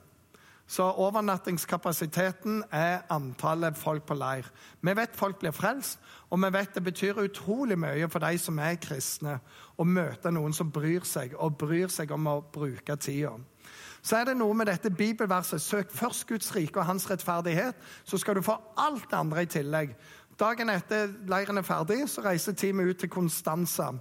Så 0.67 0.83
overnattingskapasiteten 0.83 2.63
er 2.71 3.03
antallet 3.11 3.77
folk 3.77 4.05
på 4.07 4.15
leir. 4.15 4.47
Vi 4.81 4.95
vet 4.95 5.15
folk 5.15 5.39
blir 5.39 5.51
frelst, 5.51 5.99
og 6.29 6.39
vi 6.41 6.49
vet 6.55 6.75
det 6.75 6.83
betyr 6.83 7.19
utrolig 7.19 7.77
mye 7.79 8.07
for 8.09 8.23
de 8.23 8.37
som 8.39 8.59
er 8.59 8.79
kristne, 8.81 9.39
å 9.77 9.83
møte 9.83 10.31
noen 10.31 10.55
som 10.55 10.71
bryr 10.71 11.03
seg, 11.05 11.35
og 11.35 11.57
bryr 11.59 11.91
seg 11.91 12.11
om 12.15 12.27
å 12.31 12.39
bruke 12.53 12.95
tida. 12.95 13.35
Så 14.03 14.17
er 14.17 14.27
det 14.27 14.35
noe 14.35 14.55
med 14.55 14.67
dette 14.67 14.91
bibelverset. 14.91 15.61
Søk 15.61 15.91
først 15.91 16.25
Guds 16.27 16.49
rike 16.55 16.79
og 16.79 16.87
hans 16.89 17.05
rettferdighet, 17.11 17.75
så 18.03 18.17
skal 18.19 18.35
du 18.35 18.43
få 18.43 18.57
alt 18.77 19.05
det 19.11 19.19
andre 19.19 19.45
i 19.45 19.51
tillegg. 19.51 19.93
Dagen 20.39 20.71
etter 20.73 21.11
leiren 21.29 21.61
er 21.61 21.65
ferdig, 21.67 22.01
så 22.09 22.23
reiser 22.25 22.55
teamet 22.57 22.89
ut 22.89 23.01
til 23.03 23.11
Konstanza, 23.13 23.91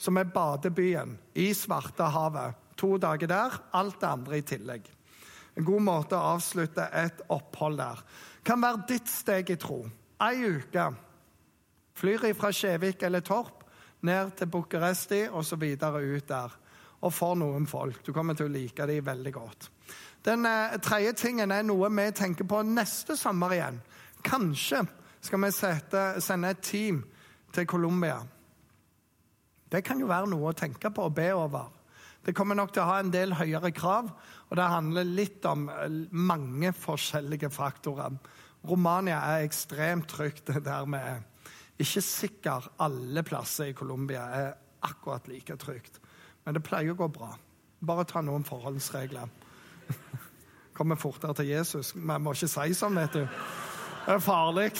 som 0.00 0.16
er 0.16 0.30
badebyen 0.32 1.18
i 1.36 1.50
Svartehavet. 1.54 2.60
To 2.80 2.96
dager 2.98 3.30
der, 3.30 3.58
alt 3.76 4.00
det 4.00 4.08
andre 4.08 4.38
i 4.40 4.46
tillegg. 4.46 4.88
En 5.54 5.66
god 5.66 5.84
måte 5.86 6.16
å 6.18 6.32
avslutte 6.34 6.88
et 6.98 7.20
opphold 7.30 7.78
der. 7.78 8.00
Kan 8.44 8.62
være 8.64 8.86
ditt 8.88 9.10
steg 9.10 9.52
i 9.54 9.58
tro. 9.60 9.84
Ei 10.24 10.56
uke. 10.56 10.88
Flyr 11.94 12.32
fra 12.34 12.50
Skjevik 12.50 13.04
eller 13.06 13.22
Torp 13.22 13.62
ned 14.04 14.34
til 14.38 14.50
Bucuresti 14.50 15.22
og 15.30 15.44
så 15.46 15.56
videre 15.60 16.02
ut 16.02 16.26
der. 16.28 16.58
Og 17.04 17.12
for 17.12 17.36
noen 17.38 17.68
folk. 17.68 18.00
Du 18.02 18.12
kommer 18.16 18.34
til 18.34 18.48
å 18.48 18.52
like 18.52 18.86
dem 18.88 19.04
veldig 19.06 19.32
godt. 19.36 19.70
Den 20.24 20.46
eh, 20.48 20.76
tredje 20.82 21.12
tingen 21.20 21.52
er 21.52 21.62
noe 21.62 21.90
vi 21.92 22.08
tenker 22.16 22.48
på 22.48 22.62
neste 22.66 23.16
sommer 23.20 23.52
igjen. 23.54 23.80
Kanskje 24.24 24.86
skal 25.24 25.40
vi 25.40 25.50
sette, 25.56 26.02
sende 26.20 26.50
et 26.52 26.62
team 26.64 27.00
til 27.54 27.66
Colombia. 27.66 28.18
Det 29.72 29.80
kan 29.84 30.00
jo 30.00 30.10
være 30.10 30.28
noe 30.30 30.52
å 30.52 30.56
tenke 30.56 30.90
på 30.92 31.08
og 31.08 31.14
be 31.16 31.30
over. 31.34 31.70
Det 32.24 32.34
kommer 32.36 32.56
nok 32.56 32.72
til 32.72 32.84
å 32.84 32.88
ha 32.88 32.98
en 33.00 33.12
del 33.12 33.34
høyere 33.36 33.72
krav, 33.76 34.10
og 34.48 34.56
det 34.56 34.70
handler 34.70 35.08
litt 35.08 35.44
om 35.48 35.66
eh, 35.72 35.96
mange 36.12 36.72
forskjellige 36.76 37.50
faktorer. 37.52 38.16
Romania 38.64 39.18
er 39.34 39.44
ekstremt 39.44 40.08
trygt 40.08 40.52
der 40.54 40.86
vi 40.88 41.00
er. 41.00 41.24
Ikke 41.80 42.04
sikkert 42.04 42.70
alle 42.80 43.24
plasser 43.26 43.72
i 43.72 43.76
Colombia 43.76 44.28
er 44.38 44.52
akkurat 44.84 45.28
like 45.28 45.56
trygt, 45.60 46.00
men 46.44 46.56
det 46.56 46.64
pleier 46.64 46.94
å 46.94 47.00
gå 47.00 47.08
bra. 47.12 47.32
Bare 47.84 48.06
ta 48.08 48.22
noen 48.24 48.46
forholdsregler. 48.46 49.28
kommer 50.74 50.96
fortere 50.96 51.34
til 51.34 51.52
Jesus. 51.52 51.94
Jeg 51.94 52.20
må 52.20 52.32
ikke 52.34 52.50
si 52.50 52.74
sånn, 52.76 52.98
vet 52.98 53.20
du. 53.20 53.24
Det 54.04 54.12
er 54.12 54.18
farlig. 54.18 54.70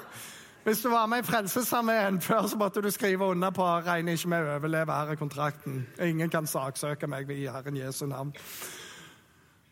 Hvis 0.64 0.80
du 0.80 0.88
var 0.90 1.06
med 1.06 1.18
i 1.18 1.22
Frelsesarmeen 1.22 2.20
før, 2.20 2.46
så 2.46 2.56
måtte 2.58 2.82
du 2.82 2.90
skrive 2.90 3.24
under 3.24 3.50
på 3.50 3.62
regner 3.62 4.16
ikke 4.18 4.28
med 4.28 4.46
å 4.46 4.56
overleve 4.56 4.92
her 4.92 5.12
i 5.12 5.18
kontrakten. 5.20 5.76
Ingen 6.02 6.30
kan 6.30 6.46
saksøke 6.50 7.06
meg 7.06 7.30
i 7.30 7.44
Herren 7.46 7.76
Jesu 7.78 8.06
navn. 8.10 8.32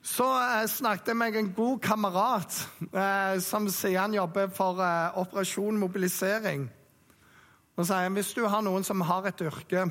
Så 0.07 0.27
eh, 0.39 0.69
snakket 0.71 1.11
jeg 1.11 1.19
med 1.19 1.37
en 1.37 1.49
god 1.57 1.81
kamerat 1.83 2.61
eh, 2.93 3.41
som 3.43 3.67
sier 3.75 3.99
han 4.05 4.15
jobber 4.15 4.53
for 4.55 4.79
eh, 4.79 5.19
Operasjon 5.19 5.81
mobilisering. 5.83 6.69
Og 7.75 7.89
sier 7.89 8.13
hvis 8.15 8.31
du 8.39 8.45
har 8.47 8.63
noen 8.63 8.87
som 8.87 9.03
har 9.03 9.27
et 9.27 9.43
yrke, 9.43 9.89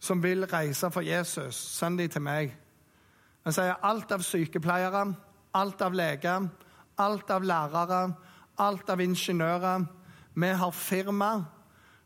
som 0.00 0.22
vil 0.24 0.48
reise 0.48 0.88
for 0.94 1.04
Jesus, 1.04 1.60
send 1.76 2.00
de 2.00 2.08
til 2.08 2.24
meg. 2.24 2.56
Han 3.44 3.52
sier 3.52 3.76
alt 3.84 4.16
av 4.16 4.24
sykepleiere, 4.24 5.04
alt 5.52 5.84
av 5.84 5.92
leger, 5.92 6.48
alt 6.98 7.30
av 7.30 7.46
lærere, 7.46 8.02
alt 8.58 8.90
av 8.90 9.00
ingeniører. 9.00 9.86
Vi 10.34 10.50
har 10.60 10.74
firma 10.74 11.30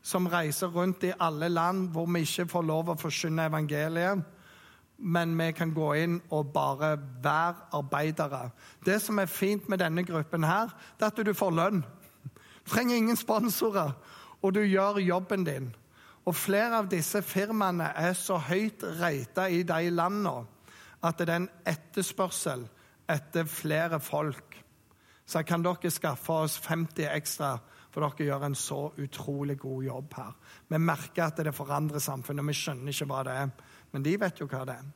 som 0.03 0.27
reiser 0.27 0.73
rundt 0.75 1.05
i 1.07 1.15
alle 1.21 1.49
land 1.49 1.91
hvor 1.95 2.09
vi 2.11 2.25
ikke 2.27 2.49
får 2.51 2.65
lov 2.67 2.93
å 2.93 2.99
forkynne 2.99 3.47
evangeliet, 3.51 4.23
men 4.99 5.35
vi 5.39 5.51
kan 5.57 5.73
gå 5.75 5.89
inn 5.99 6.19
og 6.31 6.53
bare 6.55 6.97
være 7.23 7.69
arbeidere. 7.79 8.51
Det 8.85 9.01
som 9.03 9.19
er 9.19 9.31
fint 9.31 9.69
med 9.69 9.83
denne 9.83 10.05
gruppen, 10.07 10.45
her, 10.45 10.71
det 10.99 11.07
er 11.07 11.15
at 11.15 11.27
du 11.27 11.35
får 11.35 11.55
lønn. 11.59 11.85
Du 12.63 12.71
trenger 12.71 12.97
ingen 12.97 13.19
sponsorer, 13.19 13.95
og 14.43 14.55
du 14.55 14.63
gjør 14.63 15.01
jobben 15.03 15.47
din. 15.47 15.73
Og 16.25 16.37
flere 16.39 16.79
av 16.79 16.91
disse 16.91 17.23
firmaene 17.23 17.89
er 17.99 18.15
så 18.15 18.39
høyt 18.39 18.85
rata 19.01 19.49
i 19.51 19.63
de 19.67 19.91
landene 19.91 20.45
at 21.03 21.19
det 21.19 21.29
er 21.29 21.41
en 21.41 21.49
etterspørsel 21.67 22.63
etter 23.11 23.49
flere 23.51 23.99
folk. 24.01 24.52
Så 25.33 25.41
kan 25.49 25.63
dere 25.65 25.91
skaffe 25.91 26.35
oss 26.45 26.59
50 26.61 27.07
ekstra, 27.09 27.55
for 27.93 28.05
dere 28.05 28.27
gjør 28.27 28.43
en 28.51 28.57
så 28.59 28.81
utrolig 29.01 29.57
god 29.63 29.85
jobb 29.87 30.17
her. 30.19 30.35
Vi 30.69 30.81
merker 30.81 31.25
at 31.25 31.41
det 31.41 31.55
forandrer 31.57 32.05
samfunnet, 32.05 32.45
og 32.45 32.51
vi 32.51 32.57
skjønner 32.59 32.93
ikke 32.93 33.09
hva 33.09 33.23
det 33.25 33.37
er. 33.45 33.55
Men 33.95 34.05
de 34.05 34.17
vet 34.21 34.43
jo 34.43 34.49
hva 34.51 34.67
det 34.69 34.77
er. 34.77 34.91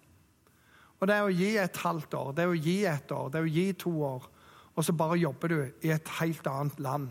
Og 0.97 1.09
det 1.09 1.17
er 1.17 1.25
å 1.25 1.33
gi 1.33 1.51
et 1.61 1.81
halvt 1.85 2.19
år, 2.21 2.35
det 2.37 2.45
er 2.45 2.53
å 2.53 2.61
gi 2.67 2.77
et 2.89 3.17
år, 3.17 3.33
det 3.33 3.41
er 3.41 3.49
å 3.49 3.55
gi 3.55 3.67
to 3.81 3.93
år, 4.11 4.29
og 4.77 4.85
så 4.85 4.93
bare 4.97 5.19
jobber 5.21 5.53
du 5.53 5.59
i 5.89 5.93
et 5.93 6.13
helt 6.21 6.49
annet 6.53 6.81
land. 6.85 7.11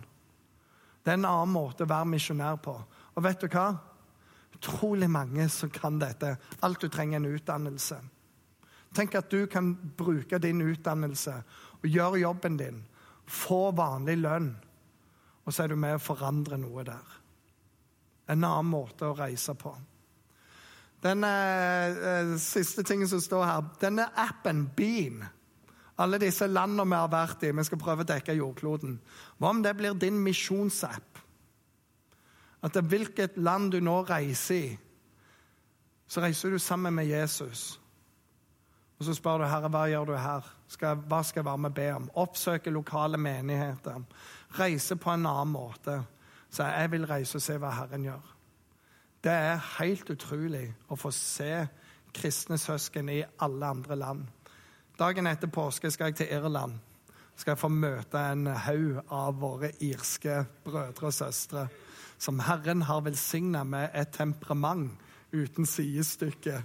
Det 1.01 1.13
er 1.13 1.19
en 1.19 1.29
annen 1.29 1.53
måte 1.53 1.85
å 1.85 1.89
være 1.89 2.13
misjonær 2.13 2.57
på. 2.65 2.73
Og 3.13 3.25
vet 3.25 3.41
du 3.41 3.49
hva? 3.49 3.67
Utrolig 4.57 5.09
mange 5.09 5.45
som 5.53 5.69
kan 5.73 5.97
dette. 6.01 6.35
Alt 6.65 6.81
du 6.81 6.89
trenger, 6.89 7.21
en 7.21 7.37
utdannelse. 7.37 7.99
Tenk 8.95 9.17
at 9.17 9.29
du 9.33 9.45
kan 9.49 9.73
bruke 9.97 10.37
din 10.41 10.61
utdannelse 10.65 11.39
og 11.81 11.89
gjøre 11.89 12.21
jobben 12.21 12.57
din. 12.57 12.85
Få 13.25 13.71
vanlig 13.75 14.17
lønn, 14.21 14.51
og 15.45 15.53
så 15.53 15.63
er 15.63 15.73
du 15.73 15.79
med 15.79 15.97
å 15.97 16.01
forandre 16.01 16.57
noe 16.61 16.85
der. 16.85 17.17
En 18.29 18.43
annen 18.43 18.69
måte 18.69 19.09
å 19.09 19.17
reise 19.17 19.53
på. 19.57 19.73
Den 21.05 21.25
eh, 21.27 22.35
siste 22.41 22.83
tingen 22.83 23.09
som 23.09 23.21
står 23.21 23.43
her, 23.45 23.65
denne 23.81 24.07
appen 24.17 24.65
Beam 24.75 25.21
Alle 26.01 26.17
disse 26.19 26.47
landene 26.49 26.87
vi 26.89 26.97
har 26.97 27.11
vært 27.11 27.43
i, 27.45 27.53
vi 27.55 27.63
skal 27.63 27.79
prøve 27.79 28.03
å 28.03 28.09
dekke 28.09 28.33
jordkloden. 28.35 28.97
Hva 29.39 29.51
om 29.53 29.61
det 29.63 29.71
blir 29.77 29.93
din 29.95 30.17
misjonsapp? 30.19 31.21
At 32.65 32.75
hvilket 32.81 33.37
land 33.37 33.71
du 33.71 33.77
nå 33.79 34.01
reiser 34.09 34.57
i, 34.57 34.73
så 36.07 36.25
reiser 36.25 36.51
du 36.51 36.59
sammen 36.59 36.97
med 36.97 37.07
Jesus. 37.07 37.77
Og 38.99 39.05
så 39.05 39.13
spør 39.13 39.41
du 39.41 39.45
Herre, 39.49 39.69
hva 39.71 39.85
gjør 39.91 40.05
du 40.07 40.13
her? 40.15 40.45
Skal, 40.71 41.01
hva 41.09 41.19
skal 41.23 41.41
jeg 41.41 41.47
være 41.49 41.61
med 41.63 41.69
og 41.69 41.75
be 41.75 41.87
om? 41.95 42.05
Oppsøke 42.23 42.71
lokale 42.71 43.17
menigheter. 43.19 44.05
Reise 44.59 44.95
på 44.95 45.11
en 45.11 45.25
annen 45.27 45.51
måte. 45.51 45.99
Så 46.49 46.63
jeg 46.63 46.91
vil 46.91 47.07
reise 47.09 47.37
og 47.37 47.43
se 47.43 47.57
hva 47.59 47.73
Herren 47.75 48.07
gjør. 48.07 48.31
Det 49.25 49.33
er 49.33 49.67
helt 49.79 50.09
utrolig 50.13 50.67
å 50.87 50.95
få 50.95 51.11
se 51.11 51.65
kristne 52.15 52.57
søsken 52.61 53.09
i 53.11 53.23
alle 53.43 53.67
andre 53.75 53.97
land. 53.99 54.25
Dagen 54.99 55.27
etter 55.27 55.51
påske 55.51 55.91
skal 55.91 56.13
jeg 56.13 56.21
til 56.21 56.35
Irland. 56.37 56.77
Skal 57.35 57.51
jeg 57.51 57.59
få 57.59 57.67
møte 57.73 58.21
en 58.31 58.47
haug 58.47 59.01
av 59.11 59.35
våre 59.41 59.73
irske 59.83 60.45
brødre 60.63 61.09
og 61.09 61.17
søstre 61.17 61.65
som 62.17 62.39
Herren 62.39 62.81
har 62.81 63.03
velsigna 63.03 63.63
med 63.63 63.89
et 63.93 64.13
temperament 64.15 64.91
uten 65.33 65.65
sidestykke. 65.65 66.61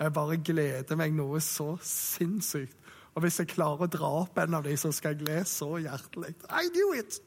Jeg 0.00 0.12
bare 0.16 0.38
gleder 0.40 0.96
meg 0.96 1.12
noe 1.12 1.40
så 1.44 1.74
sinnssykt. 1.84 2.76
Og 3.14 3.24
hvis 3.24 3.40
jeg 3.42 3.50
klarer 3.50 3.84
å 3.84 3.90
dra 3.90 4.08
opp 4.22 4.38
en 4.38 4.56
av 4.56 4.64
dem, 4.64 4.78
så 4.78 4.92
skal 4.94 5.16
jeg 5.18 5.26
le 5.26 5.42
så 5.48 5.74
hjertelig. 5.82 6.32
I 6.48 6.70
knew 6.70 6.94
it! 6.96 7.18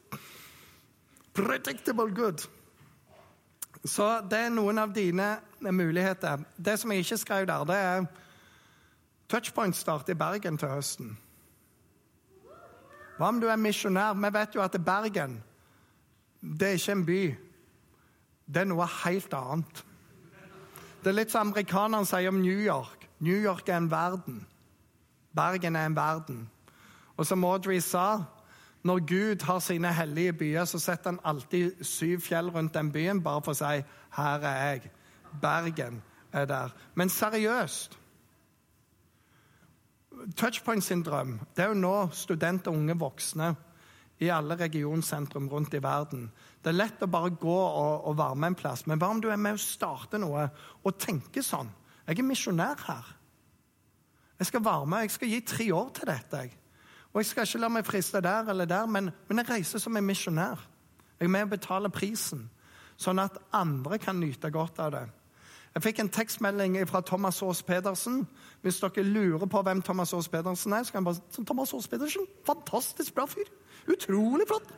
Predictable 1.34 2.09
good. 2.15 2.45
Så 3.84 4.07
det 4.32 4.39
er 4.45 4.53
noen 4.53 4.80
av 4.80 4.93
dine 4.95 5.36
muligheter. 5.59 6.45
Det 6.55 6.78
som 6.80 6.91
jeg 6.91 7.03
ikke 7.03 7.19
skrev 7.19 7.47
der, 7.49 7.65
det 7.67 7.78
er 7.78 8.05
touchpoint-start 9.30 10.09
i 10.13 10.17
Bergen 10.17 10.57
til 10.57 10.71
høsten. 10.71 11.17
Hva 13.17 13.30
om 13.30 13.41
du 13.43 13.49
er 13.51 13.59
misjonær? 13.59 14.15
Vi 14.17 14.32
vet 14.34 14.55
jo 14.55 14.63
at 14.63 14.78
Bergen 14.82 15.41
det 16.43 16.67
er 16.67 16.80
ikke 16.80 16.91
en 16.91 17.05
by. 17.07 17.21
Det 18.45 18.61
er 18.61 18.67
noe 18.67 18.88
helt 19.05 19.36
annet. 19.38 19.84
Det 21.04 21.12
er 21.12 21.18
litt 21.18 21.34
som 21.34 21.49
amerikanerne 21.49 22.08
sier 22.08 22.32
om 22.32 22.39
New 22.39 22.60
York. 22.64 23.10
New 23.20 23.36
York 23.36 23.68
er 23.68 23.78
en 23.78 23.91
verden. 23.91 24.45
Bergen 25.36 25.76
er 25.76 25.89
en 25.89 25.95
verden. 25.95 26.49
Og 27.18 27.26
som 27.28 27.43
Audrey 27.43 27.80
sa, 27.84 28.24
når 28.84 28.99
Gud 29.08 29.43
har 29.43 29.60
sine 29.60 29.91
hellige 29.93 30.34
byer, 30.34 30.66
så 30.66 30.80
setter 30.80 31.12
han 31.12 31.20
alltid 31.24 31.84
syv 31.84 32.22
fjell 32.22 32.49
rundt 32.49 32.74
den 32.74 32.91
byen 32.91 33.20
bare 33.24 33.41
for 33.43 33.51
å 33.51 33.60
si 33.60 33.84
'Her 34.16 34.39
er 34.39 34.74
jeg'. 34.74 34.89
Bergen 35.41 36.01
er 36.32 36.45
der. 36.45 36.70
Men 36.95 37.10
seriøst 37.10 37.99
Touchpoint 40.38 40.84
sin 40.84 41.04
drøm 41.04 41.39
det 41.56 41.64
er 41.64 41.68
jo 41.68 41.74
nå 41.74 42.10
studenter 42.12 42.72
og 42.72 42.78
unge 42.78 42.99
voksne 42.99 43.56
i 44.22 44.30
alle 44.30 44.57
regionsentrum 44.59 45.47
rundt 45.49 45.74
i 45.74 45.82
verden. 45.84 46.28
Det 46.61 46.72
er 46.72 46.78
lett 46.78 47.01
å 47.03 47.09
bare 47.11 47.34
gå 47.39 47.55
og, 47.55 48.05
og 48.09 48.18
være 48.18 48.39
med 48.39 48.53
en 48.53 48.59
plass, 48.59 48.86
men 48.88 49.01
hva 49.01 49.09
om 49.14 49.22
du 49.22 49.30
er 49.32 49.41
med 49.41 49.57
å 49.57 49.61
starte 49.61 50.20
noe 50.22 50.47
og 50.84 50.99
tenke 51.01 51.43
sånn? 51.43 51.72
Jeg 52.07 52.20
er 52.20 52.28
misjonær 52.28 52.84
her. 52.88 53.14
Jeg 54.39 54.49
skal 54.49 54.64
være 54.66 54.86
med, 54.89 55.05
jeg 55.05 55.16
skal 55.16 55.32
gi 55.32 55.41
tre 55.47 55.68
år 55.72 55.89
til 55.95 56.09
dette. 56.09 56.43
Og 57.14 57.22
jeg 57.22 57.30
skal 57.30 57.47
ikke 57.47 57.61
la 57.61 57.70
meg 57.72 57.88
friste 57.88 58.22
der 58.26 58.49
eller 58.51 58.70
der, 58.70 58.88
men, 58.89 59.11
men 59.30 59.41
jeg 59.41 59.49
reiser 59.49 59.82
som 59.82 59.97
en 59.97 60.07
misjonær. 60.07 60.61
Jeg 61.20 61.30
er 61.30 61.32
med 61.32 61.47
å 61.47 61.51
betale 61.53 61.91
prisen, 61.93 62.47
sånn 62.99 63.22
at 63.22 63.38
andre 63.55 63.99
kan 64.01 64.18
nyte 64.20 64.51
godt 64.53 64.82
av 64.84 64.95
det. 64.95 65.03
Jeg 65.74 65.84
fikk 65.84 65.99
en 65.99 66.09
tekstmelding 66.09 66.76
fra 66.88 67.01
Thomas 67.01 67.41
Aas 67.41 67.63
Pedersen. 67.63 68.28
Hvis 68.61 68.80
dere 68.80 69.03
lurer 69.03 69.45
på 69.49 69.61
hvem 69.61 69.82
Thomas 69.82 70.13
Aas 70.13 70.30
Pedersen 70.30 70.74
er, 70.74 70.84
så 70.84 70.93
kan 70.93 71.01
jeg 71.01 71.05
bare 71.05 71.21
si 71.34 71.45
Thomas 71.45 71.74
Aas 71.74 71.88
Pedersen, 71.88 72.28
Fantastisk 72.45 73.15
bra 73.15 73.26
fyr. 73.26 73.49
Utrolig 73.89 74.47
flott. 74.47 74.69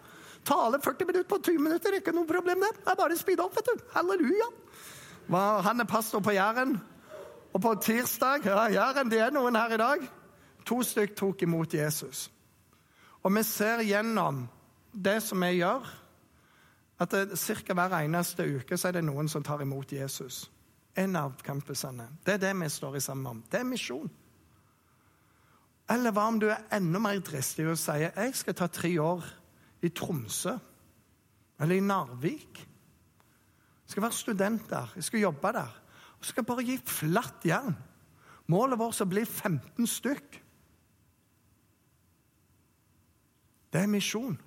Tale 0.46 0.80
40 0.82 1.06
minutter 1.06 1.30
på 1.30 1.42
20 1.44 1.60
minutter, 1.60 1.98
ikke 1.98 2.14
noe 2.16 2.28
problem 2.30 2.64
det. 2.64 2.72
Er 2.88 2.96
bare 2.96 3.18
speeder 3.18 3.44
opp, 3.44 3.56
vet 3.58 3.68
du. 3.68 3.84
Halleluja. 3.94 4.48
Han 5.66 5.80
er 5.80 5.90
pastor 5.90 6.20
på 6.20 6.32
Jæren. 6.32 6.78
Og 7.54 7.62
på 7.62 7.76
tirsdag 7.82 8.46
ja, 8.46 8.68
Jæren, 8.70 9.12
det 9.12 9.20
er 9.20 9.32
noen 9.32 9.56
her 9.56 9.74
i 9.74 9.78
dag. 9.78 10.08
To 10.66 10.82
stykk 10.84 11.16
tok 11.16 11.42
imot 11.42 11.74
Jesus. 11.74 12.32
Og 13.24 13.36
vi 13.36 13.44
ser 13.44 13.84
gjennom 13.84 14.46
det 14.94 15.24
som 15.24 15.42
vi 15.42 15.58
gjør, 15.60 15.86
at 17.00 17.14
ca. 17.38 17.74
hver 17.74 17.96
eneste 18.00 18.46
uke 18.56 18.78
så 18.78 18.88
er 18.88 19.00
det 19.00 19.04
noen 19.04 19.28
som 19.28 19.44
tar 19.44 19.62
imot 19.62 19.92
Jesus. 19.92 20.46
En 20.96 21.16
av 21.20 21.34
campusene. 21.44 22.08
Det 22.24 22.38
er 22.38 22.44
det 22.44 22.54
vi 22.60 22.70
står 22.72 22.98
i 22.98 23.04
sammen 23.04 23.28
om. 23.28 23.42
Det 23.52 23.60
er 23.60 23.68
misjon. 23.68 24.12
Eller 25.92 26.14
hva 26.16 26.30
om 26.32 26.40
du 26.42 26.48
er 26.50 26.64
enda 26.74 27.02
mer 27.02 27.20
dristig 27.22 27.68
og 27.70 27.78
sier 27.78 28.16
jeg 28.16 28.38
skal 28.38 28.56
ta 28.58 28.68
tre 28.72 28.94
år 29.02 29.26
i 29.86 29.92
Tromsø 29.94 30.56
eller 31.62 31.76
i 31.78 31.84
Narvik? 31.84 32.62
Jeg 33.86 33.94
skal 33.94 34.08
være 34.08 34.18
student 34.18 34.70
der, 34.70 34.96
jeg 34.96 35.06
skal 35.06 35.28
jobbe 35.28 35.52
der. 35.54 35.76
Og 36.18 36.26
så 36.26 36.32
skal 36.32 36.42
jeg 36.42 36.50
bare 36.50 36.66
gi 36.66 36.78
flatt 36.90 37.46
jern. 37.46 37.76
Målet 38.50 38.80
vårt 38.80 38.98
er 38.98 39.06
å 39.06 39.12
bli 39.12 39.26
15 39.26 39.90
stykk. 39.90 40.40
Det 43.74 43.84
er 43.84 43.92
misjon. 43.92 44.38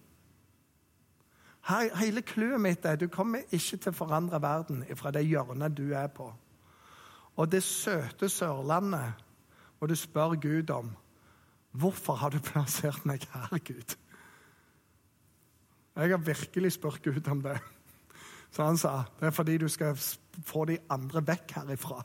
Hele 1.69 2.23
clouet 2.25 2.61
mitt 2.65 2.87
er 2.89 2.97
du 2.97 3.11
kommer 3.13 3.45
ikke 3.53 3.77
til 3.77 3.93
å 3.93 3.97
forandre 3.97 4.41
verden 4.41 4.85
fra 4.97 5.13
det 5.13 5.27
hjørnet 5.29 5.77
du 5.77 5.91
er 5.93 6.09
på. 6.09 6.31
Og 7.37 7.51
det 7.53 7.61
søte 7.63 8.31
Sørlandet 8.33 9.25
må 9.79 9.87
du 9.87 9.95
spørre 9.95 10.41
Gud 10.41 10.71
om. 10.75 10.89
Hvorfor 11.77 12.17
har 12.19 12.33
du 12.33 12.41
plassert 12.43 13.05
meg 13.07 13.27
her, 13.35 13.53
Gud? 13.61 13.97
Jeg 15.99 16.11
har 16.15 16.23
virkelig 16.25 16.73
spurt 16.73 17.03
Gud 17.05 17.29
om 17.29 17.43
det. 17.43 17.59
Så 18.51 18.65
han 18.65 18.79
sa 18.81 19.03
det 19.19 19.29
er 19.29 19.35
fordi 19.37 19.59
du 19.61 19.69
skal 19.69 19.99
få 20.47 20.65
de 20.71 20.79
andre 20.91 21.21
vekk 21.27 21.53
herifra. 21.59 22.01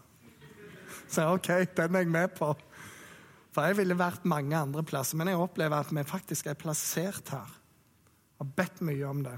Så 1.07 1.21
jeg, 1.23 1.29
OK, 1.29 1.49
den 1.77 1.95
er 1.95 2.03
jeg 2.03 2.11
med 2.11 2.35
på. 2.35 2.51
For 3.53 3.69
jeg 3.69 3.77
ville 3.77 3.97
vært 3.97 4.25
mange 4.25 4.57
andre 4.57 4.83
plasser, 4.83 5.17
men 5.17 5.29
jeg 5.29 5.39
opplever 5.39 5.79
at 5.79 5.93
vi 5.93 6.03
faktisk 6.03 6.49
er 6.49 6.59
plassert 6.59 7.31
her. 7.31 7.49
Har 8.41 8.53
bedt 8.57 8.81
mye 8.81 9.07
om 9.07 9.23
det. 9.23 9.37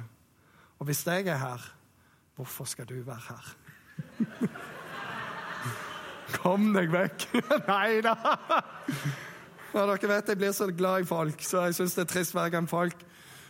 Og 0.79 0.89
hvis 0.89 1.05
jeg 1.07 1.27
er 1.27 1.39
her, 1.39 1.61
hvorfor 2.35 2.65
skal 2.65 2.87
du 2.89 2.97
være 3.05 3.21
her? 3.29 3.55
Kom 6.39 6.73
deg 6.75 6.91
vekk! 6.91 7.27
Nei 7.69 8.01
da! 8.05 8.15
Ja, 9.75 9.83
dere 9.83 10.07
vet 10.07 10.29
Jeg 10.31 10.39
blir 10.39 10.53
så 10.55 10.69
glad 10.71 11.03
i 11.03 11.07
folk, 11.09 11.41
så 11.43 11.65
jeg 11.67 11.75
syns 11.77 11.97
det 11.97 12.05
er 12.05 12.11
trist 12.11 12.35
hver 12.35 12.51
gang 12.53 12.67
folk 12.69 12.95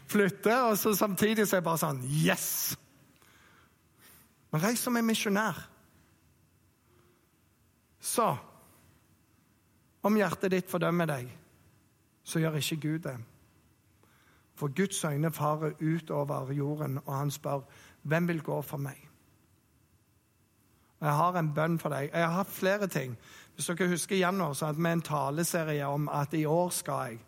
flytter. 0.09 0.71
Og 0.71 0.77
så 0.81 0.93
samtidig 0.97 1.45
så 1.45 1.57
er 1.57 1.61
jeg 1.61 1.67
bare 1.69 1.81
sånn 1.81 2.01
Yes! 2.05 2.49
Men 4.53 4.63
reis 4.63 4.83
som 4.85 4.95
en 4.95 5.05
misjonær. 5.05 5.57
Så 8.05 8.29
om 10.05 10.17
hjertet 10.19 10.53
ditt 10.53 10.69
fordømmer 10.69 11.09
deg, 11.09 11.29
så 12.25 12.39
gjør 12.39 12.59
ikke 12.59 12.77
Gud 12.83 12.99
det. 13.07 13.15
For 14.55 14.71
Guds 14.75 15.03
øyne 15.03 15.31
farer 15.31 15.71
utover 15.81 16.51
jorden, 16.51 16.99
og 17.05 17.17
han 17.17 17.31
spør, 17.31 17.61
'Hvem 18.03 18.27
vil 18.27 18.43
gå 18.43 18.61
for 18.61 18.77
meg?' 18.77 19.09
Jeg 21.01 21.13
har 21.13 21.37
en 21.37 21.53
bønn 21.53 21.79
for 21.79 21.89
deg. 21.89 22.09
Jeg 22.13 22.25
har 22.25 22.33
hatt 22.33 22.47
flere 22.47 22.87
ting. 22.87 23.17
Hvis 23.55 23.65
dere 23.65 23.87
husker 23.87 24.15
i 24.15 24.19
januar, 24.19 24.53
så 24.53 24.65
hadde 24.65 24.81
vi 24.83 24.89
en 24.89 25.01
taleserie 25.01 25.85
om 25.85 26.09
at 26.09 26.33
i 26.33 26.45
år 26.45 26.69
skal 26.69 27.09
jeg. 27.09 27.19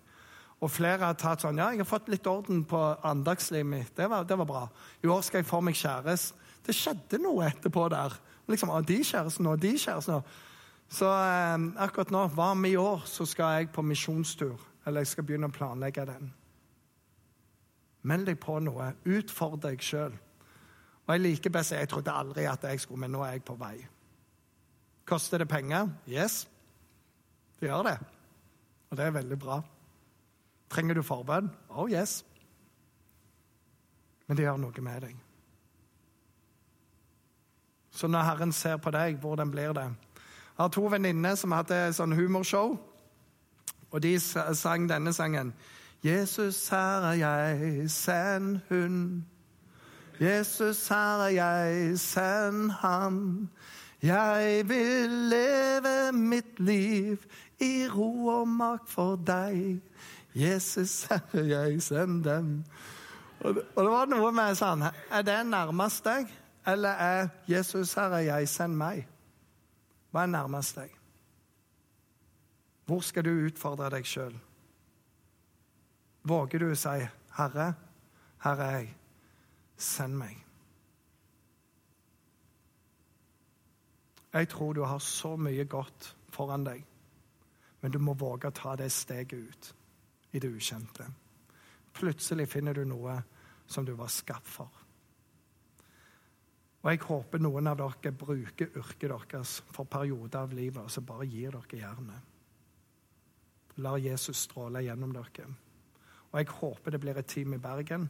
Og 0.62 0.72
flere 0.72 1.06
har 1.06 1.14
tatt 1.14 1.44
sånn 1.46 1.58
Ja, 1.58 1.70
jeg 1.70 1.84
har 1.84 1.90
fått 1.90 2.10
litt 2.10 2.28
orden 2.28 2.64
på 2.66 2.80
andagslivet 3.06 3.70
mitt. 3.70 3.94
Det 3.98 4.10
var, 4.10 4.26
det 4.26 4.38
var 4.38 4.46
bra. 4.50 4.64
I 5.04 5.08
år 5.08 5.22
skal 5.22 5.44
jeg 5.44 5.50
få 5.50 5.62
meg 5.62 5.78
kjæreste. 5.78 6.36
Det 6.66 6.76
skjedde 6.76 7.22
noe 7.24 7.46
etterpå 7.48 7.86
der. 7.94 8.16
Liksom, 8.48 8.74
de 8.88 8.98
kjæresten 9.04 9.48
og 9.48 9.62
de 9.62 9.76
kjæresten 9.78 10.24
Så 10.90 11.06
eh, 11.06 11.84
akkurat 11.84 12.12
nå, 12.12 12.28
hva 12.32 12.52
om 12.56 12.66
i 12.66 12.76
år, 12.76 13.04
så 13.06 13.26
skal 13.26 13.60
jeg 13.60 13.72
på 13.76 13.82
misjonstur. 13.82 14.58
Eller 14.86 15.04
jeg 15.04 15.08
skal 15.08 15.24
begynne 15.24 15.52
å 15.52 15.54
planlegge 15.54 16.06
den. 16.08 16.32
Meld 18.08 18.30
deg 18.30 18.40
på 18.40 18.58
noe. 18.64 18.94
Utfordr 19.06 19.60
deg 19.68 19.84
sjøl. 19.84 20.16
Og 21.08 21.14
jeg 21.14 21.24
liker 21.24 21.54
best 21.54 21.76
Jeg 21.76 21.90
trodde 21.92 22.14
aldri 22.14 22.46
at 22.48 22.64
jeg 22.64 22.80
skulle, 22.84 23.00
men 23.04 23.12
nå 23.16 23.24
er 23.24 23.38
jeg 23.38 23.46
på 23.48 23.56
vei. 23.60 23.76
Koster 25.08 25.44
det 25.44 25.48
penger? 25.48 25.90
Yes. 26.08 26.46
Det 27.60 27.70
gjør 27.70 27.84
det. 27.88 27.98
Og 28.90 28.98
det 28.98 29.06
er 29.06 29.16
veldig 29.16 29.40
bra. 29.40 29.62
Trenger 30.70 30.96
du 30.96 31.04
forbønn? 31.04 31.50
Oh 31.70 31.88
yes. 31.92 32.24
Men 34.28 34.38
det 34.38 34.44
gjør 34.44 34.60
noe 34.60 34.84
med 34.84 35.08
deg. 35.08 35.16
Så 37.92 38.08
når 38.08 38.28
Herren 38.28 38.52
ser 38.54 38.78
på 38.78 38.92
deg, 38.94 39.18
hvordan 39.24 39.52
blir 39.52 39.74
det? 39.74 39.88
Jeg 40.58 40.64
har 40.64 40.70
to 40.70 40.84
venninner 40.92 41.36
som 41.40 41.56
hadde 41.56 41.80
sånn 41.98 42.14
humorshow, 42.18 42.76
og 43.88 44.04
de 44.04 44.14
sang 44.20 44.86
denne 44.90 45.14
sangen. 45.14 45.54
Jesus, 46.04 46.70
her 46.70 47.02
er 47.02 47.14
jeg, 47.14 47.92
send 47.92 48.60
hun. 48.70 49.26
Jesus, 50.22 50.88
her 50.88 51.24
er 51.26 51.28
jeg, 51.28 52.00
send 52.00 52.72
ham. 52.72 53.50
Jeg 54.02 54.70
vil 54.70 55.10
leve 55.10 56.12
mitt 56.12 56.60
liv 56.60 57.18
i 57.60 57.88
ro 57.88 58.28
og 58.28 58.48
makt 58.48 58.90
for 58.90 59.16
deg. 59.16 59.82
Jesus, 60.36 61.04
her 61.04 61.20
er 61.34 61.44
jeg, 61.44 61.82
send 61.82 62.24
dem. 62.24 62.64
Og 63.40 63.56
det, 63.56 63.64
og 63.76 63.84
det 63.84 63.92
var 63.92 64.10
noe 64.10 64.32
med 64.34 64.56
sånn 64.58 64.82
Er 64.88 65.22
det 65.22 65.36
nærmest 65.46 66.06
deg, 66.06 66.30
eller 66.66 67.02
er 67.02 67.28
Jesus, 67.50 67.94
her 67.98 68.14
er 68.18 68.26
jeg, 68.26 68.50
send 68.50 68.78
meg? 68.78 69.06
Hva 70.12 70.26
er 70.26 70.34
nærmest 70.34 70.78
deg? 70.78 70.94
Hvor 72.88 73.02
skal 73.04 73.26
du 73.26 73.34
utfordre 73.50 73.90
deg 73.94 74.06
sjøl? 74.08 74.38
Våger 76.28 76.60
du 76.60 76.72
å 76.72 76.76
si, 76.76 77.08
'Herre, 77.38 77.74
her 78.44 78.62
er 78.62 78.78
jeg. 78.78 78.96
Send 79.78 80.18
meg'? 80.18 80.44
Jeg 84.34 84.50
tror 84.50 84.74
du 84.74 84.84
har 84.84 85.00
så 85.00 85.36
mye 85.36 85.64
godt 85.66 86.16
foran 86.30 86.64
deg, 86.64 86.84
men 87.82 87.92
du 87.92 88.00
må 88.00 88.14
våge 88.14 88.48
å 88.48 88.52
ta 88.52 88.76
det 88.76 88.92
steget 88.92 89.34
ut 89.34 89.76
i 90.32 90.40
det 90.40 90.52
ukjente. 90.52 91.08
Plutselig 91.94 92.50
finner 92.50 92.74
du 92.74 92.84
noe 92.86 93.24
som 93.68 93.86
du 93.86 93.94
var 93.98 94.08
skapt 94.08 94.48
for. 94.48 94.70
Og 96.84 96.92
jeg 96.92 97.00
håper 97.00 97.42
noen 97.42 97.68
av 97.68 97.78
dere 97.78 98.12
bruker 98.12 98.76
yrket 98.78 99.10
deres 99.10 99.62
for 99.72 99.86
perioder 99.86 100.40
av 100.40 100.54
livet, 100.54 100.84
og 100.84 100.92
så 100.92 101.02
bare 101.02 101.26
gir 101.26 101.52
dere 101.52 101.80
jernet. 101.82 102.22
La 103.78 103.98
Jesus 103.98 104.38
stråle 104.38 104.84
gjennom 104.86 105.14
dere. 105.14 105.48
Og 106.32 106.40
jeg 106.40 106.48
håper 106.50 106.92
det 106.92 107.00
blir 107.02 107.18
et 107.18 107.26
team 107.26 107.54
i 107.54 107.58
Bergen 107.62 108.10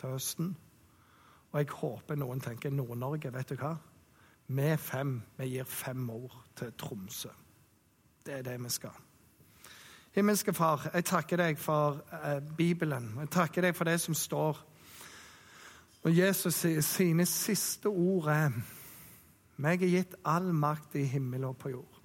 til 0.00 0.14
høsten. 0.14 0.56
Og 1.52 1.58
jeg 1.60 1.70
håper 1.70 2.18
noen 2.18 2.40
tenker 2.40 2.70
Nord-Norge, 2.70 3.32
vet 3.34 3.50
du 3.50 3.56
hva? 3.58 3.74
Vi 4.50 4.76
fem, 4.76 5.20
vi 5.38 5.46
gir 5.52 5.64
fem 5.64 6.10
ord 6.10 6.34
til 6.56 6.72
Tromsø. 6.78 7.30
Det 8.26 8.34
er 8.34 8.42
det 8.42 8.56
vi 8.62 8.70
skal. 8.70 8.96
Himmelske 10.14 10.52
Far, 10.54 10.90
jeg 10.94 11.04
takker 11.04 11.38
deg 11.38 11.58
for 11.58 12.00
eh, 12.12 12.40
Bibelen. 12.56 13.12
Jeg 13.18 13.30
takker 13.30 13.62
deg 13.62 13.76
for 13.78 13.86
det 13.86 14.00
som 14.02 14.14
står. 14.14 14.58
Og 16.02 16.16
Jesus 16.16 16.64
sine 16.86 17.26
siste 17.26 17.86
ord 17.86 18.26
er 18.32 18.50
meg 19.60 19.82
er 19.84 19.92
gitt 19.92 20.14
all 20.24 20.48
makt 20.56 20.96
i 20.96 21.04
himmel 21.04 21.44
og 21.50 21.58
på 21.60 21.74
jord. 21.74 21.96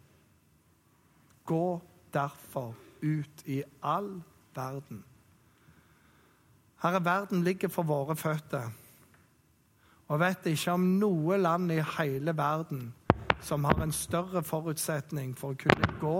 Gå 1.47 1.81
derfor 2.13 2.75
ut 3.01 3.43
i 3.45 3.61
all 3.81 4.09
verden. 4.55 5.03
Herre, 6.83 7.05
verden 7.05 7.43
ligger 7.43 7.71
for 7.71 7.87
våre 7.87 8.15
føtter. 8.15 8.69
Og 10.07 10.19
vet 10.21 10.51
ikke 10.51 10.75
om 10.75 10.85
noe 10.99 11.37
land 11.37 11.71
i 11.73 11.81
hele 11.97 12.35
verden 12.37 12.91
som 13.45 13.65
har 13.65 13.81
en 13.81 13.93
større 13.93 14.43
forutsetning 14.43 15.33
for 15.37 15.53
å 15.53 15.59
kunne 15.59 15.89
gå 16.01 16.17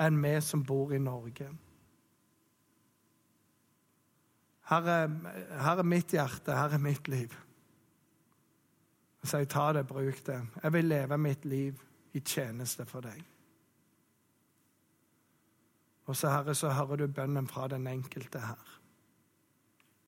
enn 0.00 0.20
vi 0.22 0.34
som 0.44 0.62
bor 0.64 0.92
i 0.94 1.00
Norge. 1.02 1.48
Herre, 4.68 4.96
her 5.64 5.80
er 5.80 5.88
mitt 5.88 6.12
hjerte, 6.12 6.56
her 6.56 6.76
er 6.76 6.82
mitt 6.82 7.08
liv. 7.08 7.32
Så 9.24 9.40
jeg 9.42 9.48
tar 9.48 9.74
det, 9.76 9.86
bruk 9.88 10.20
det. 10.26 10.38
Jeg 10.62 10.72
vil 10.72 10.88
leve 10.88 11.18
mitt 11.18 11.44
liv 11.44 11.80
i 12.12 12.20
tjeneste 12.20 12.84
for 12.88 13.04
deg. 13.04 13.22
Og 16.08 16.16
så, 16.16 16.30
Herre, 16.32 16.54
så 16.54 16.72
hører 16.72 17.02
du 17.02 17.06
bønnen 17.12 17.48
fra 17.48 17.66
den 17.68 17.86
enkelte 17.86 18.40
her. 18.40 18.77